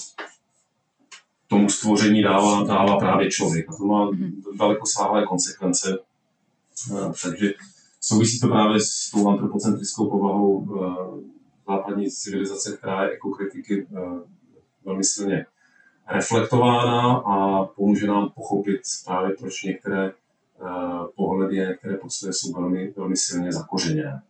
tomu 1.46 1.70
stvoření 1.70 2.22
dává, 2.22 2.64
dává 2.64 2.98
právě 2.98 3.30
člověk. 3.30 3.66
A 3.68 3.76
to 3.76 3.84
má 3.84 4.10
mhm. 4.10 4.42
daleko 4.58 4.86
sáhlé 4.86 5.26
konsekvence 5.26 5.98
Takže 7.22 7.54
souvisí 8.00 8.40
to 8.40 8.48
právě 8.48 8.80
s 8.80 9.10
tou 9.10 9.28
antropocentrickou 9.28 10.10
povahou 10.10 10.66
západní 11.68 12.10
civilizace, 12.10 12.76
která 12.76 13.04
je 13.04 13.10
ekokritiky 13.10 13.86
velmi 14.84 15.04
silně 15.04 15.46
reflektována 16.08 17.16
a 17.16 17.64
pomůže 17.64 18.06
nám 18.06 18.30
pochopit 18.30 18.80
právě, 19.04 19.36
proč 19.36 19.62
některé 19.62 20.12
pohledy 21.16 21.66
a 21.66 21.68
některé 21.68 21.96
postoje 21.96 22.32
jsou 22.32 22.52
velmi, 22.52 22.92
velmi 22.96 23.16
silně 23.16 23.52
zakořeněné 23.52 24.22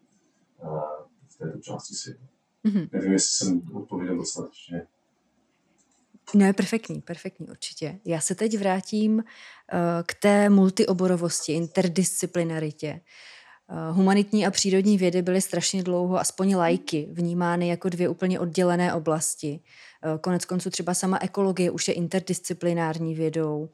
v 1.29 1.39
této 1.39 1.59
části 1.59 1.95
světa. 1.95 2.25
Mm-hmm. 2.65 2.89
Nevím, 2.93 3.13
jestli 3.13 3.31
jsem 3.31 3.63
odpověděl 3.75 4.17
dostatečně. 4.17 4.87
No 6.35 6.47
je 6.47 6.53
perfektní, 6.53 7.01
perfektní 7.01 7.49
určitě. 7.49 7.99
Já 8.05 8.21
se 8.21 8.35
teď 8.35 8.59
vrátím 8.59 9.15
uh, 9.15 9.23
k 10.07 10.15
té 10.15 10.49
multioborovosti, 10.49 11.53
interdisciplinaritě. 11.53 13.01
Humanitní 13.91 14.47
a 14.47 14.51
přírodní 14.51 14.99
vědy 14.99 15.23
byly 15.23 15.41
strašně 15.41 15.83
dlouho, 15.83 16.19
aspoň 16.19 16.55
lajky, 16.55 17.09
vnímány 17.13 17.69
jako 17.69 17.89
dvě 17.89 18.09
úplně 18.09 18.41
oddělené 18.41 18.95
oblasti. 18.95 19.61
Konec 20.21 20.45
konců 20.45 20.71
třeba 20.71 20.95
sama 20.95 21.19
ekologie 21.23 21.71
už 21.71 21.89
je 21.89 21.95
interdisciplinární 21.95 23.15
vědou. 23.15 23.69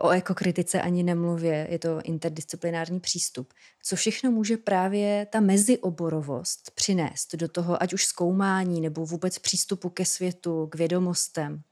O 0.00 0.10
ekokritice 0.10 0.82
ani 0.82 1.02
nemluvě, 1.02 1.66
je 1.70 1.78
to 1.78 2.00
interdisciplinární 2.02 3.00
přístup. 3.00 3.52
Co 3.82 3.96
všechno 3.96 4.30
může 4.30 4.56
právě 4.56 5.26
ta 5.30 5.40
mezioborovost 5.40 6.70
přinést 6.70 7.34
do 7.34 7.48
toho, 7.48 7.82
ať 7.82 7.92
už 7.92 8.06
zkoumání 8.06 8.80
nebo 8.80 9.06
vůbec 9.06 9.38
přístupu 9.38 9.88
ke 9.88 10.04
světu, 10.04 10.66
k 10.66 10.74
vědomostem? 10.74 11.62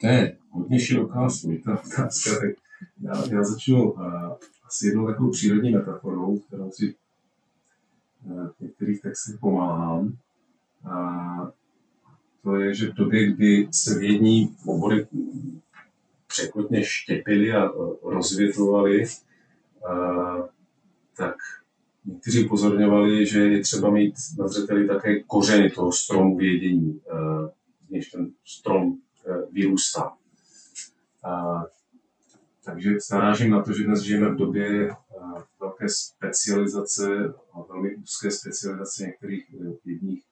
To 0.00 0.06
je 0.06 0.36
hodně 0.50 0.80
široká 0.80 1.30
složitá 1.30 1.82
já, 3.00 3.24
já 3.32 3.44
začnu 3.44 3.92
uh, 3.92 4.36
asi 4.66 4.86
jednou 4.86 5.06
takovou 5.06 5.30
přírodní 5.30 5.70
metaforou, 5.70 6.38
kterou 6.38 6.70
si 6.70 6.94
uh, 8.24 8.48
v 8.48 8.60
některých 8.60 9.02
textech 9.02 9.40
pomáhám. 9.40 10.18
Uh, 10.84 11.50
to 12.48 12.56
je, 12.56 12.74
že 12.74 12.90
v 12.90 12.94
době, 12.94 13.32
kdy 13.32 13.68
se 13.70 13.98
vědní 13.98 14.56
obory 14.66 15.06
překotně 16.26 16.84
štěpily 16.84 17.52
a 17.52 17.72
rozvětlovali, 18.02 19.04
tak 21.16 21.34
někteří 22.04 22.46
upozorňovali, 22.46 23.26
že 23.26 23.40
je 23.40 23.60
třeba 23.60 23.90
mít 23.90 24.14
na 24.38 24.48
zřeteli 24.48 24.86
také 24.86 25.22
kořeny 25.22 25.70
toho 25.70 25.92
stromu 25.92 26.36
vědění, 26.36 27.00
z 27.86 27.90
něž 27.90 28.10
ten 28.10 28.30
strom 28.44 28.98
e, 29.26 29.52
vyrůstá. 29.52 30.12
Takže 32.64 32.90
narážím 33.12 33.50
na 33.50 33.62
to, 33.62 33.72
že 33.72 33.84
dnes 33.84 34.00
žijeme 34.00 34.30
v 34.30 34.36
době 34.36 34.90
velké 35.60 35.88
specializace 35.88 37.34
a 37.52 37.62
velmi 37.68 37.96
úzké 37.96 38.30
specializace 38.30 39.04
některých 39.04 39.54
e, 39.54 39.56
vědních 39.84 40.22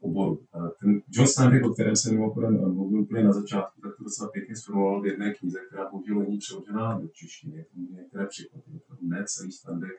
oboru. 0.00 0.40
Ten 0.80 1.00
John 1.10 1.26
Steinbeck, 1.26 1.66
o 1.66 1.72
kterém 1.72 1.96
jsem 1.96 2.14
mimochodem 2.14 2.74
mluvil 2.74 3.00
úplně 3.00 3.24
na 3.24 3.32
začátku, 3.32 3.80
tak 3.80 3.96
to 3.96 4.04
docela 4.04 4.28
pěkně 4.28 4.56
sformuloval 4.56 5.02
v 5.02 5.06
jedné 5.06 5.34
knize, 5.34 5.58
která 5.68 5.90
bohužel 5.90 6.18
není 6.18 6.38
přeložená 6.38 6.98
do 6.98 7.08
češtiny. 7.08 7.64
Některé 7.90 8.26
překlady, 8.26 8.64
ne 9.02 9.24
celý 9.26 9.52
Steinbeck. 9.52 9.98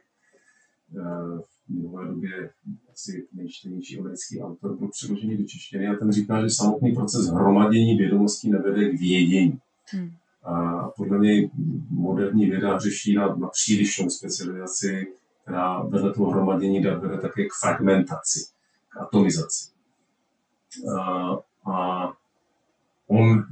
Eh, 0.97 1.41
v 1.65 1.69
minulé 1.69 2.07
době 2.07 2.49
asi 2.91 3.27
nejčtenější 3.33 3.99
americký 3.99 4.41
autor 4.41 4.77
byl 4.77 4.87
přeložený 4.87 5.37
do 5.37 5.43
češtiny 5.43 5.87
a 5.87 5.95
ten 5.95 6.11
říká, 6.11 6.41
že 6.41 6.49
samotný 6.49 6.91
proces 6.91 7.27
hromadění 7.27 7.97
vědomostí 7.97 8.51
nevede 8.51 8.89
k 8.89 8.99
vědění. 8.99 9.59
Hmm. 9.91 10.11
A 10.43 10.87
podle 10.87 11.19
něj 11.19 11.51
moderní 11.89 12.45
věda 12.45 12.79
řeší 12.79 13.15
na, 13.15 13.35
na 13.35 13.47
přílišnou 13.47 14.09
specializaci, 14.09 15.07
která 15.43 15.83
vedle 15.83 16.13
toho 16.13 16.31
hromadění 16.31 16.79
vede 16.79 17.17
také 17.21 17.45
k 17.45 17.53
fragmentaci, 17.61 18.39
k 18.89 18.97
atomizaci. 18.97 19.78
A 21.65 22.13
on, 23.07 23.43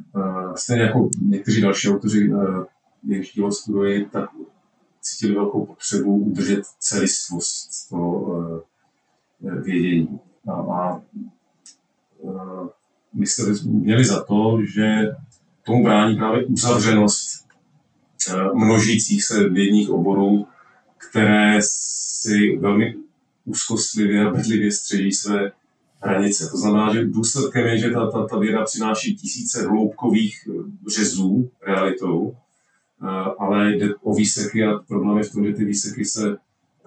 stejně 0.55 0.84
jako 0.84 1.09
někteří 1.22 1.61
další 1.61 1.89
autoři, 1.89 2.32
jejich 3.03 3.32
dílo 3.34 3.51
studují, 3.51 4.05
tak 4.05 4.30
cítili 5.01 5.36
velkou 5.36 5.65
potřebu 5.65 6.18
udržet 6.18 6.61
celistvost 6.80 7.89
toho 7.89 8.63
vědění. 9.41 10.20
A, 10.47 10.53
a 10.53 11.01
mysleli, 13.13 13.59
měli 13.63 14.05
za 14.05 14.24
to, 14.24 14.57
že 14.76 15.15
tomu 15.63 15.84
brání 15.84 16.15
právě 16.15 16.45
uzavřenost 16.45 17.47
množících 18.53 19.24
se 19.24 19.49
vědních 19.49 19.89
oborů, 19.89 20.47
které 20.97 21.59
si 21.61 22.57
velmi 22.57 22.95
úzkostlivě 23.45 24.26
a 24.26 24.30
bedlivě 24.30 24.72
střeží 24.72 25.11
své 25.11 25.51
hranice. 26.00 26.50
To 26.52 26.58
znamená, 26.58 26.93
že 26.93 27.06
důsledkem 27.06 27.66
je, 27.66 27.78
že 27.78 27.91
ta, 27.91 28.12
ta, 28.12 28.28
ta 28.28 28.39
věda 28.39 28.64
přináší 28.64 29.16
tisíce 29.16 29.68
hloubkových 29.68 30.50
eh, 30.50 30.89
řezů 30.89 31.50
realitou, 31.62 32.36
eh, 33.04 33.08
ale 33.39 33.72
jde 33.76 33.95
o 33.95 34.14
výseky 34.14 34.64
a 34.64 34.78
problém 34.88 35.18
je 35.18 35.24
v 35.24 35.32
tom, 35.32 35.45
že 35.45 35.54
ty 35.54 35.66
výseky 35.66 36.06
se 36.06 36.38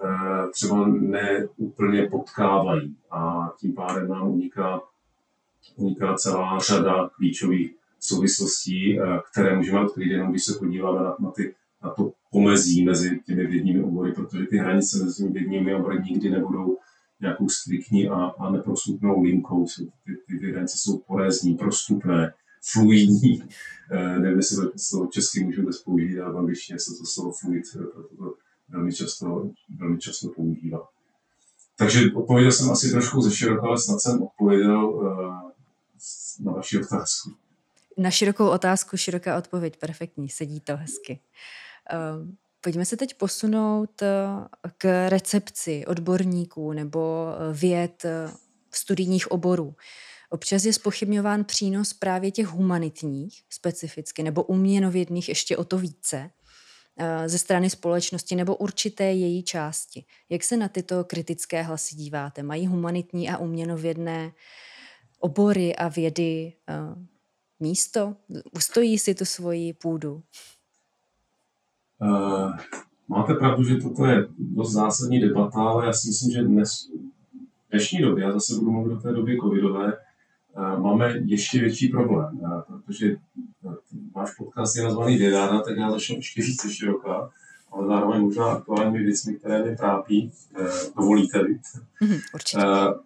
eh, 0.03 0.47
třeba 0.53 0.87
neúplně 0.87 2.07
potkávají 2.11 2.95
a 3.11 3.51
tím 3.59 3.73
pádem 3.73 4.07
nám 4.09 4.27
uniká, 4.27 4.81
uniká 5.75 6.13
celá 6.13 6.59
řada 6.59 7.09
klíčových 7.09 7.71
souvislostí, 7.99 8.99
které 9.31 9.55
můžeme 9.55 9.79
odkryt 9.79 10.11
jenom, 10.11 10.31
když 10.31 10.43
se 10.43 10.59
podíváme 10.59 10.99
na, 10.99 11.15
na, 11.19 11.31
ty, 11.31 11.55
na 11.83 11.89
to 11.89 12.11
pomezí 12.31 12.85
mezi 12.85 13.19
těmi 13.25 13.47
vědními 13.47 13.83
obory, 13.83 14.11
protože 14.11 14.45
ty 14.45 14.57
hranice 14.57 15.03
mezi 15.03 15.23
těmi 15.23 15.39
vědními 15.39 15.75
obory 15.75 15.97
nikdy 16.03 16.29
nebudou 16.29 16.77
nějakou 17.21 17.49
striktní 17.49 18.09
a, 18.09 18.15
a 18.15 18.51
neprostupnou 18.51 19.21
linkou. 19.21 19.67
Jsou, 19.67 19.85
ty, 19.85 20.17
ty 20.27 20.37
vědence 20.37 20.77
jsou 20.77 20.97
porézní, 20.97 21.55
prostupné, 21.55 22.33
fluidní. 22.71 23.43
Eh, 23.91 24.19
nevím, 24.19 24.37
jestli 24.37 24.55
to 24.55 24.71
slovo 24.77 25.07
česky 25.07 25.43
můžu 25.43 25.65
bez 25.65 25.81
použít, 25.81 26.19
ale 26.19 26.33
v 26.33 26.37
angličtině 26.37 26.79
se 26.79 26.91
to 26.99 27.05
slovo 27.05 27.31
fluid 27.31 27.63
eh, 27.75 27.79
proto 27.79 28.15
to 28.15 28.33
velmi 28.69 28.93
často, 28.93 29.49
velmi 29.79 29.97
často 29.97 30.29
používá. 30.29 30.87
Takže 31.77 32.11
odpověděl 32.15 32.51
jsem 32.51 32.71
asi 32.71 32.91
trošku 32.91 33.21
ze 33.21 33.35
široka, 33.35 33.67
ale 33.67 33.77
snad 33.77 33.99
jsem 33.99 34.23
odpověděl 34.23 34.89
uh, 34.89 35.05
na 36.39 36.51
vaši 36.51 36.79
otázku. 36.83 37.31
Na 37.97 38.11
širokou 38.11 38.49
otázku 38.49 38.97
široká 38.97 39.37
odpověď, 39.37 39.77
perfektní, 39.77 40.29
sedí 40.29 40.59
to 40.59 40.77
hezky. 40.77 41.19
Uh, 41.93 42.27
Pojďme 42.63 42.85
se 42.85 42.97
teď 42.97 43.13
posunout 43.13 44.01
eh, 44.01 44.07
k 44.77 45.09
recepci 45.09 45.85
odborníků 45.85 46.73
nebo 46.73 47.27
eh, 47.27 47.53
věd 47.53 48.05
eh, 48.05 48.31
studijních 48.71 49.31
oborů. 49.31 49.75
Občas 50.29 50.65
je 50.65 50.73
spochybňován 50.73 51.43
přínos 51.43 51.93
právě 51.93 52.31
těch 52.31 52.47
humanitních 52.47 53.43
specificky 53.49 54.23
nebo 54.23 54.43
uměnovědných 54.43 55.29
ještě 55.29 55.57
o 55.57 55.63
to 55.63 55.77
více 55.77 56.29
ze 57.25 57.37
strany 57.37 57.69
společnosti 57.69 58.35
nebo 58.35 58.55
určité 58.55 59.03
její 59.03 59.43
části. 59.43 60.05
Jak 60.29 60.43
se 60.43 60.57
na 60.57 60.67
tyto 60.67 61.03
kritické 61.03 61.61
hlasy 61.61 61.95
díváte? 61.95 62.43
Mají 62.43 62.67
humanitní 62.67 63.29
a 63.29 63.37
uměnovědné 63.37 64.31
obory 65.19 65.75
a 65.75 65.87
vědy 65.87 66.53
místo? 67.59 68.15
Ustojí 68.51 68.99
si 68.99 69.15
tu 69.15 69.25
svoji 69.25 69.73
půdu? 69.73 70.23
Uh, 72.01 72.51
máte 73.07 73.33
pravdu, 73.33 73.63
že 73.63 73.75
toto 73.75 74.05
je 74.05 74.27
dost 74.37 74.71
zásadní 74.71 75.19
debata, 75.19 75.59
ale 75.59 75.85
já 75.85 75.93
si 75.93 76.07
myslím, 76.07 76.31
že 76.31 76.43
dnes, 76.43 76.91
v 77.67 77.71
dnešní 77.71 78.01
době, 78.01 78.23
já 78.23 78.31
zase 78.31 78.55
budu 78.55 78.71
mluvit 78.71 78.93
o 78.93 78.99
té 78.99 79.11
době 79.11 79.37
covidové, 79.37 79.93
uh, 80.57 80.79
máme 80.79 81.13
ještě 81.25 81.59
větší 81.59 81.87
problém, 81.87 82.39
uh, 82.41 82.61
protože 82.61 83.15
váš 84.15 84.35
podcast 84.37 84.75
je 84.75 84.83
nazvaný 84.83 85.17
Vědána, 85.17 85.61
tak 85.61 85.77
já 85.77 85.91
začnu 85.91 86.15
ještě 86.15 86.41
více 86.41 86.73
široká, 86.73 87.29
ale 87.71 87.87
zároveň 87.87 88.21
možná 88.21 88.45
aktuálními 88.45 89.03
věcmi, 89.03 89.35
které 89.35 89.63
mě 89.63 89.75
trápí, 89.75 90.31
dovolíte 90.97 91.43
vy. 91.43 91.59
Mm, 92.01 92.17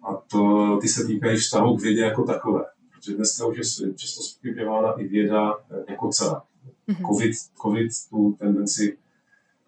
a 0.02 0.14
to, 0.30 0.78
ty 0.80 0.88
se 0.88 1.06
týkají 1.06 1.36
vztahu 1.36 1.76
k 1.76 1.82
vědě 1.82 2.00
jako 2.00 2.24
takové. 2.24 2.64
Protože 2.94 3.16
dneska 3.16 3.46
už 3.46 3.56
je 3.56 3.94
často 3.94 4.22
spochybňována 4.22 4.92
i 4.92 5.08
věda 5.08 5.54
jako 5.88 6.08
celá. 6.08 6.42
Mm-hmm. 6.88 7.06
COVID, 7.06 7.32
COVID 7.62 7.92
tu 8.10 8.36
tendenci 8.38 8.96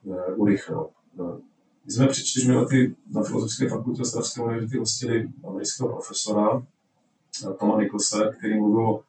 uh, 0.05 0.17
urychlil. 0.37 0.89
Uh, 1.17 1.39
my 1.85 1.93
jsme 1.93 2.07
před 2.07 2.25
čtyřmi 2.25 2.55
lety 2.55 2.97
na 3.11 3.23
Filozofické 3.23 3.69
fakultě 3.69 4.03
Ostravské 4.03 4.43
univerzity 4.43 4.79
hostili 4.79 5.29
amerického 5.49 5.89
profesora 5.89 6.51
uh, 6.51 6.63
Toma 7.59 7.83
Nicholse, 7.83 8.35
který 8.39 8.59
mluvil 8.59 8.91
o 8.91 9.05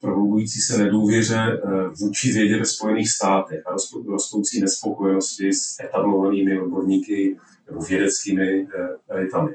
prohlubující 0.00 0.60
se 0.60 0.78
nedůvěře 0.78 1.62
uh, 1.64 1.94
vůči 2.00 2.32
vědě 2.32 2.58
ve 2.58 2.64
Spojených 2.64 3.10
státech 3.10 3.66
a 3.66 3.76
rostoucí 4.06 4.60
nespokojenosti 4.60 5.52
s 5.52 5.80
etablovanými 5.84 6.60
odborníky 6.60 7.36
nebo 7.70 7.82
vědeckými 7.82 8.68
elitami. 9.08 9.54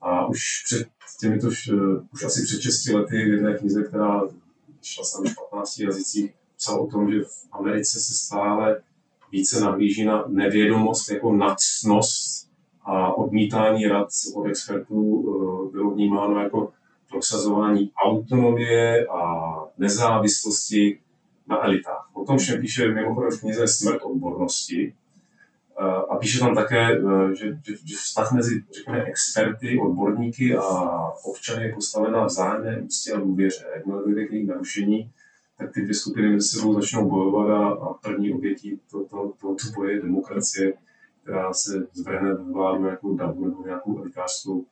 A 0.00 0.26
už 0.26 0.62
před 0.64 0.88
těmito, 1.20 1.48
už 2.12 2.24
asi 2.24 2.42
před 2.42 2.60
6 2.60 2.86
lety 2.86 3.16
v 3.24 3.28
jedné 3.28 3.58
knize, 3.58 3.82
která 3.84 4.22
šla 4.82 5.04
snad 5.04 5.32
v 5.32 5.50
15 5.50 5.78
jazycích, 5.78 6.34
psal 6.62 6.82
o 6.82 6.86
tom, 6.86 7.12
že 7.12 7.20
v 7.20 7.48
Americe 7.52 8.00
se 8.00 8.14
stále 8.14 8.80
více 9.32 9.60
nahlíží 9.60 10.04
na 10.04 10.24
nevědomost 10.28 11.10
jako 11.10 11.32
nacnost 11.32 12.50
a 12.84 13.18
odmítání 13.18 13.86
rad 13.86 14.08
od 14.34 14.46
expertů 14.46 15.24
eh, 15.24 15.72
bylo 15.72 15.90
vnímáno 15.90 16.42
jako 16.42 16.72
prosazování 17.10 17.90
autonomie 18.04 19.06
a 19.06 19.52
nezávislosti 19.78 21.00
na 21.46 21.64
elitách. 21.64 22.10
O 22.12 22.24
tom 22.24 22.38
všem 22.38 22.60
píše 22.60 22.88
mimochodem 22.88 23.30
v 23.30 23.40
knize 23.40 23.68
Smrt 23.68 24.02
odbornosti. 24.02 24.94
Eh, 25.80 25.84
a 25.84 26.16
píše 26.16 26.38
tam 26.38 26.54
také, 26.54 26.92
eh, 26.92 27.34
že, 27.36 27.46
že, 27.66 27.76
že 27.84 27.96
vztah 27.96 28.32
mezi 28.32 28.62
řekněme, 28.76 29.04
experty, 29.04 29.78
odborníky 29.80 30.56
a 30.56 30.62
občany 31.24 31.64
je 31.64 31.74
postaven 31.74 32.24
vzájemné 32.24 32.80
úctě 32.80 33.12
a 33.12 33.20
důvěře. 33.20 33.64
Jakmile 33.76 34.02
dojde 34.02 34.26
k 34.26 34.32
jejich 34.32 34.48
narušení, 34.48 35.10
tak 35.62 35.72
ty 35.72 35.82
dvě 35.82 35.94
skupiny 35.94 36.32
mezi 36.32 36.48
sebou 36.48 36.74
začnou 36.74 37.10
bojovat 37.10 37.50
a, 37.50 37.68
a 37.68 37.94
první 37.94 38.32
obětí 38.32 38.80
to, 38.90 39.04
to, 39.04 39.32
to, 39.40 39.48
to 39.48 39.70
boje 39.76 39.94
je 39.94 40.02
demokracie, 40.02 40.72
která 41.22 41.52
se 41.52 41.86
zvrhne 41.92 42.34
v 42.34 42.52
vládu 42.52 42.84
jako 42.84 43.14
davu 43.14 43.44
nebo 43.44 43.62
nějakou 43.64 43.98
elitářskou 43.98 44.58
uh, 44.58 44.64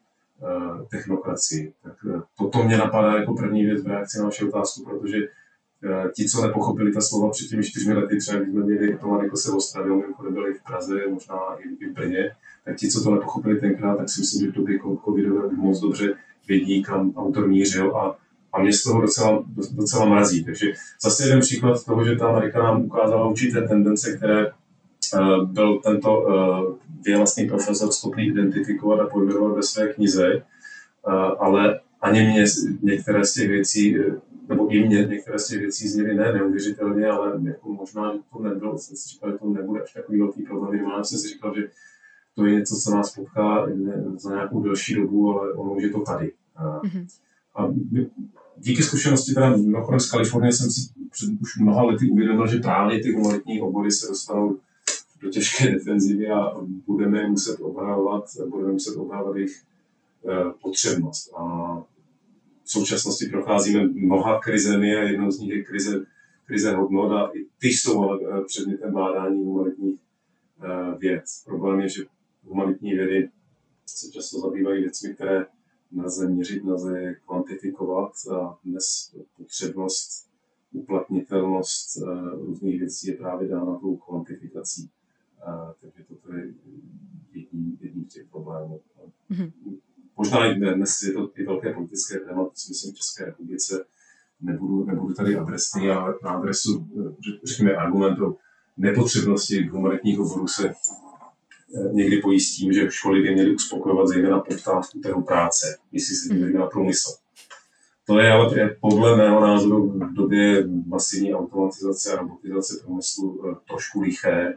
technokracii. 0.91 1.73
Tak 1.83 2.05
uh, 2.05 2.23
toto 2.39 2.65
mě 2.65 2.77
napadá 2.77 3.17
jako 3.17 3.35
první 3.35 3.65
věc 3.65 3.85
v 3.85 3.87
reakci 3.87 4.19
na 4.19 4.25
vaši 4.25 4.45
otázku, 4.45 4.85
protože 4.85 5.17
uh, 5.19 6.11
ti, 6.17 6.29
co 6.29 6.47
nepochopili 6.47 6.93
ta 6.93 7.01
slova 7.01 7.31
před 7.31 7.47
těmi 7.47 7.65
čtyřmi 7.65 7.95
lety, 7.95 8.17
třeba 8.17 8.39
když 8.39 8.53
jsme 8.53 8.63
měli 8.63 8.99
to 8.99 9.21
jako 9.23 9.37
se 9.37 9.51
v 9.51 9.55
Ostravě, 9.55 9.97
mimochodem 9.97 10.35
byli 10.35 10.55
v 10.55 10.63
Praze, 10.63 11.01
možná 11.11 11.37
i, 11.59 11.85
i 11.85 11.89
v 11.89 11.93
Brně, 11.93 12.31
tak 12.65 12.77
ti, 12.77 12.89
co 12.89 13.05
to 13.05 13.11
nepochopili 13.11 13.61
tenkrát, 13.61 13.97
tak 13.97 14.09
si 14.09 14.21
myslím, 14.21 14.47
že 14.47 14.53
v 14.53 14.55
době 14.55 14.79
covidové 15.05 15.57
moc 15.57 15.81
dobře 15.81 16.15
vědí, 16.49 16.83
kam 16.83 17.13
autor 17.17 17.49
mířil 17.49 17.97
a 17.97 18.17
a 18.53 18.63
mě 18.63 18.73
z 18.73 18.83
toho 18.83 19.01
docela, 19.01 19.45
docela 19.71 20.05
mrazí. 20.05 20.45
Takže 20.45 20.73
zase 21.03 21.25
jeden 21.25 21.41
příklad 21.41 21.85
toho, 21.85 22.05
že 22.05 22.17
ta 22.17 22.29
Amerika 22.29 22.63
nám 22.63 22.85
ukázala 22.85 23.29
určité 23.29 23.63
tendence, 23.63 24.17
které 24.17 24.47
uh, 24.47 25.45
byl 25.45 25.79
tento 25.79 26.21
uh, 26.21 26.77
vělastný 27.05 27.49
profesor 27.49 27.93
schopný 27.93 28.27
identifikovat 28.27 29.01
a 29.01 29.07
pojmenovat 29.07 29.57
ve 29.57 29.63
své 29.63 29.93
knize, 29.93 30.43
uh, 31.07 31.13
ale 31.39 31.81
ani 32.01 32.21
mě 32.21 32.45
některé 32.83 33.25
z 33.25 33.35
těch 33.35 33.49
věcí, 33.49 33.97
nebo 34.49 34.69
i 34.69 34.87
mě 34.87 35.05
některé 35.05 35.39
z 35.39 35.47
těch 35.47 35.59
věcí 35.59 35.89
zněly 35.89 36.15
ne 36.15 36.33
neuvěřitelně, 36.33 37.07
ale 37.07 37.41
jako 37.45 37.73
možná, 37.73 38.13
to 38.33 38.43
nebylo, 38.43 38.79
jsem 38.79 38.97
si 38.97 39.09
říkal, 39.09 39.33
že 39.33 39.39
to 39.39 39.47
nebude 39.49 39.83
až 39.83 39.93
takový 39.93 40.19
velký 40.19 40.43
problém. 40.43 40.71
Minimálně 40.71 41.05
jsem 41.05 41.19
si 41.19 41.29
říkal, 41.29 41.55
že 41.55 41.63
to 42.35 42.47
je 42.47 42.55
něco, 42.55 42.77
co 42.77 42.91
nás 42.91 43.15
potká 43.15 43.67
za 44.17 44.31
nějakou 44.31 44.63
delší 44.63 44.95
dobu, 44.95 45.39
ale 45.39 45.53
ono 45.53 45.73
už 45.73 45.83
je 45.83 45.91
to 45.91 46.01
tady. 46.01 46.33
Mm-hmm. 46.59 47.07
A 47.61 47.75
díky 48.57 48.83
zkušenosti 48.83 49.35
teda 49.35 49.57
mimochodem 49.57 50.01
z 50.01 50.11
Kalifornie 50.11 50.53
jsem 50.53 50.71
si 50.71 50.81
před 51.11 51.31
už 51.41 51.59
mnoha 51.59 51.83
lety 51.83 52.11
uvědomil, 52.11 52.47
že 52.47 52.59
právě 52.59 53.01
ty 53.03 53.13
humanitní 53.13 53.61
obory 53.61 53.91
se 53.91 54.09
dostanou 54.09 54.59
do 55.23 55.31
těžké 55.31 55.71
defenzivy 55.71 56.29
a 56.31 56.57
budeme 56.87 57.29
muset 57.29 57.61
obhajovat, 57.61 58.25
budeme 58.49 58.73
muset 58.73 58.97
obhajovat 58.97 59.37
jejich 59.37 59.63
eh, 60.29 60.53
potřebnost. 60.63 61.33
A 61.37 61.77
v 62.65 62.71
současnosti 62.71 63.27
procházíme 63.27 63.87
mnoha 63.87 64.41
krizemi 64.41 64.97
a 64.97 65.03
jednou 65.03 65.31
z 65.31 65.39
nich 65.39 65.51
je 65.51 65.65
krize, 65.65 66.05
krize 66.47 66.75
hodnot 66.75 67.13
a 67.13 67.31
i 67.35 67.47
ty 67.59 67.69
jsou 67.69 68.03
ale 68.03 68.19
eh, 68.23 68.45
předmětem 68.45 68.93
bádání 68.93 69.45
humanitních 69.45 70.01
eh, 70.63 70.99
věd. 70.99 71.25
Problém 71.45 71.81
je, 71.81 71.89
že 71.89 72.05
humanitní 72.45 72.95
vědy 72.95 73.29
se 73.87 74.11
často 74.11 74.41
zabývají 74.41 74.81
věcmi, 74.81 75.15
které 75.15 75.47
nelze 75.93 76.29
měřit, 76.29 76.65
nelze 76.65 77.15
kvantifikovat 77.27 78.13
a 78.33 78.59
dnes 78.65 79.15
potřebnost, 79.37 80.31
uplatnitelnost 80.73 82.03
eh, 82.03 82.31
různých 82.31 82.79
věcí 82.79 83.09
je 83.09 83.17
právě 83.17 83.49
dána 83.49 83.79
tou 83.79 83.97
kvantifikací. 83.97 84.91
Eh, 85.49 85.75
takže 85.81 86.05
toto 86.09 86.35
je 86.35 86.53
jedním, 87.33 87.79
jedním 87.81 88.05
z 88.05 88.15
těch 88.15 88.27
problémů. 88.27 88.81
Mm-hmm. 89.31 89.53
Možná 90.17 90.47
i 90.47 90.55
dnes 90.55 91.03
je 91.03 91.13
to 91.13 91.31
i 91.37 91.45
velké 91.45 91.75
politické 91.75 92.19
téma, 92.19 92.51
co 92.55 92.69
myslím 92.69 92.93
v 92.93 92.97
České 92.97 93.25
republice. 93.25 93.85
Nebudu, 94.41 94.85
nebudu 94.85 95.15
tady 95.15 95.37
adresný, 95.37 95.89
ale 95.89 96.15
na 96.23 96.31
adresu, 96.31 96.89
eh, 97.01 97.37
řekněme, 97.45 97.77
argumentu 97.77 98.37
nepotřebnosti 98.77 99.67
humanitních 99.67 100.21
oborů 100.21 100.49
se 100.49 100.73
někdy 101.93 102.17
pojí 102.17 102.41
s 102.41 102.57
tím, 102.57 102.73
že 102.73 102.91
školy 102.91 103.23
by 103.23 103.35
měly 103.35 103.55
uspokojovat 103.55 104.09
zejména 104.09 104.41
poptávku 104.41 104.99
trhu 104.99 105.23
práce, 105.23 105.79
jestli 105.93 106.15
se 106.15 106.29
tím 106.29 106.53
na 106.53 106.67
průmysl. 106.67 107.11
To 108.07 108.19
je 108.19 108.33
ale 108.33 108.77
podle 108.81 109.17
mého 109.17 109.41
názoru 109.41 109.91
v 109.91 110.15
době 110.15 110.69
masivní 110.87 111.35
automatizace 111.35 112.13
a 112.13 112.21
robotizace 112.21 112.75
průmyslu 112.85 113.43
eh, 113.45 113.57
trošku 113.69 114.01
liché. 114.01 114.55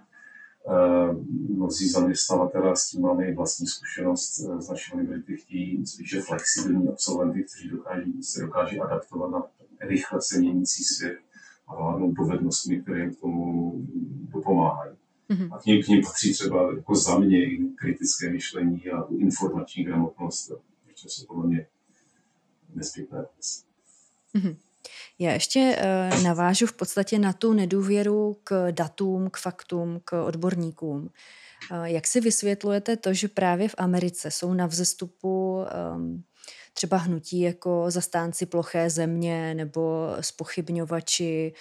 Eh, 0.70 1.14
mnozí 1.50 1.90
zaměstnavatelé 1.90 2.76
s 2.76 2.90
tím 2.90 3.02
máme 3.02 3.28
i 3.28 3.34
vlastní 3.34 3.68
zkušenost 3.68 4.36
z 4.60 4.70
naší 4.70 4.94
univerzity, 4.94 5.38
chtějí 5.38 5.86
spíše 5.86 6.22
flexibilní 6.22 6.90
absolventy, 6.90 7.44
kteří 7.44 7.70
dokáží, 7.70 8.24
se 8.24 8.42
dokáží 8.42 8.80
adaptovat 8.80 9.32
na 9.32 9.44
rychle 9.82 10.22
se 10.22 10.40
měnící 10.40 10.84
svět 10.84 11.18
a 11.68 11.76
vládnout 11.76 12.12
dovednostmi, 12.12 12.82
které 12.82 13.00
jim 13.00 13.16
k 13.16 13.20
tomu 13.20 13.74
dopomáhají. 14.34 14.96
Mm-hmm. 15.34 15.56
A 15.56 15.58
k 15.58 15.66
ním, 15.66 15.84
k 15.84 15.88
ním 15.88 16.02
patří 16.04 16.34
třeba 16.34 16.74
jako 16.76 16.96
za 16.96 17.20
mě 17.20 17.44
i 17.44 17.60
kritické 17.76 18.30
myšlení 18.30 18.90
a 18.90 19.08
informační 19.18 19.84
gramotnost, 19.84 20.52
protože 20.86 21.10
jsou 21.10 21.26
podle 21.26 21.48
mě 21.48 21.68
nezbytné 22.76 23.26
Mm-hmm. 24.36 24.56
Já 25.20 25.32
ještě 25.32 25.78
uh, 25.78 26.24
navážu 26.24 26.66
v 26.66 26.74
podstatě 26.74 27.20
na 27.20 27.34
tu 27.34 27.54
nedůvěru 27.54 28.38
k 28.44 28.72
datům, 28.72 29.30
k 29.30 29.38
faktům, 29.38 30.02
k 30.06 30.26
odborníkům. 30.26 31.10
Uh, 31.72 31.84
jak 31.84 32.08
si 32.08 32.22
vysvětlujete 32.22 32.98
to, 32.98 33.14
že 33.14 33.28
právě 33.28 33.70
v 33.70 33.76
Americe 33.78 34.32
jsou 34.32 34.54
na 34.54 34.66
vzestupu 34.68 35.66
um, 35.96 36.24
třeba 36.74 36.98
hnutí 36.98 37.40
jako 37.40 37.86
zastánci 37.88 38.46
ploché 38.46 38.90
země 38.90 39.54
nebo 39.54 40.16
spochybňovači 40.22 41.54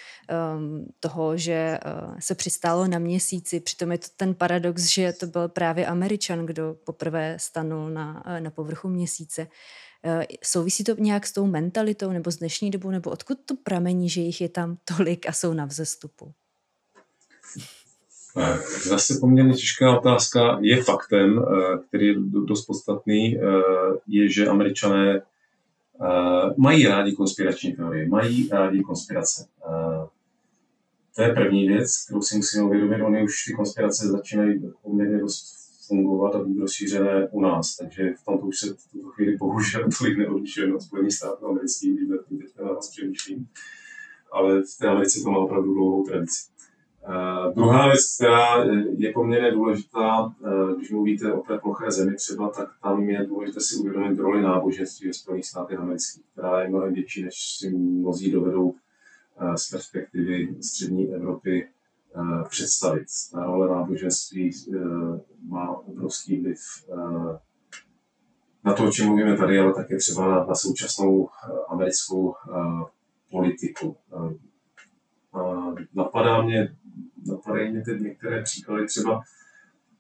um, 0.57 0.87
toho, 1.01 1.37
že 1.37 1.79
uh, 1.87 2.19
se 2.19 2.35
přistálo 2.35 2.87
na 2.87 2.99
měsíci. 2.99 3.61
Přitom 3.61 3.93
je 3.93 3.99
to 3.99 4.07
ten 4.17 4.35
paradox, 4.35 4.83
že 4.83 5.13
to 5.13 5.27
byl 5.27 5.49
právě 5.49 5.87
Američan, 5.87 6.47
kdo 6.47 6.77
poprvé 6.85 7.37
stanul 7.41 7.91
na, 7.91 8.27
uh, 8.27 8.41
na 8.41 8.51
povrchu 8.51 8.89
měsíce. 8.89 9.47
Uh, 10.05 10.23
souvisí 10.45 10.85
to 10.85 10.95
nějak 10.99 11.27
s 11.27 11.33
tou 11.33 11.47
mentalitou 11.47 12.11
nebo 12.11 12.31
s 12.31 12.37
dnešní 12.37 12.71
dobou, 12.71 12.91
nebo 12.91 13.11
odkud 13.11 13.39
to 13.45 13.55
pramení, 13.57 14.09
že 14.09 14.21
jich 14.21 14.41
je 14.41 14.49
tam 14.49 14.77
tolik 14.85 15.29
a 15.29 15.33
jsou 15.33 15.53
na 15.53 15.65
vzestupu? 15.65 16.33
Eh, 18.37 18.59
zase 18.89 19.15
poměrně 19.21 19.55
těžká 19.55 19.99
otázka. 19.99 20.59
Je 20.61 20.83
faktem, 20.83 21.39
eh, 21.39 21.79
který 21.89 22.07
je 22.07 22.15
dost 22.47 22.67
podstatný, 22.67 23.39
eh, 23.39 23.41
je, 24.07 24.29
že 24.29 24.47
američané 24.47 25.23
mají 26.57 26.87
rádi 26.87 27.13
konspirační 27.13 27.73
teorie, 27.73 28.09
mají 28.09 28.49
rádi 28.49 28.81
konspirace. 28.81 29.47
To 31.17 31.23
je 31.23 31.35
první 31.35 31.69
věc, 31.69 32.05
kterou 32.05 32.23
si 32.23 32.37
musíme 32.37 32.65
uvědomit. 32.65 33.03
Ony 33.03 33.25
už 33.25 33.45
ty 33.45 33.53
konspirace 33.53 34.07
začínají 34.07 34.73
poměrně 34.83 35.19
dost 35.19 35.45
fungovat 35.87 36.35
a 36.35 36.45
být 36.45 36.59
rozšířené 36.59 37.29
u 37.29 37.41
nás. 37.41 37.77
Takže 37.77 38.15
v 38.21 38.25
tomto 38.25 38.47
už 38.47 38.59
se 38.59 38.75
v 38.75 38.93
tuto 38.93 39.09
chvíli 39.09 39.37
bohužel 39.37 39.89
tolik 39.99 40.19
neodlišujeme 40.19 40.75
od 40.75 40.83
Spojených 40.83 41.15
států 41.15 41.47
amerických, 41.47 41.93
když 42.29 42.53
teď 42.53 42.65
na 42.65 42.73
vás 42.73 42.91
přemýšlím. 42.91 43.47
Ale 44.33 44.63
v 44.63 44.79
té 44.79 44.89
Americe 44.89 45.21
to 45.25 45.31
má 45.31 45.39
opravdu 45.39 45.75
dlouhou 45.75 46.05
tradici. 46.05 46.52
Uh, 47.09 47.55
druhá 47.55 47.87
věc, 47.87 48.17
která 48.17 48.65
je 48.97 49.13
poměrně 49.13 49.51
důležitá, 49.51 50.25
uh, 50.25 50.77
když 50.77 50.91
mluvíte 50.91 51.33
o 51.33 51.41
té 51.41 51.59
ploché 51.59 51.91
zemi 51.91 52.17
třeba, 52.17 52.51
tak 52.51 52.69
tam 52.83 53.09
je 53.09 53.27
důležité 53.27 53.61
si 53.61 53.77
uvědomit 53.77 54.19
roli 54.19 54.43
náboženství 54.43 55.09
ve 55.09 55.15
Spojených 55.15 55.47
státech 55.47 55.79
amerických, 55.79 56.25
která 56.33 56.63
je 56.63 56.69
mnohem 56.69 56.95
větší, 56.95 57.23
než 57.23 57.35
si 57.59 57.71
mnozí 57.71 58.31
dovedou 58.31 58.69
uh, 58.69 59.55
z 59.55 59.71
perspektivy 59.71 60.57
střední 60.63 61.15
Evropy 61.15 61.69
představit. 62.49 63.07
Ta 63.33 63.45
role 63.45 63.69
náboženství 63.69 64.51
má 65.49 65.71
obrovský 65.71 66.41
vliv 66.41 66.59
na 68.65 68.73
to, 68.73 68.85
o 68.85 68.91
čem 68.91 69.07
mluvíme 69.07 69.37
tady, 69.37 69.59
ale 69.59 69.75
také 69.75 69.97
třeba 69.97 70.29
na, 70.29 70.45
na 70.45 70.55
současnou 70.55 71.29
americkou 71.69 72.35
politiku. 73.31 73.97
Napadá 75.95 76.43
mě 76.43 76.77
napadají 77.27 77.71
mě 77.71 77.83
teď 77.83 78.01
některé 78.01 78.43
příklady 78.43 78.87
třeba 78.87 79.23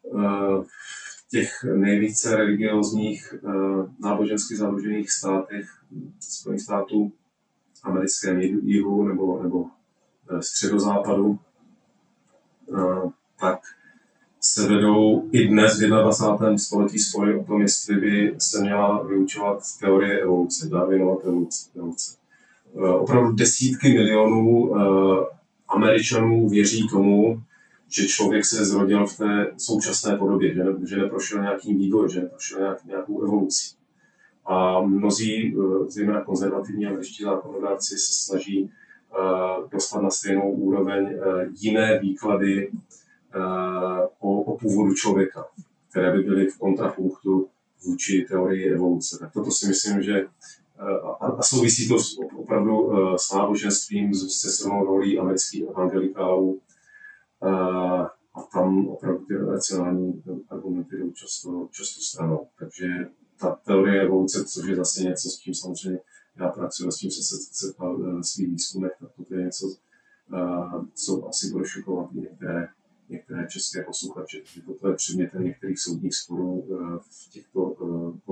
uh, 0.02 0.64
v 0.64 1.28
těch 1.30 1.64
nejvíce 1.74 2.36
religiozních 2.36 3.34
uh, 3.42 3.90
nábožensky 3.98 4.56
založených 4.56 5.10
státech 5.10 5.66
Spojených 6.20 6.62
států 6.62 7.12
americkém 7.82 8.40
jihu 8.40 9.08
nebo, 9.08 9.42
nebo 9.42 9.66
středozápadu, 10.40 11.38
uh, 12.66 13.10
tak 13.40 13.60
se 14.40 14.68
vedou 14.68 15.28
i 15.32 15.48
dnes 15.48 15.78
v 15.78 15.88
21. 15.88 16.58
století 16.58 16.98
spory 16.98 17.40
o 17.40 17.44
tom, 17.44 17.60
jestli 17.60 17.96
by 17.96 18.34
se 18.38 18.60
měla 18.60 19.02
vyučovat 19.02 19.58
teorie 19.80 20.20
evoluce, 20.20 20.68
Darwinova 20.68 21.22
evoluce. 21.24 22.16
Opravdu 22.98 23.32
desítky 23.32 23.88
milionů 23.88 24.74
Američanů 25.74 26.48
věří 26.48 26.88
tomu, 26.88 27.42
že 27.88 28.06
člověk 28.06 28.44
se 28.44 28.64
zrodil 28.64 29.06
v 29.06 29.16
té 29.16 29.52
současné 29.56 30.16
podobě, 30.16 30.54
že, 30.54 30.64
ne, 30.64 30.86
že 30.86 30.96
neprošel 30.96 31.42
nějakým 31.42 31.78
vývoj, 31.78 32.10
že 32.10 32.20
neprošel 32.20 32.60
nějak, 32.60 32.84
nějakou 32.84 33.22
evolucí. 33.22 33.76
A 34.46 34.80
mnozí, 34.80 35.54
eh, 35.56 35.90
zejména 35.90 36.24
konzervativní 36.24 36.86
američtí 36.86 37.24
zákonodárci, 37.24 37.98
se 37.98 38.12
snaží 38.12 38.62
uh, 38.62 39.70
dostat 39.70 40.02
na 40.02 40.10
stejnou 40.10 40.50
úroveň 40.50 41.04
uh, 41.04 41.42
jiné 41.60 41.98
výklady 41.98 42.70
uh, 42.70 44.06
o, 44.18 44.42
o 44.42 44.58
původu 44.58 44.94
člověka, 44.94 45.44
které 45.90 46.12
by 46.12 46.22
byly 46.22 46.46
v 46.46 46.58
kontrapunktu 46.58 47.48
vůči 47.86 48.26
teorii 48.28 48.72
evoluce. 48.72 49.18
Tak 49.20 49.32
toto 49.32 49.50
si 49.50 49.68
myslím, 49.68 50.02
že 50.02 50.26
a, 51.20 51.26
a 51.26 51.42
souvisí 51.42 51.88
to 51.88 51.96
opravdu 52.36 52.90
s 53.16 53.32
náboženstvím, 53.32 54.14
se 54.14 54.50
silnou 54.50 54.84
rolí 54.84 55.18
amerických 55.18 55.62
evangelikálů, 55.62 56.60
a 58.34 58.42
tam 58.52 58.88
opravdu 58.88 59.24
ty 59.24 59.34
racionální 59.36 60.22
argumenty 60.48 60.96
jdou 60.96 61.10
často, 61.10 61.68
často 61.70 62.00
stranou. 62.00 62.46
Takže 62.58 62.86
ta 63.40 63.50
teorie 63.66 64.02
evoluce, 64.02 64.44
což 64.44 64.66
je 64.66 64.76
zase 64.76 65.02
něco, 65.02 65.28
s 65.28 65.38
čím 65.38 65.54
samozřejmě 65.54 66.00
já 66.36 66.48
pracuji, 66.48 66.92
s 66.92 66.96
tím 66.96 67.10
se 67.10 67.36
setkal 67.52 67.98
ve 67.98 68.24
svých 68.24 68.48
výzkumech, 68.48 68.92
tak 69.00 69.08
to 69.28 69.34
je 69.34 69.44
něco, 69.44 69.66
co 70.94 71.28
asi 71.28 71.50
bude 71.50 71.64
šokovat 71.64 72.12
některé, 72.12 72.68
některé 73.08 73.46
české 73.48 73.82
posluchače, 73.82 74.42
toto 74.66 74.88
je 74.88 74.94
předmětem 74.94 75.44
některých 75.44 75.80
soudních 75.80 76.14
sporů 76.14 76.66
v 77.00 77.30
těchto 77.30 77.61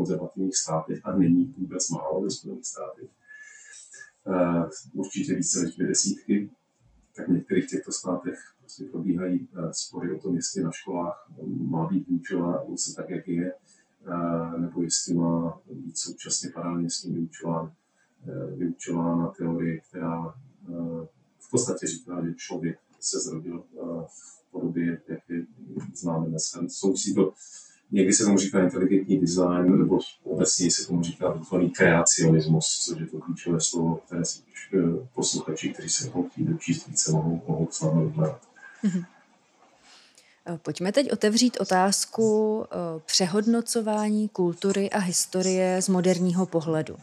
konzervativních 0.01 0.57
státech 0.57 1.01
a 1.05 1.17
není 1.17 1.55
vůbec 1.59 1.91
málo 1.91 2.23
ve 2.23 2.31
Spojených 2.31 2.67
státech. 2.67 3.11
Určitě 4.95 5.35
více 5.35 5.63
než 5.63 5.75
dvě 5.75 5.89
desítky, 5.89 6.51
tak 7.17 7.29
v 7.29 7.33
některých 7.33 7.71
těchto 7.71 7.93
státech 7.93 8.39
prostě 8.59 8.85
probíhají 8.85 9.49
spory 9.71 10.17
o 10.17 10.19
tom, 10.21 10.37
jestli 10.37 10.63
na 10.63 10.71
školách 10.73 11.31
má 11.47 11.87
být 11.87 12.09
vyučována 12.09 12.61
evoluce 12.61 12.95
tak, 12.97 13.11
jak 13.11 13.29
je, 13.29 13.53
nebo 14.59 14.83
jestli 14.83 15.15
má 15.15 15.61
být 15.73 15.99
současně 15.99 16.51
paralelně 16.51 16.91
s 16.91 17.01
tím 17.01 17.15
vyučován, 17.15 17.73
vyučována 18.57 19.29
teorie, 19.29 19.81
která 19.81 20.35
v 21.39 21.51
podstatě 21.51 21.87
říká, 21.87 22.25
že 22.25 22.35
člověk 22.35 22.79
se 23.01 23.19
zrodil 23.21 23.65
v 24.07 24.51
podobě, 24.51 25.03
jak 25.09 25.29
je 25.29 25.47
známe 25.95 26.29
dnes. 26.29 26.57
Souvisí 26.69 27.15
to, 27.15 27.33
někdy 27.93 28.13
se 28.13 28.25
tomu 28.25 28.39
říká 28.39 28.63
inteligentní 28.63 29.19
design, 29.19 29.79
nebo 29.79 29.99
obecně 30.25 30.71
se 30.71 30.87
tomu 30.87 31.03
říká 31.03 31.33
takzvaný 31.33 31.71
kreacionismus, 31.71 32.85
což 32.85 33.01
je 33.01 33.07
to 33.07 33.19
klíčové 33.19 33.61
slovo, 33.61 34.01
které 34.07 34.25
si 34.25 34.39
posluchači, 35.15 35.69
kteří 35.69 35.89
se 35.89 36.11
toho 36.11 36.29
chtějí 36.29 36.47
dočíst 36.47 36.87
více, 36.87 37.13
mohou, 37.13 37.43
mohou 37.49 37.69
snadno 37.71 38.07
vyhledat. 38.07 38.41
Mm-hmm. 38.85 39.05
Eh, 40.47 40.59
pojďme 40.63 40.93
teď 40.93 41.13
otevřít 41.13 41.57
otázku 41.61 42.65
eh, 42.65 42.77
přehodnocování 43.07 44.29
kultury 44.29 44.91
a 44.91 44.99
historie 44.99 45.83
z 45.83 45.89
moderního 45.89 46.47
pohledu. 46.47 46.97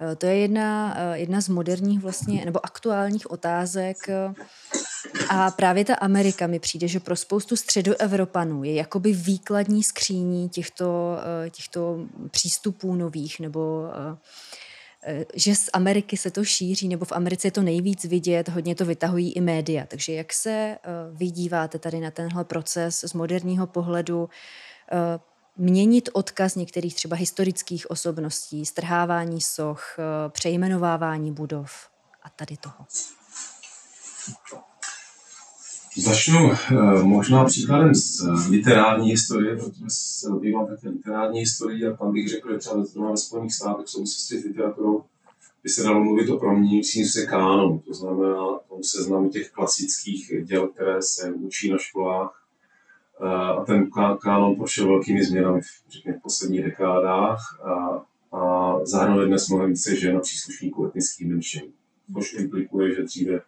Eh, 0.00 0.16
to 0.16 0.26
je 0.26 0.36
jedna, 0.36 0.96
jedna 1.14 1.40
z 1.40 1.48
moderních 1.48 2.00
vlastně, 2.00 2.44
nebo 2.44 2.66
aktuálních 2.66 3.30
otázek. 3.30 3.96
A 5.28 5.50
právě 5.50 5.84
ta 5.84 5.94
Amerika 5.94 6.46
mi 6.46 6.58
přijde, 6.58 6.88
že 6.88 7.00
pro 7.00 7.16
spoustu 7.16 7.56
středoevropanů 7.56 8.64
je 8.64 8.74
jakoby 8.74 9.12
výkladní 9.12 9.82
skříní 9.82 10.48
těchto, 10.48 11.18
těchto 11.50 12.06
přístupů 12.30 12.94
nových 12.94 13.40
nebo 13.40 13.90
Eh, 15.02 15.24
že 15.34 15.54
z 15.54 15.70
Ameriky 15.72 16.16
se 16.16 16.30
to 16.30 16.44
šíří, 16.44 16.88
nebo 16.88 17.04
v 17.04 17.12
Americe 17.12 17.46
je 17.46 17.52
to 17.52 17.62
nejvíc 17.62 18.04
vidět, 18.04 18.48
hodně 18.48 18.74
to 18.74 18.84
vytahují 18.84 19.32
i 19.32 19.40
média. 19.40 19.86
Takže 19.86 20.12
jak 20.12 20.32
se 20.32 20.50
eh, 20.50 20.78
vydíváte 21.12 21.78
tady 21.78 22.00
na 22.00 22.10
tenhle 22.10 22.44
proces 22.44 23.00
z 23.00 23.12
moderního 23.12 23.66
pohledu, 23.66 24.28
eh, 24.92 25.20
měnit 25.56 26.08
odkaz 26.12 26.54
některých 26.54 26.94
třeba 26.94 27.16
historických 27.16 27.90
osobností, 27.90 28.66
strhávání 28.66 29.40
soch, 29.40 29.96
přejmenovávání 30.28 31.32
budov 31.32 31.88
a 32.22 32.30
tady 32.30 32.56
toho? 32.56 32.86
Začnu 35.98 36.50
možná 37.02 37.44
příkladem 37.44 37.94
z 37.94 38.48
literární 38.50 39.10
historie, 39.10 39.56
protože 39.56 39.84
se 39.88 40.28
zabývám 40.28 40.66
také 40.66 40.88
literární 40.88 41.40
historií 41.40 41.86
a 41.86 41.96
tam 41.96 42.12
bych 42.12 42.28
řekl, 42.28 42.52
že 42.52 42.58
třeba 42.58 43.10
ve 43.10 43.16
Spojených 43.16 43.54
státech 43.54 43.86
v 43.86 43.90
souvislosti 43.90 44.40
s 44.40 44.44
literaturou 44.44 45.04
by 45.62 45.68
se 45.68 45.82
dalo 45.82 46.04
mluvit 46.04 46.30
o 46.30 46.38
proměňujícím 46.38 47.06
se 47.06 47.26
kánu, 47.26 47.82
to 47.86 47.94
znamená 47.94 48.58
tom 48.78 48.84
seznamu 48.84 49.28
těch 49.28 49.50
klasických 49.50 50.32
děl, 50.44 50.68
které 50.68 51.02
se 51.02 51.32
učí 51.32 51.70
na 51.70 51.78
školách. 51.78 52.44
A 53.58 53.64
ten 53.64 53.90
kánon 54.22 54.56
prošel 54.56 54.88
velkými 54.88 55.24
změnami 55.24 55.60
v, 55.60 55.66
v 56.18 56.22
posledních 56.22 56.64
dekádách 56.64 57.60
a, 57.64 58.02
a 58.36 58.74
zahrnuje 58.84 59.26
dnes 59.26 59.48
mnohem 59.48 59.70
více 59.70 59.96
žen 59.96 60.16
a 60.16 60.20
příslušníků 60.20 60.86
etnických 60.86 61.28
menšin, 61.28 61.62
což 62.14 62.32
implikuje, 62.32 62.94
že 62.94 63.02
dříve 63.02 63.40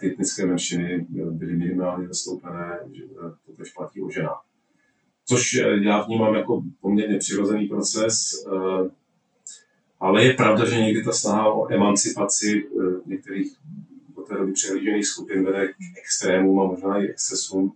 ty 0.00 0.06
etnické 0.06 0.46
menšiny 0.46 1.06
byly 1.30 1.56
minimálně 1.56 2.08
zastoupené, 2.08 2.78
že 2.92 3.02
to 3.46 3.52
tež 3.56 3.72
platí 3.72 4.02
o 4.02 4.10
ženách. 4.10 4.44
Což 5.24 5.54
eh, 5.54 5.84
já 5.84 6.02
vnímám 6.02 6.34
jako 6.34 6.62
poměrně 6.80 7.18
přirozený 7.18 7.66
proces, 7.66 8.44
eh, 8.46 8.90
ale 10.00 10.24
je 10.24 10.34
pravda, 10.34 10.64
že 10.64 10.80
někdy 10.80 11.04
ta 11.04 11.12
snaha 11.12 11.52
o 11.52 11.72
emancipaci 11.72 12.66
eh, 12.66 13.00
některých 13.06 13.56
do 14.16 14.22
té 14.22 14.34
doby 14.34 14.52
přehlížených 14.52 15.06
skupin 15.06 15.44
vede 15.44 15.68
k 15.68 15.98
extrémům 15.98 16.60
a 16.60 16.64
možná 16.64 16.98
i 16.98 17.06
excesům. 17.06 17.72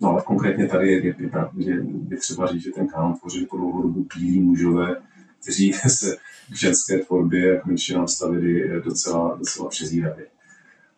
No 0.00 0.08
ale 0.08 0.22
konkrétně 0.22 0.66
tady 0.66 0.92
je, 0.92 1.06
je, 1.06 1.14
je, 1.56 1.82
je 2.08 2.16
třeba 2.16 2.46
říct, 2.46 2.62
že 2.62 2.70
ten 2.70 2.88
kánon 2.88 3.14
tvoří 3.14 3.46
po 3.46 3.56
dlouhou 3.56 3.82
dobu 3.82 4.06
bílí 4.16 4.40
mužové, 4.40 5.02
kteří 5.42 5.72
se 5.88 6.16
k 6.50 6.56
ženské 6.56 6.98
tvorbě 6.98 7.58
a 7.58 7.62
k 7.62 7.66
menšinám 7.66 8.08
stavili 8.08 8.82
docela, 8.82 9.36
docela 9.36 9.68
přezíravě. 9.68 10.26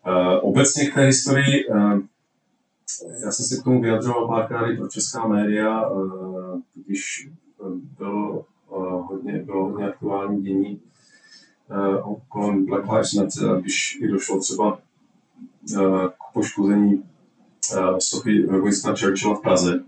Uh, 0.07 0.49
obecně 0.49 0.91
k 0.91 0.95
té 0.95 1.01
historii, 1.01 1.67
uh, 1.67 2.01
já 3.25 3.33
jsem 3.33 3.47
se 3.47 3.61
k 3.61 3.65
tomu 3.65 3.83
vyjadřoval 3.83 4.29
párkrát 4.29 4.77
pro 4.77 4.89
česká 4.89 5.27
média, 5.27 5.91
když 6.75 7.29
bylo, 7.99 8.47
hodně, 9.09 9.33
bylo 9.43 9.65
hodně 9.65 9.89
aktuální 9.89 10.43
dění 10.43 10.81
kolem 12.29 12.67
Black 12.67 12.93
Lives 12.93 13.13
Matter, 13.13 13.61
když 13.61 13.99
i 14.01 14.09
došlo 14.09 14.41
třeba 14.41 14.79
k 16.09 16.33
poškození 16.35 17.05
Sophie 17.99 18.47
Winstona 18.47 18.97
Churchilla 18.97 19.35
v 19.35 19.41
Praze. 19.41 19.85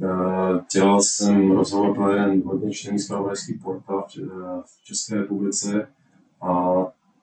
Eh, 0.00 0.64
dělal 0.72 1.02
jsem 1.02 1.50
rozhovor 1.50 1.94
pro 1.94 2.12
jeden 2.12 2.42
hodně 2.42 2.72
čtený 2.72 2.98
zpravodajský 2.98 3.54
portál 3.54 4.06
v 4.64 4.84
České 4.84 5.14
republice 5.14 5.88
a 6.42 6.72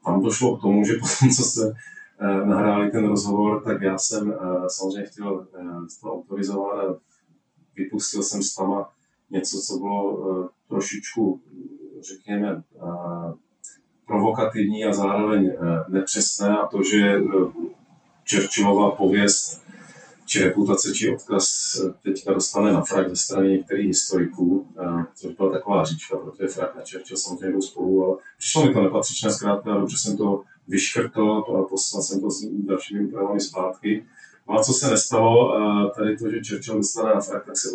tam 0.05 0.24
došlo 0.24 0.57
k 0.57 0.61
tomu, 0.61 0.84
že 0.84 0.93
potom, 0.99 1.30
co 1.30 1.43
se 1.43 1.74
eh, 2.20 2.45
nahráli 2.45 2.91
ten 2.91 3.07
rozhovor, 3.07 3.63
tak 3.63 3.82
já 3.82 3.97
jsem 3.97 4.32
eh, 4.32 4.36
samozřejmě 4.67 5.05
chtěl 5.05 5.47
to 6.01 6.13
autorizovat 6.13 6.80
a 6.80 6.95
vypustil 7.76 8.24
jsem 8.24 8.43
s 8.43 8.55
tam 8.55 8.86
něco, 9.30 9.57
co 9.57 9.78
bylo 9.78 10.49
trošičku, 10.67 11.41
řekněme, 12.01 12.63
provokativní 14.07 14.86
a 14.86 14.93
zároveň 14.93 15.51
nepřesné 15.88 16.57
a 16.57 16.67
to, 16.67 16.84
že 16.84 17.22
Churchillova 18.30 18.91
pověst 18.91 19.68
či 20.30 20.44
reputace, 20.44 20.94
či 20.94 21.10
odkaz 21.10 21.76
teďka 22.04 22.34
dostane 22.34 22.74
na 22.74 22.82
frak 22.82 23.10
ze 23.10 23.16
strany 23.16 23.50
některých 23.50 23.88
historiků, 23.88 24.68
což 25.16 25.36
byla 25.36 25.52
taková 25.52 25.84
říčka, 25.84 26.18
protože 26.18 26.48
frak 26.48 26.76
a 26.76 26.80
Churchill 26.80 27.18
samozřejmě 27.18 27.52
jdou 27.52 27.62
spolu, 27.62 28.06
ale 28.06 28.18
přišlo 28.38 28.66
mi 28.66 28.74
to 28.74 28.82
nepatřičné, 28.82 29.32
zkrátka 29.32 29.78
dobře 29.78 29.98
jsem 29.98 30.18
to 30.18 30.42
vyškrtl 30.68 31.44
a 31.58 31.64
poslal 31.64 32.04
jsem 32.04 32.22
to 32.22 32.32
s 32.32 32.46
dalšími 32.46 33.06
úpravami 33.06 33.40
zpátky. 33.40 34.06
No 34.50 34.60
a 34.60 34.64
co 34.64 34.74
se 34.74 34.90
nestalo, 34.90 35.54
tady 35.98 36.18
to, 36.18 36.32
že 36.32 36.42
Churchill 36.50 36.78
dostane 36.78 37.16
na 37.16 37.22
frak, 37.22 37.46
tak 37.46 37.58
se 37.58 37.70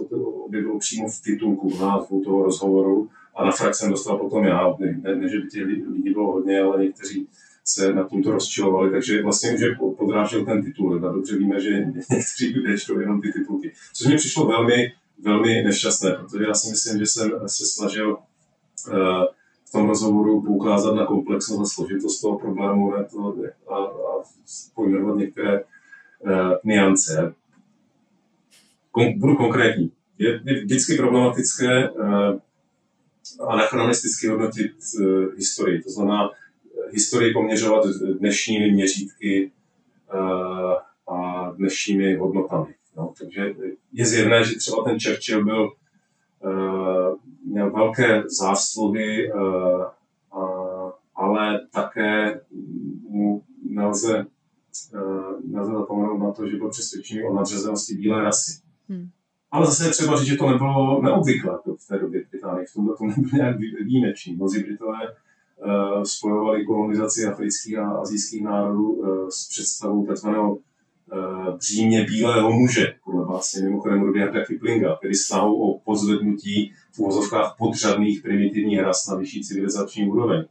objevilo 0.45 0.79
přímo 0.79 1.09
v 1.09 1.23
titulku, 1.23 1.71
v 1.71 1.81
názvu 1.81 2.25
toho 2.25 2.45
rozhovoru 2.45 3.09
a 3.37 3.45
na 3.45 3.51
frak 3.51 3.75
jsem 3.75 3.91
dostal 3.91 4.19
potom 4.19 4.45
já, 4.45 4.75
ne, 4.79 5.15
ne 5.15 5.29
že 5.29 5.39
by 5.39 5.49
těch 5.49 5.67
lidí 5.67 6.11
bylo 6.13 6.33
hodně, 6.33 6.61
ale 6.61 6.85
někteří 6.85 7.29
se 7.65 7.95
nad 7.95 8.11
tímto 8.11 8.31
rozčilovali, 8.31 8.91
takže 8.91 9.23
vlastně 9.23 9.55
už 9.55 9.61
je 9.61 9.77
podrážel 9.99 10.45
ten 10.45 10.65
titul. 10.65 11.07
A 11.07 11.13
dobře 11.13 11.39
víme, 11.39 11.61
že 11.61 11.71
někteří 11.71 12.55
lidé 12.55 12.79
čtou 12.79 13.01
jenom 13.01 13.21
ty 13.21 13.33
titulky. 13.33 13.73
Což 13.93 14.07
mi 14.07 14.17
přišlo 14.17 14.47
velmi, 14.47 14.93
velmi 15.19 15.63
nešťastné, 15.63 16.11
protože 16.11 16.45
já 16.45 16.55
si 16.55 16.71
myslím, 16.71 16.99
že 16.99 17.07
jsem 17.07 17.31
se 17.47 17.67
snažil 17.67 18.13
uh, 18.13 18.17
v 19.69 19.73
tom 19.73 19.89
rozhovoru 19.89 20.43
poukázat 20.43 20.95
na 20.95 21.07
komplexnost 21.07 21.63
a 21.63 21.65
složitost 21.65 22.21
toho 22.21 22.39
problému 22.39 22.95
a, 22.95 23.01
a 23.75 23.87
pojmenovat 24.75 25.17
některé 25.17 25.61
uh, 25.63 26.31
niance. 26.65 27.35
Kon, 28.91 29.19
budu 29.19 29.37
konkrétní. 29.37 29.93
Je, 30.19 30.41
je 30.45 30.65
vždycky 30.65 30.97
problematické 30.97 31.91
uh, 31.91 32.39
anachronisticky 33.49 34.29
hodnotit 34.29 34.73
historii. 35.37 35.83
To 35.83 35.91
znamená 35.91 36.31
historii 36.91 37.33
poměřovat 37.33 37.85
dnešními 38.19 38.73
měřítky 38.73 39.51
uh, 40.15 41.15
a 41.17 41.51
dnešními 41.51 42.17
hodnotami. 42.17 42.75
No, 42.97 43.13
takže 43.19 43.55
je 43.93 44.07
zjevné, 44.07 44.45
že 44.45 44.59
třeba 44.59 44.85
ten 44.85 44.99
Churchill 45.01 45.45
byl, 45.45 45.73
uh, 46.45 47.19
měl 47.47 47.71
velké 47.71 48.23
zásluhy, 48.27 49.33
uh, 49.33 49.41
uh, 49.41 50.91
ale 51.15 51.67
také 51.73 52.41
mu 53.09 53.43
nelze, 53.71 54.27
nelze 55.45 55.73
zapomenout 55.73 56.19
na 56.19 56.33
to, 56.33 56.49
že 56.49 56.57
byl 56.57 56.71
přesvědčený 56.71 57.23
o 57.23 57.35
nadřazenosti 57.35 57.95
bílé 57.95 58.23
rasy. 58.23 58.61
Hmm. 58.89 59.09
Ale 59.51 59.67
zase 59.67 59.87
je 59.87 59.91
třeba 59.91 60.17
říct, 60.17 60.29
že 60.29 60.37
to 60.37 60.51
nebylo 60.51 61.03
neobvyklé 61.03 61.59
v 61.85 61.89
té 61.89 61.99
době 61.99 62.25
v 62.25 62.31
Británii. 62.31 62.67
V 62.67 62.73
tomhle 62.75 62.97
to 62.97 63.05
nebylo 63.05 63.31
nějak 63.37 63.57
výjimečný. 63.59 64.35
Mnozí 64.35 64.63
Britové 64.63 64.99
spojovali 66.05 66.65
kolonizaci 66.65 67.25
afrických 67.25 67.79
a 67.79 67.91
azijských 67.91 68.45
národů 68.45 68.93
uh, 68.93 69.29
s 69.29 69.49
představou 69.49 70.07
takzvaného 70.07 70.55
uh, 70.55 70.61
břímě 71.57 72.05
bílého 72.05 72.53
muže, 72.53 72.95
podle 73.05 73.27
básně 73.27 73.63
mimochodem 73.63 74.03
Rudyarda 74.03 74.45
Kiplinga, 74.45 74.97
tedy 75.03 75.15
snahu 75.15 75.63
o 75.63 75.79
pozvednutí 75.79 76.73
v 76.93 76.99
úvozovkách 76.99 77.55
podřadných 77.59 78.23
primitivních 78.23 78.81
ras 78.81 79.07
na 79.07 79.17
vyšší 79.17 79.45
civilizační 79.45 80.09
úroveň. 80.09 80.45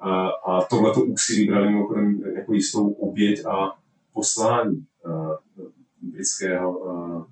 A, 0.00 0.28
a 0.28 0.64
tohleto 0.64 1.04
úsilí 1.04 1.46
brali 1.46 1.68
mimochodem 1.68 2.22
jako 2.36 2.54
jistou 2.54 2.90
oběť 2.90 3.46
a 3.46 3.78
poslání 4.12 4.84
britského, 6.02 6.80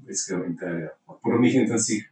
britského 0.04 0.44
impéria. 0.44 0.88
A 1.08 1.12
v 1.12 1.20
podobných 1.22 1.54
intencích 1.54 2.08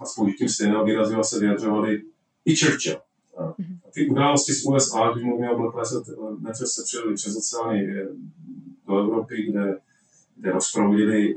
a 0.00 0.04
s 0.04 0.14
použitím 0.14 0.48
stejného 0.48 0.84
výrazu 0.84 1.22
se 1.22 1.40
vyjadřovali 1.40 2.02
i 2.44 2.56
Churchill. 2.56 3.00
A 3.38 3.54
ty 3.94 4.08
události 4.08 4.52
z 4.52 4.66
USA, 4.66 5.10
když 5.12 5.24
mluvíme 5.24 5.50
o 5.50 5.58
Black 5.58 5.74
Lives 5.74 6.74
se 6.74 6.82
přijeli 6.84 7.14
přes 7.14 7.36
oceány 7.36 7.86
do 8.86 8.98
Evropy, 8.98 9.42
kde, 9.42 9.78
kde 10.36 10.52
rozproudili 10.52 11.34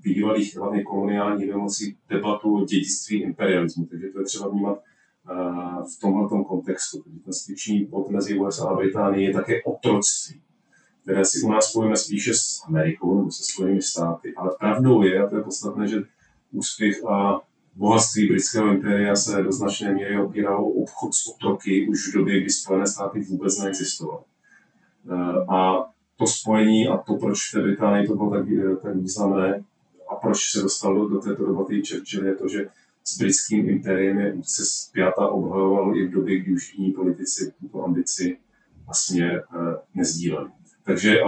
bývalých 0.00 0.56
hlavně 0.56 0.82
koloniálních 0.82 1.48
nemocí 1.48 1.96
debatu 2.08 2.56
o 2.56 2.64
dědictví 2.64 3.22
imperialismu. 3.22 3.86
Takže 3.86 4.08
to 4.08 4.18
je 4.18 4.24
třeba 4.24 4.48
vnímat 4.48 4.82
v 5.96 6.00
tomhle 6.00 6.44
kontextu. 6.44 7.04
Ten 7.24 7.32
styčný 7.32 7.84
bod 7.84 8.10
mezi 8.10 8.38
USA 8.38 8.68
a 8.68 8.76
Británií 8.76 9.24
je 9.24 9.32
také 9.32 9.62
otroctví 9.62 10.40
které 11.04 11.24
si 11.24 11.40
u 11.44 11.48
nás 11.50 11.70
spojíme 11.70 11.96
spíše 11.96 12.34
s 12.34 12.62
Amerikou 12.66 13.18
nebo 13.18 13.30
se 13.30 13.44
Spojenými 13.44 13.82
státy. 13.82 14.34
Ale 14.36 14.50
pravdou 14.58 15.02
je, 15.02 15.22
a 15.22 15.28
to 15.28 15.36
je 15.36 15.42
podstatné, 15.42 15.88
že 15.88 16.02
úspěch 16.52 17.04
a 17.04 17.40
bohatství 17.76 18.28
britského 18.28 18.72
impéria 18.74 19.16
se 19.16 19.42
do 19.42 19.52
značné 19.52 19.94
míry 19.94 20.18
opíralo 20.18 20.68
obchod 20.68 21.14
s 21.14 21.28
otroky 21.28 21.88
už 21.88 22.08
v 22.08 22.14
době, 22.14 22.40
kdy 22.40 22.50
Spojené 22.50 22.86
státy 22.86 23.20
vůbec 23.20 23.58
neexistovaly. 23.58 24.22
Eh, 25.10 25.44
a 25.48 25.84
to 26.16 26.26
spojení 26.26 26.88
a 26.88 26.96
to, 26.96 27.14
proč 27.14 27.48
v 27.48 27.52
té 27.52 27.62
Británii 27.62 28.06
to 28.06 28.16
bylo 28.16 28.30
tak, 28.30 28.48
eh, 28.48 28.76
tak 28.76 28.96
významné 28.96 29.64
a 30.08 30.14
proč 30.14 30.50
se 30.50 30.62
dostalo 30.62 31.08
do 31.08 31.18
této 31.18 31.46
debaty 31.46 31.82
Churchill, 31.88 32.26
je 32.26 32.34
to, 32.34 32.48
že 32.48 32.68
s 33.04 33.18
britským 33.18 33.68
impériem 33.68 34.18
je 34.18 34.36
se 34.42 34.62
zpěta 34.64 35.28
obhajovalo 35.28 35.96
i 35.96 36.06
v 36.06 36.10
době, 36.10 36.40
kdy 36.40 36.52
už 36.52 36.74
jiní 36.74 36.92
politici 36.92 37.52
tuto 37.60 37.84
ambici 37.84 38.38
směr 38.92 39.44
eh, 39.54 39.76
nezdíleli. 39.94 40.50
Takže, 40.84 41.20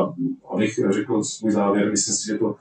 abych 0.51 0.81
řekl 0.91 1.23
svůj 1.23 1.51
závěr, 1.51 1.91
myslím 1.91 2.15
si, 2.15 2.27
že 2.27 2.39
to 2.39 2.57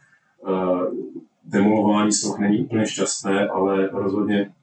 demolování 1.45 2.11
soch 2.11 2.39
není 2.39 2.65
úplně 2.65 2.87
šťastné, 2.87 3.47
ale 3.47 3.87
rozhodně 3.87 4.53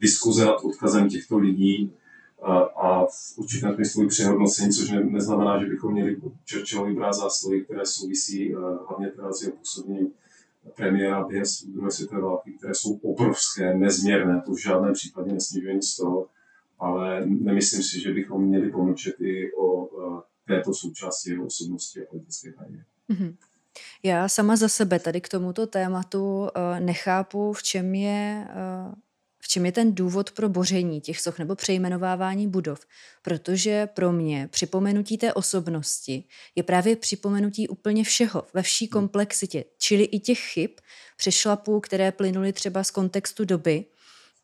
diskuze 0.00 0.44
nad 0.44 0.64
odkazem 0.64 1.08
těchto 1.08 1.38
lidí 1.38 1.92
a, 2.42 2.58
a 2.58 3.06
v 3.06 3.38
určitém 3.38 3.74
smyslu 3.74 4.08
přehodnocení, 4.08 4.72
což 4.72 4.90
ne, 4.90 5.04
neznamená, 5.04 5.60
že 5.60 5.66
bychom 5.66 5.92
měli 5.92 6.16
Churchillovi 6.52 6.94
brát 6.94 7.12
zásluhy, 7.12 7.64
které 7.64 7.86
souvisí 7.86 8.54
uh, 8.54 8.62
hlavně 8.88 9.08
teda 9.08 9.32
s 9.32 9.42
jeho 9.42 9.56
působením 9.56 10.12
premiéra 10.76 11.24
během 11.24 11.44
druhé 11.66 11.90
světové 11.90 12.20
války, 12.20 12.52
které 12.52 12.74
jsou 12.74 12.94
obrovské, 13.02 13.74
nezměrné, 13.74 14.42
to 14.46 14.52
v 14.52 14.62
žádném 14.62 14.92
případě 14.92 15.32
nesnižuje 15.32 15.74
nic 15.74 15.88
z 15.88 15.96
toho, 15.96 16.26
ale 16.78 17.26
nemyslím 17.26 17.82
si, 17.82 18.00
že 18.00 18.12
bychom 18.12 18.44
měli 18.44 18.70
pomlčet 18.70 19.14
i 19.20 19.52
o 19.52 19.86
uh, 19.86 20.20
této 20.46 20.74
součásti 20.74 21.30
jeho 21.30 21.46
osobnosti 21.46 22.00
a 22.00 22.10
politické 22.10 22.52
kariéry. 22.52 22.84
Mm-hmm. 23.10 23.34
Já 24.02 24.28
sama 24.28 24.56
za 24.56 24.68
sebe 24.68 24.98
tady 24.98 25.20
k 25.20 25.28
tomuto 25.28 25.66
tématu 25.66 26.40
uh, 26.40 26.48
nechápu, 26.80 27.52
v 27.52 27.62
čem 27.62 27.94
je 27.94 28.46
uh, 28.86 28.94
v 29.42 29.48
čem 29.48 29.66
je 29.66 29.72
ten 29.72 29.94
důvod 29.94 30.30
pro 30.30 30.48
boření 30.48 31.00
těch 31.00 31.20
soch 31.20 31.38
nebo 31.38 31.54
přejmenovávání 31.54 32.48
budov. 32.48 32.80
Protože 33.22 33.86
pro 33.86 34.12
mě 34.12 34.48
připomenutí 34.50 35.18
té 35.18 35.32
osobnosti 35.32 36.24
je 36.54 36.62
právě 36.62 36.96
připomenutí 36.96 37.68
úplně 37.68 38.04
všeho, 38.04 38.46
ve 38.54 38.62
vší 38.62 38.84
hmm. 38.84 38.90
komplexitě, 38.90 39.64
čili 39.78 40.04
i 40.04 40.18
těch 40.20 40.38
chyb, 40.38 40.70
přešlapů, 41.16 41.80
které 41.80 42.12
plynuly 42.12 42.52
třeba 42.52 42.84
z 42.84 42.90
kontextu 42.90 43.44
doby, 43.44 43.84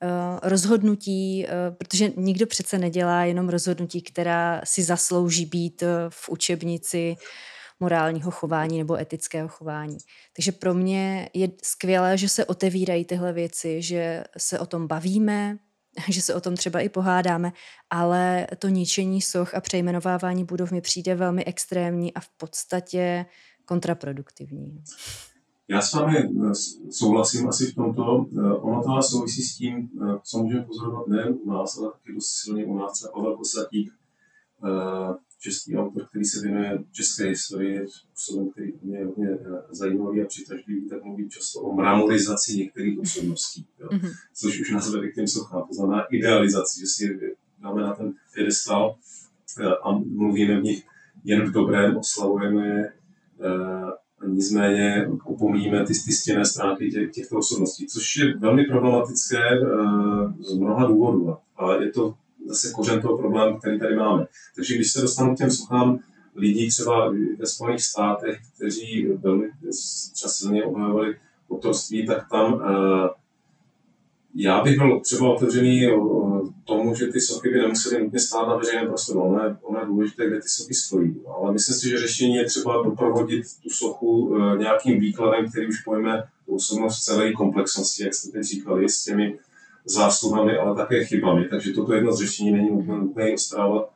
Eh, 0.02 0.40
rozhodnutí, 0.42 1.46
eh, 1.46 1.50
protože 1.78 2.12
nikdo 2.16 2.46
přece 2.46 2.78
nedělá 2.78 3.24
jenom 3.24 3.48
rozhodnutí, 3.48 4.02
která 4.02 4.60
si 4.64 4.82
zaslouží 4.82 5.46
být 5.46 5.82
eh, 5.82 5.86
v 6.08 6.28
učebnici 6.28 7.16
morálního 7.80 8.30
chování 8.30 8.78
nebo 8.78 8.96
etického 8.96 9.48
chování. 9.48 9.98
Takže 10.36 10.52
pro 10.52 10.74
mě 10.74 11.28
je 11.34 11.48
skvělé, 11.62 12.18
že 12.18 12.28
se 12.28 12.44
otevírají 12.44 13.04
tyhle 13.04 13.32
věci, 13.32 13.82
že 13.82 14.24
se 14.38 14.58
o 14.58 14.66
tom 14.66 14.86
bavíme, 14.86 15.58
že 16.08 16.22
se 16.22 16.34
o 16.34 16.40
tom 16.40 16.56
třeba 16.56 16.80
i 16.80 16.88
pohádáme, 16.88 17.52
ale 17.90 18.46
to 18.58 18.68
ničení 18.68 19.22
soch 19.22 19.54
a 19.54 19.60
přejmenovávání 19.60 20.44
budov 20.44 20.72
mi 20.72 20.80
přijde 20.80 21.14
velmi 21.14 21.44
extrémní 21.44 22.14
a 22.14 22.20
v 22.20 22.28
podstatě 22.28 23.26
kontraproduktivní. 23.64 24.82
Já 25.68 25.80
s 25.80 25.94
vámi 25.94 26.18
eh, 26.18 26.54
souhlasím 26.90 27.48
asi 27.48 27.66
v 27.66 27.74
tomto. 27.74 28.26
Eh, 28.38 28.52
ono 28.52 28.82
to 28.82 29.02
souvisí 29.02 29.42
s 29.42 29.56
tím, 29.56 29.90
eh, 30.02 30.18
co 30.22 30.38
můžeme 30.38 30.64
pozorovat 30.64 31.08
nejen 31.08 31.38
u 31.42 31.50
nás, 31.50 31.78
ale 31.78 31.92
taky 31.92 32.14
dost 32.14 32.28
silně 32.28 32.64
u 32.64 32.78
nás. 32.78 32.92
Třeba 32.92 33.12
Pavel 33.12 33.36
Kosatík, 33.36 33.92
český 35.40 35.76
autor, 35.76 36.06
který 36.06 36.24
se 36.24 36.42
věnuje 36.42 36.78
české 36.92 37.24
historii 37.24 37.86
způsobem, 37.88 38.50
který 38.50 38.72
mě 38.82 38.98
je 38.98 39.06
hodně 39.06 39.28
zajímavý 39.70 40.22
a 40.22 40.26
přitažlivý, 40.26 40.88
tak 40.88 41.04
mluví 41.04 41.28
často 41.28 41.60
o 41.60 41.74
mramorizaci 41.74 42.56
některých 42.56 42.98
osobností, 42.98 43.66
jo? 43.80 43.88
Mm-hmm. 43.88 44.12
což 44.34 44.60
už 44.60 44.70
nás 44.70 44.90
vede 44.90 45.08
k 45.08 45.14
těm 45.14 45.28
sochám. 45.28 45.64
To 45.68 45.74
znamená 45.74 46.02
idealizaci, 46.02 46.80
že 46.80 46.86
si 46.86 47.20
dáme 47.58 47.82
na 47.82 47.94
ten 47.94 48.14
piedestal 48.34 48.96
a 49.82 49.92
mluvíme 49.92 50.60
v 50.60 50.62
nich 50.62 50.86
jen 51.24 51.42
v 51.42 51.52
dobrém, 51.52 51.96
oslavujeme 51.96 52.92
nicméně 54.26 55.08
opomíjíme 55.24 55.86
ty, 55.86 55.92
ty 56.06 56.12
stěné 56.12 56.44
stránky 56.44 56.90
těch, 56.90 57.10
těchto 57.10 57.36
osobností, 57.36 57.86
což 57.86 58.16
je 58.16 58.36
velmi 58.36 58.64
problematické 58.64 59.40
z 60.40 60.56
mnoha 60.58 60.86
důvodů, 60.86 61.36
ale 61.56 61.84
je 61.84 61.90
to 61.90 62.14
zase 62.46 62.72
kořen 62.72 63.00
toho 63.00 63.18
problému, 63.18 63.58
který 63.58 63.78
tady 63.78 63.96
máme. 63.96 64.26
Takže 64.54 64.74
když 64.74 64.92
se 64.92 65.00
dostanu 65.00 65.34
k 65.34 65.38
těm 65.38 65.50
sochám 65.50 65.98
lidí 66.34 66.68
třeba 66.68 67.14
ve 67.38 67.46
Spojených 67.46 67.82
státech, 67.82 68.38
kteří 68.54 69.06
velmi 69.06 69.48
časně 70.14 70.64
obhajovali 70.64 71.16
autorství, 71.50 72.06
tak 72.06 72.30
tam 72.30 72.52
uh, 72.52 72.60
já 74.38 74.62
bych 74.62 74.78
byl 74.78 75.00
třeba 75.00 75.34
otevřený 75.34 75.86
tomu, 76.64 76.94
že 76.94 77.06
ty 77.06 77.20
sochy 77.20 77.48
by 77.48 77.58
nemusely 77.58 78.04
nutně 78.04 78.20
stát 78.20 78.48
na 78.48 78.56
veřejném 78.56 78.86
prostoru. 78.86 79.22
Ono 79.22 79.44
je, 79.44 79.56
ono 79.62 79.80
je 79.80 79.86
důležité, 79.86 80.26
kde 80.26 80.40
ty 80.40 80.48
sochy 80.48 80.74
stojí. 80.74 81.20
Ale 81.36 81.52
myslím 81.52 81.76
si, 81.76 81.88
že 81.88 81.98
řešení 81.98 82.34
je 82.34 82.44
třeba 82.44 82.82
doprovodit 82.82 83.44
tu 83.62 83.70
sochu 83.70 84.36
e, 84.36 84.58
nějakým 84.58 85.00
výkladem, 85.00 85.50
který 85.50 85.66
už 85.66 85.80
pojme 85.80 86.22
osobnost 86.46 87.04
celé 87.04 87.32
komplexnosti, 87.32 88.04
jak 88.04 88.14
jste 88.14 88.30
teď 88.30 88.42
říkali, 88.42 88.88
s 88.88 89.04
těmi 89.04 89.38
zásluhami, 89.86 90.56
ale 90.56 90.76
také 90.76 91.04
chybami. 91.04 91.44
Takže 91.44 91.72
toto 91.72 91.94
jedno 91.94 92.12
z 92.12 92.18
řešení 92.18 92.52
není 92.52 92.70
nutné 92.70 93.34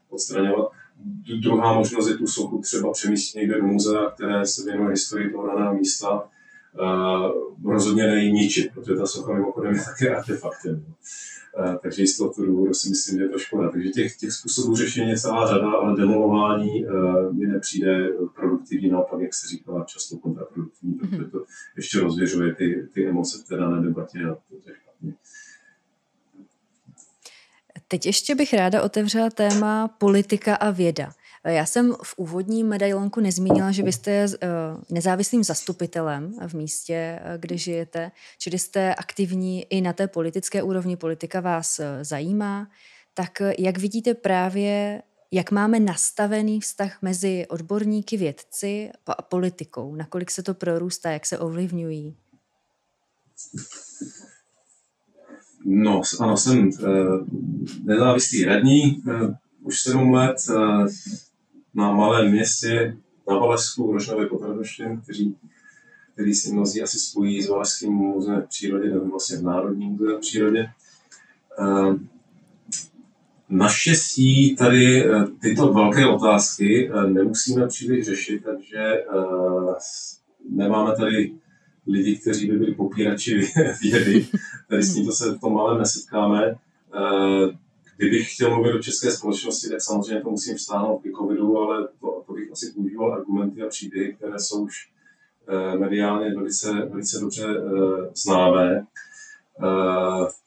odstraňovat. 0.08 0.70
Druhá 1.42 1.72
možnost 1.72 2.08
je 2.08 2.16
tu 2.16 2.26
sochu 2.26 2.58
třeba 2.58 2.92
přemístit 2.92 3.40
někde 3.40 3.60
do 3.60 3.66
muzea, 3.66 4.10
které 4.10 4.46
se 4.46 4.64
věnuje 4.64 4.90
historii 4.90 5.30
toho 5.30 5.46
daného 5.46 5.74
místa, 5.74 6.22
uh, 6.22 7.72
rozhodně 7.72 8.06
nejí 8.06 8.32
ničit, 8.32 8.72
protože 8.74 8.94
ta 8.94 9.06
socha 9.06 9.34
mimochodem 9.34 9.74
je 9.74 9.80
také 9.84 10.16
artefaktem. 10.16 10.84
Uh, 11.58 11.74
takže 11.82 12.06
z 12.06 12.16
toho 12.16 12.32
důvodu 12.38 12.74
si 12.74 12.88
myslím, 12.88 13.18
že 13.18 13.24
je 13.24 13.28
to 13.28 13.38
škoda. 13.38 13.70
Takže 13.70 13.88
těch, 13.88 14.16
těch 14.16 14.32
způsobů 14.32 14.76
řešení 14.76 15.10
je 15.10 15.18
celá 15.18 15.46
řada, 15.46 15.70
ale 15.70 15.96
demolování 15.96 16.86
uh, 16.86 17.34
mi 17.34 17.46
nepřijde 17.46 18.08
produktivní, 18.34 18.90
naopak, 18.90 19.20
jak 19.20 19.34
se 19.34 19.48
říkala, 19.48 19.84
často 19.84 20.16
kontraproduktivní, 20.16 20.94
protože 20.94 21.16
mhm. 21.16 21.30
to 21.30 21.44
ještě 21.76 22.00
rozvěřuje 22.00 22.54
ty, 22.54 22.88
ty 22.94 23.08
emoce 23.08 23.38
v 23.38 23.48
té 23.48 23.56
dané 23.56 23.82
debatě 23.82 24.18
a 24.18 24.34
to 24.34 24.54
je 24.70 24.74
špatně. 24.82 25.14
Teď 27.92 28.06
ještě 28.06 28.34
bych 28.34 28.54
ráda 28.54 28.82
otevřela 28.82 29.30
téma 29.30 29.88
politika 29.88 30.54
a 30.54 30.70
věda. 30.70 31.12
Já 31.44 31.66
jsem 31.66 31.94
v 32.02 32.14
úvodním 32.16 32.68
medailonku 32.68 33.20
nezmínila, 33.20 33.70
že 33.70 33.82
vy 33.82 33.92
jste 33.92 34.10
eh, 34.10 34.48
nezávislým 34.90 35.44
zastupitelem 35.44 36.34
v 36.48 36.54
místě, 36.54 36.94
eh, 36.94 37.38
kde 37.38 37.56
žijete, 37.56 38.12
čili 38.38 38.58
jste 38.58 38.94
aktivní 38.94 39.64
i 39.70 39.80
na 39.80 39.92
té 39.92 40.08
politické 40.08 40.62
úrovni, 40.62 40.96
politika 40.96 41.40
vás 41.40 41.78
eh, 41.78 42.04
zajímá. 42.04 42.70
Tak 43.14 43.42
jak 43.58 43.78
vidíte 43.78 44.14
právě, 44.14 45.02
jak 45.30 45.50
máme 45.50 45.80
nastavený 45.80 46.60
vztah 46.60 47.02
mezi 47.02 47.46
odborníky, 47.48 48.16
vědci 48.16 48.90
a 49.06 49.22
politikou? 49.22 49.94
Nakolik 49.94 50.30
se 50.30 50.42
to 50.42 50.54
prorůstá, 50.54 51.10
jak 51.10 51.26
se 51.26 51.38
ovlivňují? 51.38 52.16
No, 55.64 56.02
ano, 56.20 56.36
jsem 56.36 56.68
uh, 56.68 57.26
nezávislý 57.84 58.44
radní, 58.44 59.02
uh, 59.06 59.34
už 59.62 59.80
sedm 59.80 60.12
let 60.12 60.36
uh, 60.50 60.86
na 61.74 61.92
malém 61.92 62.30
městě 62.30 62.96
na 63.28 63.38
Valesku, 63.38 63.92
Rožnově 63.92 64.26
pod 64.26 64.42
Radoštěm, 64.42 65.00
který, 65.00 65.34
který 66.14 66.34
si 66.34 66.52
mnozí 66.52 66.82
asi 66.82 66.98
spojí 66.98 67.42
s 67.42 67.48
Valeským 67.48 67.92
muzeem 67.92 68.42
v 68.42 68.48
přírodě, 68.48 68.90
nebo 68.90 69.04
vlastně 69.04 69.36
v 69.36 69.42
Národním 69.42 69.88
muzeu 69.88 70.16
v 70.16 70.20
přírodě. 70.20 70.70
Uh, 71.60 71.96
Naštěstí 73.52 74.56
tady 74.56 75.04
tyto 75.40 75.72
velké 75.72 76.06
otázky 76.06 76.90
nemusíme 77.06 77.66
příliš 77.66 78.06
řešit, 78.06 78.44
takže 78.44 79.04
nemáme 80.50 80.96
tady 80.96 81.32
lidi, 81.86 82.16
kteří 82.16 82.46
by 82.46 82.58
byli 82.58 82.74
popírači 82.74 83.40
vědy. 83.82 84.26
Tady 84.68 84.82
s 84.82 84.94
tímto 84.94 85.12
se 85.12 85.34
v 85.34 85.40
tom 85.40 85.54
malém 85.54 85.78
nesetkáme. 85.78 86.54
Eh, 86.94 87.58
kdybych 87.96 88.34
chtěl 88.34 88.54
mluvit 88.54 88.74
o 88.74 88.82
české 88.82 89.10
společnosti, 89.10 89.68
tak 89.68 89.82
samozřejmě 89.82 90.22
to 90.22 90.30
musím 90.30 90.56
vstáhnout 90.56 91.02
k 91.02 91.18
covidu, 91.18 91.58
ale 91.58 91.88
to, 92.00 92.22
to 92.26 92.32
bych 92.32 92.52
asi 92.52 92.72
používal 92.72 93.12
argumenty 93.12 93.62
a 93.62 93.68
příběhy, 93.68 94.14
které 94.14 94.38
jsou 94.38 94.64
už 94.64 94.90
eh, 95.48 95.78
mediálně 95.78 96.34
velice, 96.34 96.72
velice 96.72 97.20
dobře 97.20 97.46
eh, 97.46 98.10
známé. 98.14 98.86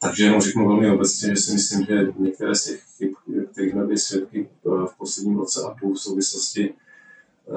takže 0.00 0.24
jenom 0.24 0.40
řeknu 0.40 0.68
velmi 0.68 0.90
obecně, 0.90 1.28
že 1.28 1.36
si 1.36 1.52
myslím, 1.52 1.86
že 1.86 2.12
některé 2.18 2.54
z 2.54 2.64
těch 2.64 2.82
chyb, 2.96 3.12
kterých 3.52 3.72
jsme 3.72 3.84
byli 3.84 3.98
svědky 3.98 4.48
v 4.64 4.98
posledním 4.98 5.38
roce 5.38 5.60
a 5.62 5.74
půl 5.74 5.94
v 5.94 6.00
souvislosti 6.00 6.74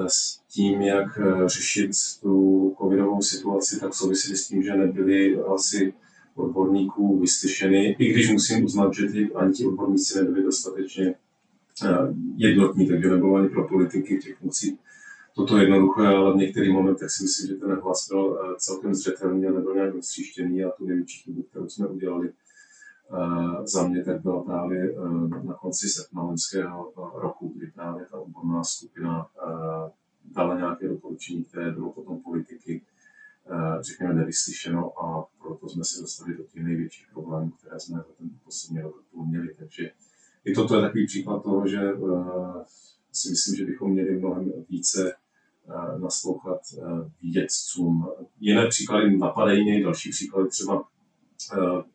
s 0.06 0.40
tím, 0.48 0.80
jak 0.82 1.18
eh, 1.18 1.48
řešit 1.48 1.90
tu 2.22 2.74
covidovou 2.80 3.22
situaci, 3.22 3.80
tak 3.80 3.94
souvisí 3.94 4.36
s 4.36 4.48
tím, 4.48 4.62
že 4.62 4.76
nebyli 4.76 5.40
asi 5.40 5.94
odborníků 6.34 7.18
vyslyšeny, 7.20 7.96
i 7.98 8.12
když 8.12 8.32
musím 8.32 8.64
uznat, 8.64 8.94
že 8.94 9.06
ty 9.06 9.30
antiodborníci 9.34 10.18
nebyli 10.18 10.42
dostatečně 10.44 11.14
eh, 11.84 12.14
jednotní, 12.36 12.88
takže 12.88 13.10
nebylo 13.10 13.36
ani 13.36 13.48
pro 13.48 13.68
politiky 13.68 14.18
těch 14.18 14.42
mocí 14.42 14.78
toto 15.38 15.56
jednoduché, 15.56 16.06
ale 16.06 16.34
v 16.34 16.36
některých 16.36 16.72
momentech 16.72 17.10
si 17.10 17.22
myslím, 17.22 17.46
že 17.46 17.54
ten 17.54 17.80
hlas 17.82 18.08
byl 18.08 18.38
eh, 18.40 18.54
celkem 18.58 18.94
zřetelný 18.94 19.46
a 19.46 19.52
nebyl 19.52 19.74
nějak 19.74 19.94
rozstříštěný 19.94 20.64
a 20.64 20.70
tu 20.70 20.86
největší 20.86 21.22
chybu, 21.22 21.42
kterou 21.42 21.68
jsme 21.68 21.86
udělali, 21.86 22.32
za 23.64 23.88
mě 23.88 24.04
tak 24.04 24.22
byla 24.22 24.44
právě 24.44 24.94
na 25.42 25.54
konci 25.54 25.88
srpna 25.88 26.22
loňského 26.22 26.92
roku, 27.14 27.52
kdy 27.56 27.66
právě 27.66 28.06
ta 28.10 28.20
odborná 28.20 28.64
skupina 28.64 29.26
dala 30.34 30.56
nějaké 30.56 30.88
doporučení, 30.88 31.44
které 31.44 31.70
bylo 31.70 31.92
potom 31.92 32.20
politiky, 32.22 32.82
řekněme, 33.80 34.14
nevyslyšeno 34.14 35.04
a 35.04 35.26
proto 35.42 35.68
jsme 35.68 35.84
se 35.84 36.00
dostali 36.00 36.36
do 36.36 36.44
těch 36.44 36.62
největších 36.62 37.06
problémů, 37.12 37.50
které 37.50 37.80
jsme 37.80 37.96
za 37.96 38.12
ten 38.18 38.30
poslední 38.44 38.80
rok 38.80 38.94
měli. 39.26 39.54
Takže 39.54 39.90
i 40.44 40.52
toto 40.52 40.76
je 40.76 40.82
takový 40.82 41.06
příklad 41.06 41.42
toho, 41.42 41.68
že 41.68 41.92
si 43.12 43.30
myslím, 43.30 43.56
že 43.56 43.64
bychom 43.64 43.90
měli 43.90 44.18
mnohem 44.18 44.52
více 44.68 45.12
naslouchat 45.98 46.60
vědcům. 47.22 48.08
Jiné 48.40 48.66
příklady 48.68 49.18
napadají 49.18 49.64
mě, 49.64 49.84
další 49.84 50.10
příklady 50.10 50.48
třeba 50.48 50.88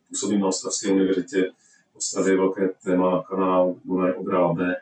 působím 0.08 0.40
na 0.40 0.46
Ostravské 0.46 0.92
univerzitě. 0.92 1.50
V 1.92 1.96
Ostravě 1.96 2.32
je 2.32 2.36
velké 2.36 2.68
téma 2.84 3.22
kanál 3.22 3.74
Dunaj 3.84 4.12
Odrábe. 4.12 4.76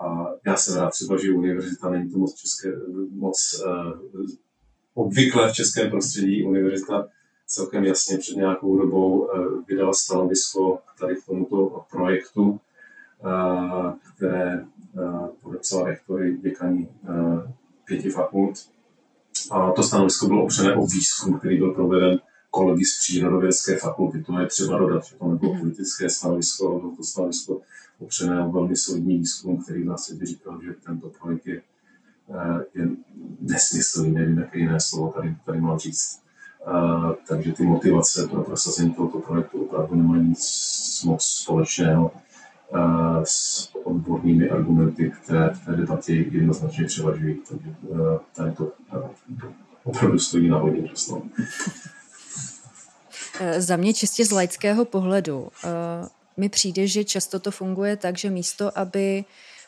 A 0.00 0.26
já 0.46 0.56
jsem 0.56 0.76
rád 0.76 0.90
třeba, 0.90 1.16
že 1.16 1.32
univerzita 1.32 1.90
není 1.90 2.10
to 2.10 2.18
moc, 2.18 2.34
české, 2.34 2.72
moc 3.10 3.62
uh, 3.66 4.26
obvykle 4.94 5.52
v 5.52 5.54
českém 5.54 5.90
prostředí. 5.90 6.44
Univerzita 6.44 7.08
celkem 7.46 7.84
jasně 7.84 8.18
před 8.18 8.36
nějakou 8.36 8.78
dobou 8.78 9.30
vydala 9.68 9.92
stanovisko 9.92 10.78
tady 11.00 11.16
k 11.16 11.26
tomuto 11.26 11.84
projektu, 11.90 12.60
které 14.16 14.64
podepsala 15.42 15.88
rektory 15.88 16.36
děkaní 16.36 16.88
pěti 17.84 18.10
fakult. 18.10 18.68
A 19.50 19.70
to 19.70 19.82
stanovisko 19.82 20.26
bylo 20.26 20.44
opřené 20.44 20.76
o 20.76 20.86
výzkum, 20.86 21.38
který 21.38 21.58
byl 21.58 21.74
proveden 21.74 22.20
kolegy 22.58 22.84
z 22.84 22.98
přírodovědské 22.98 23.76
fakulty. 23.76 24.22
To 24.22 24.38
je 24.38 24.46
třeba 24.46 24.78
dodat, 24.78 25.04
že 25.04 25.16
to 25.16 25.28
nebylo 25.28 25.52
mhm. 25.52 25.60
politické 25.60 26.10
stanovisko, 26.10 26.68
ale 26.70 26.96
to 26.96 27.04
stanovisko 27.04 27.60
opřené 27.98 28.46
o 28.46 28.50
velmi 28.50 28.76
solidní 28.76 29.18
výzkum, 29.18 29.62
který 29.62 29.84
nás 29.84 30.12
říkal, 30.22 30.62
že 30.62 30.72
tento 30.86 31.08
projekt 31.08 31.46
je, 31.46 31.62
eh, 32.30 32.64
je 32.74 32.88
nesmyslný, 33.40 34.10
nevím, 34.10 34.38
jaké 34.38 34.58
jiné 34.58 34.80
slovo 34.80 35.12
tady, 35.12 35.36
tady 35.44 35.60
mám 35.60 35.78
říct. 35.78 36.20
Uh, 36.66 37.12
takže 37.28 37.52
ty 37.52 37.62
motivace 37.62 38.28
pro 38.28 38.42
prosazení 38.42 38.94
tohoto 38.94 39.18
projektu 39.18 39.64
opravdu 39.64 39.94
nemají 39.94 40.22
nic 40.28 41.02
moc 41.04 41.22
společného 41.22 42.10
uh, 42.10 43.22
s 43.24 43.70
odbornými 43.84 44.50
argumenty, 44.50 45.12
které 45.22 45.50
v 45.54 45.64
té 45.64 45.72
debatě 45.72 46.14
jednoznačně 46.14 46.84
převažují. 46.84 47.38
Takže 47.48 47.74
uh, 47.88 48.18
tady 48.34 48.52
to 48.52 48.72
opravdu 49.84 50.18
stojí 50.18 50.48
na 50.48 50.58
vodě. 50.58 50.82
Eh, 50.82 51.97
za 53.58 53.76
mě 53.76 53.94
čistě 53.94 54.24
z 54.24 54.30
laického 54.30 54.84
pohledu 54.84 55.48
eh, 55.64 55.68
mi 56.36 56.48
přijde, 56.48 56.86
že 56.86 57.04
často 57.04 57.38
to 57.38 57.50
funguje 57.50 57.96
tak, 57.96 58.18
že 58.18 58.30
místo, 58.30 58.78
aby 58.78 59.24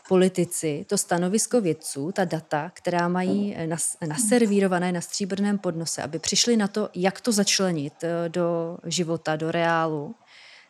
politici 0.08 0.86
to 0.88 0.98
stanovisko 0.98 1.60
vědců, 1.60 2.12
ta 2.12 2.24
data, 2.24 2.70
která 2.74 3.08
mají 3.08 3.56
nas, 3.66 3.96
naservírované 4.06 4.92
na 4.92 5.00
stříbrném 5.00 5.58
podnose, 5.58 6.02
aby 6.02 6.18
přišli 6.18 6.56
na 6.56 6.68
to, 6.68 6.88
jak 6.94 7.20
to 7.20 7.32
začlenit 7.32 8.04
eh, 8.04 8.28
do 8.28 8.78
života, 8.84 9.36
do 9.36 9.50
reálu, 9.50 10.14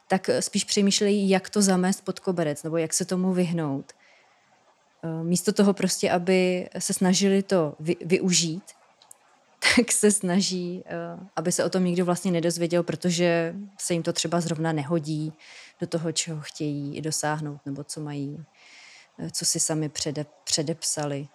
tak 0.08 0.30
spíš 0.40 0.64
přemýšlejí, 0.64 1.30
jak 1.30 1.50
to 1.50 1.62
zamést 1.62 2.04
pod 2.04 2.20
koberec 2.20 2.62
nebo 2.62 2.76
jak 2.76 2.92
se 2.92 3.04
tomu 3.04 3.32
vyhnout. 3.32 3.92
Místo 5.22 5.52
toho 5.52 5.72
prostě, 5.72 6.10
aby 6.10 6.68
se 6.78 6.92
snažili 6.92 7.42
to 7.42 7.74
vy, 7.80 7.96
využít, 8.04 8.62
tak 9.60 9.92
se 9.92 10.10
snaží, 10.10 10.82
eh, 10.86 11.18
aby 11.36 11.52
se 11.52 11.64
o 11.64 11.68
tom 11.68 11.84
nikdo 11.84 12.04
vlastně 12.04 12.30
nedozvěděl, 12.30 12.82
protože 12.82 13.54
se 13.78 13.92
jim 13.92 14.02
to 14.02 14.12
třeba 14.12 14.40
zrovna 14.40 14.72
nehodí 14.72 15.32
do 15.80 15.86
toho, 15.86 16.12
čeho 16.12 16.40
chtějí 16.40 17.00
dosáhnout, 17.00 17.60
nebo 17.66 17.84
co 17.84 18.00
mají, 18.00 18.44
eh, 19.18 19.30
co 19.30 19.44
si 19.44 19.60
sami 19.60 19.88
přede, 19.88 20.26
předepsali. 20.44 21.28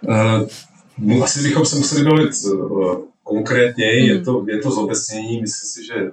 Uh, 0.00 1.22
asi 1.22 1.42
bychom 1.42 1.66
se 1.66 1.76
museli 1.76 2.04
bavit 2.04 2.30
uh, 2.44 3.02
konkrétně, 3.22 3.86
mm. 3.86 4.06
je, 4.06 4.20
to, 4.20 4.44
je 4.48 4.58
to 4.58 4.70
zobecnění, 4.70 5.40
myslím 5.40 5.70
si, 5.70 5.86
že 5.86 5.94
uh, 5.94 6.10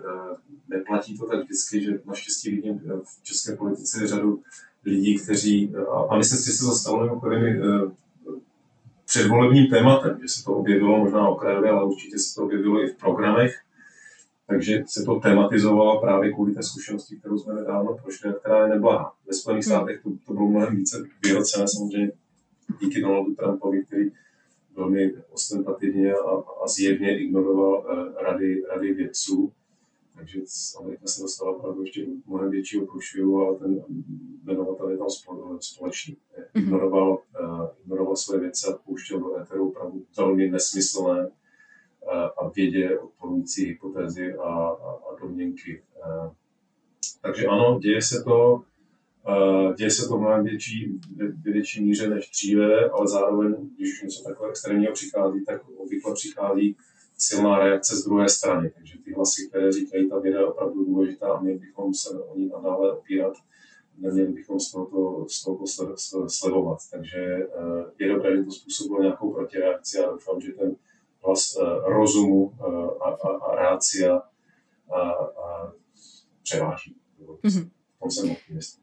neplatí 0.67 1.17
to 1.17 1.25
tak 1.25 1.43
vždycky, 1.43 1.83
že 1.83 1.91
naštěstí 2.05 2.51
vidím 2.51 2.79
v 2.79 3.23
české 3.23 3.55
politice 3.55 4.07
řadu 4.07 4.41
lidí, 4.85 5.19
kteří, 5.19 5.73
a, 5.91 6.01
a 6.09 6.17
myslím 6.17 6.39
si, 6.39 6.45
že 6.45 6.57
se 6.57 6.65
to 6.65 6.71
stalo 6.71 7.03
mimochodem 7.03 7.43
předvolebním 9.11 9.67
tématem, 9.67 10.19
že 10.21 10.27
se 10.27 10.43
to 10.43 10.51
objevilo 10.53 10.97
možná 10.97 11.27
okrajově, 11.27 11.69
ale 11.69 11.85
určitě 11.85 12.19
se 12.19 12.35
to 12.35 12.43
objevilo 12.43 12.83
i 12.83 12.87
v 12.87 12.97
programech, 12.97 13.55
takže 14.47 14.83
se 14.87 15.03
to 15.03 15.19
tematizovalo 15.19 16.01
právě 16.01 16.33
kvůli 16.33 16.53
té 16.53 16.63
zkušenosti, 16.63 17.15
kterou 17.15 17.37
jsme 17.37 17.53
nedávno 17.53 17.97
prošli 18.03 18.33
která 18.39 18.63
je 18.63 18.69
neblahá. 18.69 19.13
Ve 19.27 19.33
Spojených 19.33 19.65
hmm. 19.65 19.75
státech 19.75 20.01
to, 20.03 20.09
to 20.27 20.33
bylo 20.33 20.47
mnohem 20.47 20.75
více 20.75 21.03
vyrocené 21.25 21.65
samozřejmě 21.67 22.11
díky 22.81 23.01
Donaldu 23.01 23.35
Trumpovi, 23.35 23.85
který 23.85 24.11
velmi 24.75 25.13
ostentativně 25.29 26.13
a, 26.13 26.31
a 26.63 26.67
zjevně 26.67 27.19
ignoroval 27.19 27.73
uh, 27.79 28.23
rady, 28.23 28.63
rady 28.75 28.93
vědců 28.93 29.51
takže 30.21 30.39
Amerika 30.79 31.07
se 31.07 31.21
dostala 31.21 31.51
opravdu 31.51 31.81
ještě 31.81 32.05
mnohem 32.27 32.49
většího 32.49 32.85
průšvihu, 32.85 33.41
ale 33.41 33.57
ten 33.57 33.83
jmenovatel 34.43 34.89
je 34.89 34.97
tam 34.97 35.07
společný. 35.59 36.13
Mm-hmm. 36.15 36.61
Ignoroval, 36.61 37.11
uh, 37.11 37.67
ignoroval 37.83 38.15
své 38.15 38.39
věci 38.39 38.67
a 38.67 38.77
pouštěl 38.77 39.19
do 39.19 39.37
éteru 39.37 39.69
opravdu 39.69 40.05
velmi 40.17 40.49
nesmyslné 40.49 41.27
uh, 41.27 42.13
a 42.13 42.49
vědě 42.55 42.99
odporující 42.99 43.65
hypotézy 43.65 44.33
a, 44.33 44.49
a, 44.49 44.99
a 45.11 45.19
domněnky. 45.21 45.83
Uh, 46.05 46.31
takže 47.21 47.45
ano, 47.45 47.79
děje 47.79 48.01
se 48.01 48.23
to, 48.23 48.61
uh, 49.27 49.75
děje 49.75 49.91
se 49.91 50.07
to 50.07 50.17
v 50.17 50.19
mnohem 50.19 50.43
větší, 50.43 50.99
větší 51.43 51.85
míře 51.85 52.09
než 52.09 52.29
dříve, 52.29 52.89
ale 52.89 53.07
zároveň, 53.07 53.55
když 53.77 53.93
už 53.93 54.03
něco 54.03 54.23
takové 54.23 54.49
extrémního 54.49 54.93
přichází, 54.93 55.45
tak 55.45 55.61
obvykle 55.77 56.13
přichází 56.13 56.75
silná 57.21 57.59
reakce 57.59 57.95
z 57.95 58.05
druhé 58.05 58.29
strany. 58.29 58.69
Takže 58.69 58.97
ty 59.05 59.13
hlasy, 59.13 59.47
které 59.49 59.71
říkají, 59.71 60.09
ta 60.09 60.19
věda 60.19 60.39
je 60.39 60.45
opravdu 60.45 60.85
důležitá 60.85 61.33
a 61.33 61.41
měli 61.41 61.59
bychom 61.59 61.93
se 61.93 62.09
o 62.19 62.37
ní 62.37 62.47
nadále 62.47 62.93
opírat, 62.93 63.33
neměli 63.97 64.31
bychom 64.31 64.59
z 64.59 64.71
tohoto, 64.71 65.25
z 65.29 65.43
tohoto 65.43 65.65
slevovat. 66.27 66.79
Takže 66.91 67.47
je 67.99 68.13
dobré, 68.13 68.37
že 68.37 68.43
to 68.43 68.51
způsobilo 68.51 69.01
nějakou 69.01 69.33
protireakci 69.33 69.99
a 69.99 70.11
doufám, 70.11 70.41
že 70.41 70.51
ten 70.51 70.75
hlas 71.23 71.57
rozumu 71.85 72.53
a, 73.01 73.09
a, 73.09 73.29
a 73.37 73.55
rácia 73.55 74.21
a, 74.91 75.01
a 75.11 75.73
převáží. 76.43 76.95
Mm-hmm. 77.43 77.69
V 77.95 77.99
tom 77.99 78.11
jsem 78.11 78.31
optimista. 78.31 78.81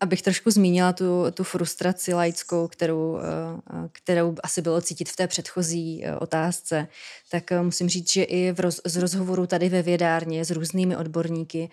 Abych 0.00 0.22
trošku 0.22 0.50
zmínila 0.50 0.92
tu, 0.92 1.24
tu 1.34 1.44
frustraci 1.44 2.14
laickou, 2.14 2.68
kterou, 2.68 3.18
eh, 3.18 3.88
kterou 3.92 4.34
asi 4.42 4.62
bylo 4.62 4.80
cítit 4.80 5.08
v 5.08 5.16
té 5.16 5.26
předchozí 5.26 6.04
eh, 6.04 6.16
otázce, 6.16 6.88
tak 7.30 7.52
eh, 7.52 7.62
musím 7.62 7.88
říct, 7.88 8.12
že 8.12 8.22
i 8.22 8.52
v 8.52 8.60
roz, 8.60 8.80
z 8.84 8.96
rozhovoru 8.96 9.46
tady 9.46 9.68
ve 9.68 9.82
vědárně 9.82 10.44
s 10.44 10.50
různými 10.50 10.96
odborníky 10.96 11.70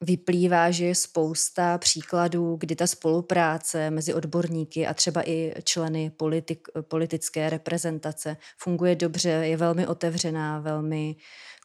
vyplývá, 0.00 0.70
že 0.70 0.84
je 0.84 0.94
spousta 0.94 1.78
příkladů, 1.78 2.56
kdy 2.60 2.76
ta 2.76 2.86
spolupráce 2.86 3.90
mezi 3.90 4.14
odborníky 4.14 4.86
a 4.86 4.94
třeba 4.94 5.28
i 5.28 5.54
členy 5.64 6.10
politik, 6.10 6.68
politické 6.80 7.50
reprezentace 7.50 8.36
funguje 8.58 8.96
dobře, 8.96 9.28
je 9.28 9.56
velmi 9.56 9.86
otevřená, 9.86 10.60
velmi 10.60 11.16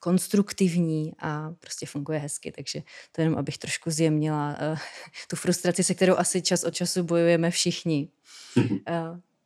konstruktivní 0.02 1.14
a 1.20 1.54
prostě 1.60 1.86
funguje 1.86 2.20
hezky. 2.20 2.52
Takže 2.52 2.82
to 3.12 3.22
jenom, 3.22 3.38
abych 3.38 3.58
trošku 3.58 3.92
zjemnila 3.92 4.58
uh, 4.72 4.78
tu 5.28 5.36
frustraci, 5.36 5.84
se 5.84 5.94
kterou 5.94 6.18
asi 6.18 6.42
čas 6.42 6.64
od 6.64 6.72
času 6.72 7.04
bojujeme 7.04 7.52
všichni. 7.52 8.10
Uh, 8.58 8.74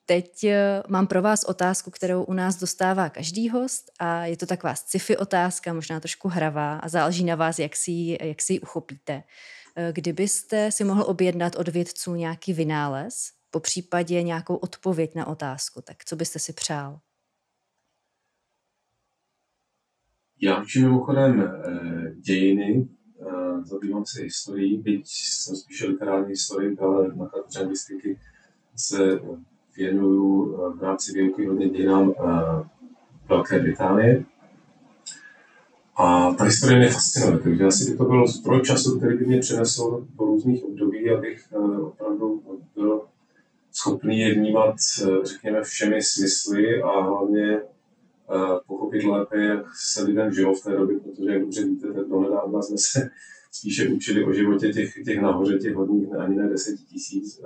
teď 0.05 0.43
uh, 0.43 0.51
mám 0.87 1.07
pro 1.07 1.21
vás 1.21 1.43
otázku, 1.43 1.91
kterou 1.91 2.23
u 2.23 2.33
nás 2.33 2.55
dostává 2.55 3.09
každý 3.09 3.49
host 3.49 3.91
a 3.99 4.25
je 4.25 4.37
to 4.37 4.45
taková 4.45 4.75
sci-fi 4.75 5.17
otázka, 5.17 5.73
možná 5.73 5.99
trošku 5.99 6.27
hravá 6.27 6.77
a 6.77 6.89
záleží 6.89 7.23
na 7.23 7.35
vás, 7.35 7.59
jak 7.59 7.75
si, 7.75 8.17
jak 8.21 8.41
si 8.41 8.53
ji 8.53 8.59
uchopíte. 8.59 9.23
Kdybyste 9.91 10.71
si 10.71 10.83
mohl 10.83 11.03
objednat 11.07 11.55
od 11.55 11.67
vědců 11.67 12.15
nějaký 12.15 12.53
vynález, 12.53 13.31
po 13.51 13.59
případě 13.59 14.23
nějakou 14.23 14.55
odpověď 14.55 15.15
na 15.15 15.27
otázku, 15.27 15.81
tak 15.81 16.05
co 16.05 16.15
byste 16.15 16.39
si 16.39 16.53
přál? 16.53 16.99
Já 20.41 20.61
učím 20.61 20.83
mimochodem 20.83 21.41
eh, 21.41 22.11
dějiny, 22.15 22.87
eh, 23.21 23.63
zabývám 23.63 24.05
se 24.05 24.21
historií, 24.21 24.77
byť 24.77 25.03
jsem 25.07 25.55
spíše 25.55 25.87
literární 25.87 26.29
historik, 26.29 26.81
ale 26.81 27.15
na 27.15 27.25
katedře 27.27 27.59
anglistiky 27.59 28.19
se 28.75 29.19
věnuju 29.77 30.55
eh, 30.55 30.77
v 30.77 30.83
rámci 30.83 31.13
výuky 31.13 31.45
hodně 31.45 31.69
dějinám 31.69 32.13
Velké 33.29 33.59
Británie. 33.59 34.23
A 35.95 36.33
ta 36.33 36.43
historie 36.43 36.79
mě 36.79 36.89
fascinuje, 36.89 37.37
takže 37.37 37.65
asi 37.65 37.91
by 37.91 37.97
to 37.97 38.05
bylo 38.05 38.27
zdroj 38.27 38.61
času, 38.61 38.97
který 38.97 39.17
by 39.17 39.25
mě 39.25 39.39
přinesl 39.39 40.07
po 40.15 40.25
různých 40.25 40.63
období, 40.63 41.09
abych 41.09 41.53
opravdu 41.81 42.43
byl 42.75 43.01
schopný 43.71 44.19
je 44.19 44.33
vnímat, 44.33 44.75
řekněme, 45.23 45.63
všemi 45.63 46.01
smysly 46.01 46.81
a 46.81 47.01
hlavně 47.01 47.61
pochopit 48.67 49.03
lépe, 49.03 49.41
jak 49.41 49.65
se 49.75 50.03
lidem 50.03 50.33
žilo 50.33 50.55
v 50.55 50.63
té 50.63 50.71
době, 50.71 50.99
protože, 50.99 51.31
jak 51.31 51.41
dobře 51.41 51.65
víte, 51.65 51.93
tak 51.93 52.07
donedávna 52.07 52.61
jsme 52.61 52.77
se 52.77 53.09
spíše 53.51 53.89
učili 53.89 54.25
o 54.25 54.33
životě 54.33 54.73
těch, 54.73 54.93
těch 55.05 55.21
nahoře, 55.21 55.57
těch 55.57 55.75
hodních, 55.75 56.15
ani 56.15 56.35
ne 56.35 56.49
deseti 56.49 56.83
tisíc, 56.83 57.41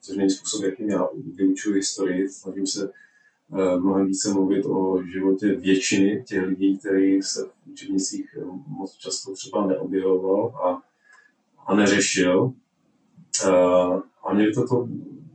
což 0.00 0.16
není 0.16 0.30
způsob, 0.30 0.62
jakým 0.62 0.90
já 0.90 1.08
vyučuji 1.34 1.74
historii. 1.74 2.28
Snažím 2.28 2.66
se 2.66 2.92
mnohem 3.78 4.06
více 4.06 4.32
mluvit 4.32 4.66
o 4.66 5.02
životě 5.02 5.54
většiny 5.54 6.24
těch 6.26 6.42
lidí, 6.42 6.78
který 6.78 7.22
se 7.22 7.44
v 7.44 7.70
učebnicích 7.72 8.38
moc 8.66 8.92
často 8.92 9.32
třeba 9.32 9.66
neobjevoval 9.66 10.46
a, 10.46 10.82
a 11.66 11.74
neřešil. 11.76 12.52
A 14.24 14.34
mě 14.34 14.46
by 14.46 14.52
to, 14.52 14.68
to 14.68 14.88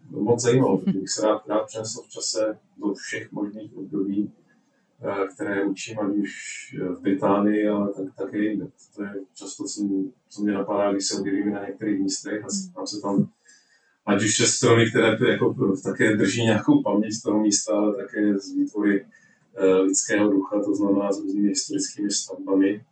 moc 0.10 0.42
zajímalo, 0.42 0.78
bych 0.86 1.10
se 1.10 1.22
rád, 1.22 1.48
rád 1.48 1.66
přenesl 1.66 2.02
v 2.02 2.10
čase 2.10 2.58
do 2.78 2.94
všech 2.94 3.32
možných 3.32 3.78
období 3.78 4.32
Eh, 4.41 4.41
které 5.36 5.64
učím, 5.64 5.99
ať 5.99 6.16
už 6.16 6.32
eh, 6.82 6.89
v 6.89 7.02
Británii, 7.02 7.68
ale 7.68 7.93
tak, 7.93 8.16
také 8.16 8.38
jinde. 8.38 8.68
To 8.95 9.04
je 9.04 9.14
často, 9.34 9.64
co, 9.64 9.82
co 10.30 10.41
mě 10.41 10.52
napadá, 10.52 10.91
když 10.91 11.08
se 11.08 11.20
objevím 11.20 11.54
na 11.54 11.68
některých 11.68 11.99
místech 11.99 12.43
a 12.43 12.47
tam 12.76 12.88
se 12.88 13.02
tam 13.02 13.30
ať 14.06 14.24
už 14.24 14.34
přes 14.34 14.56
stromy, 14.56 14.89
které 14.89 15.32
jako, 15.32 15.76
také 15.84 16.18
drží 16.18 16.43
nějakou 16.43 16.84
paměť 16.84 17.14
z 17.14 17.22
toho 17.22 17.39
místa, 17.39 17.74
ale 17.74 17.95
také 17.95 18.39
z 18.39 18.56
výtvory 18.56 19.06
uh, 19.06 19.86
lidského 19.86 20.32
ducha, 20.32 20.64
to 20.66 20.76
znamená 20.76 21.12
s 21.12 21.20
různými 21.20 21.49
historickými 21.49 22.12
stavbami. 22.12 22.86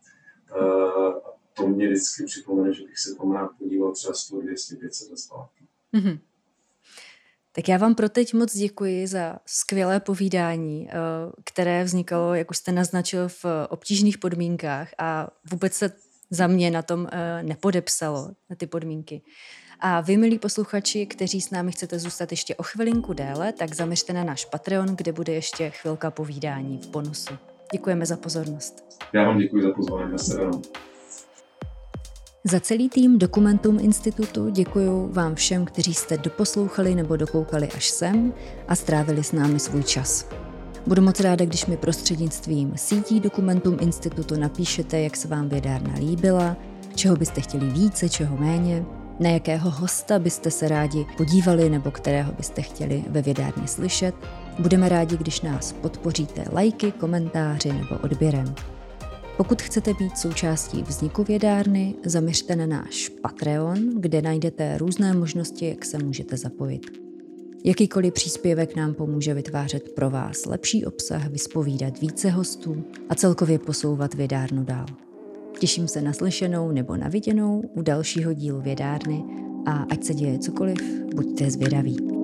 A 0.51 0.63
to 1.53 1.67
mě 1.67 1.87
vždycky 1.87 2.23
připomene, 2.23 2.73
že 2.73 2.83
bych 2.83 2.97
se 2.97 3.15
tam 3.15 3.31
rád 3.31 3.51
podíval 3.59 3.91
třeba 3.91 4.13
100, 4.13 4.41
200, 4.41 4.75
500 4.75 5.09
let 5.09 5.17
zpátky. 5.17 5.63
Mm-hmm. 5.93 6.19
Tak 7.51 7.69
já 7.69 7.77
vám 7.77 7.95
pro 7.95 8.09
teď 8.09 8.33
moc 8.33 8.57
děkuji 8.57 9.07
za 9.07 9.39
skvělé 9.45 9.99
povídání, 9.99 10.87
eh, 10.89 10.93
které 11.45 11.83
vznikalo, 11.83 12.33
jak 12.33 12.51
už 12.51 12.57
jste 12.57 12.71
naznačil, 12.71 13.29
v 13.29 13.45
obtížných 13.69 14.17
podmínkách 14.17 14.89
a 14.97 15.27
vůbec 15.51 15.73
se 15.73 15.91
za 16.29 16.47
mě 16.47 16.71
na 16.71 16.81
tom 16.81 17.07
eh, 17.11 17.43
nepodepsalo, 17.43 18.29
na 18.49 18.55
ty 18.55 18.67
podmínky. 18.67 19.21
A 19.79 20.01
vy, 20.01 20.17
milí 20.17 20.39
posluchači, 20.39 21.05
kteří 21.05 21.41
s 21.41 21.51
námi 21.51 21.71
chcete 21.71 21.99
zůstat 21.99 22.31
ještě 22.31 22.55
o 22.55 22.63
chvilinku 22.63 23.13
déle, 23.13 23.53
tak 23.53 23.75
zaměřte 23.75 24.13
na 24.13 24.23
náš 24.23 24.45
Patreon, 24.45 24.95
kde 24.95 25.11
bude 25.11 25.33
ještě 25.33 25.69
chvilka 25.69 26.11
povídání 26.11 26.77
v 26.77 26.87
bonusu. 26.87 27.33
Děkujeme 27.71 28.05
za 28.05 28.17
pozornost. 28.17 29.03
Já 29.13 29.23
vám 29.23 29.37
děkuji 29.37 29.63
za 29.63 29.71
pozvání. 29.71 30.11
Na 30.11 30.17
za 32.43 32.59
celý 32.59 32.89
tým 32.89 33.19
Dokumentum 33.19 33.79
Institutu 33.79 34.49
děkuji 34.49 35.09
vám 35.11 35.35
všem, 35.35 35.65
kteří 35.65 35.93
jste 35.93 36.17
doposlouchali 36.17 36.95
nebo 36.95 37.15
dokoukali 37.15 37.69
až 37.71 37.89
sem 37.89 38.33
a 38.67 38.75
strávili 38.75 39.23
s 39.23 39.31
námi 39.31 39.59
svůj 39.59 39.83
čas. 39.83 40.29
Budu 40.87 41.01
moc 41.01 41.19
ráda, 41.19 41.45
když 41.45 41.65
mi 41.65 41.77
prostřednictvím 41.77 42.73
sítí 42.75 43.19
Dokumentum 43.19 43.77
Institutu 43.79 44.39
napíšete, 44.39 44.99
jak 44.99 45.17
se 45.17 45.27
vám 45.27 45.49
vědárna 45.49 45.93
líbila, 45.95 46.57
čeho 46.95 47.15
byste 47.15 47.41
chtěli 47.41 47.69
více, 47.69 48.09
čeho 48.09 48.37
méně, 48.37 48.85
na 49.19 49.29
jakého 49.29 49.71
hosta 49.71 50.19
byste 50.19 50.51
se 50.51 50.67
rádi 50.67 51.05
podívali 51.17 51.69
nebo 51.69 51.91
kterého 51.91 52.31
byste 52.31 52.61
chtěli 52.61 53.03
ve 53.09 53.21
vědárně 53.21 53.67
slyšet. 53.67 54.15
Budeme 54.59 54.89
rádi, 54.89 55.17
když 55.17 55.41
nás 55.41 55.73
podpoříte 55.73 56.45
lajky, 56.51 56.91
komentáři 56.91 57.73
nebo 57.73 57.97
odběrem. 58.03 58.55
Pokud 59.39 59.61
chcete 59.61 59.93
být 59.93 60.17
součástí 60.17 60.83
vzniku 60.83 61.23
vědárny, 61.23 61.95
zaměřte 62.05 62.55
na 62.55 62.65
náš 62.65 63.09
Patreon, 63.09 63.77
kde 63.99 64.21
najdete 64.21 64.77
různé 64.77 65.13
možnosti, 65.13 65.65
jak 65.65 65.85
se 65.85 65.97
můžete 65.97 66.37
zapojit. 66.37 66.81
Jakýkoliv 67.65 68.13
příspěvek 68.13 68.75
nám 68.75 68.93
pomůže 68.93 69.33
vytvářet 69.33 69.95
pro 69.95 70.09
vás 70.09 70.45
lepší 70.45 70.85
obsah, 70.85 71.27
vyspovídat 71.27 72.01
více 72.01 72.29
hostů 72.29 72.83
a 73.09 73.15
celkově 73.15 73.59
posouvat 73.59 74.13
vědárnu 74.13 74.63
dál. 74.63 74.85
Těším 75.59 75.87
se 75.87 76.01
na 76.01 76.13
slyšenou 76.13 76.71
nebo 76.71 76.97
na 76.97 77.07
viděnou 77.07 77.61
u 77.75 77.81
dalšího 77.81 78.33
dílu 78.33 78.61
vědárny 78.61 79.23
a 79.65 79.85
ať 79.91 80.03
se 80.03 80.13
děje 80.13 80.39
cokoliv, 80.39 80.81
buďte 81.15 81.51
zvědaví. 81.51 82.18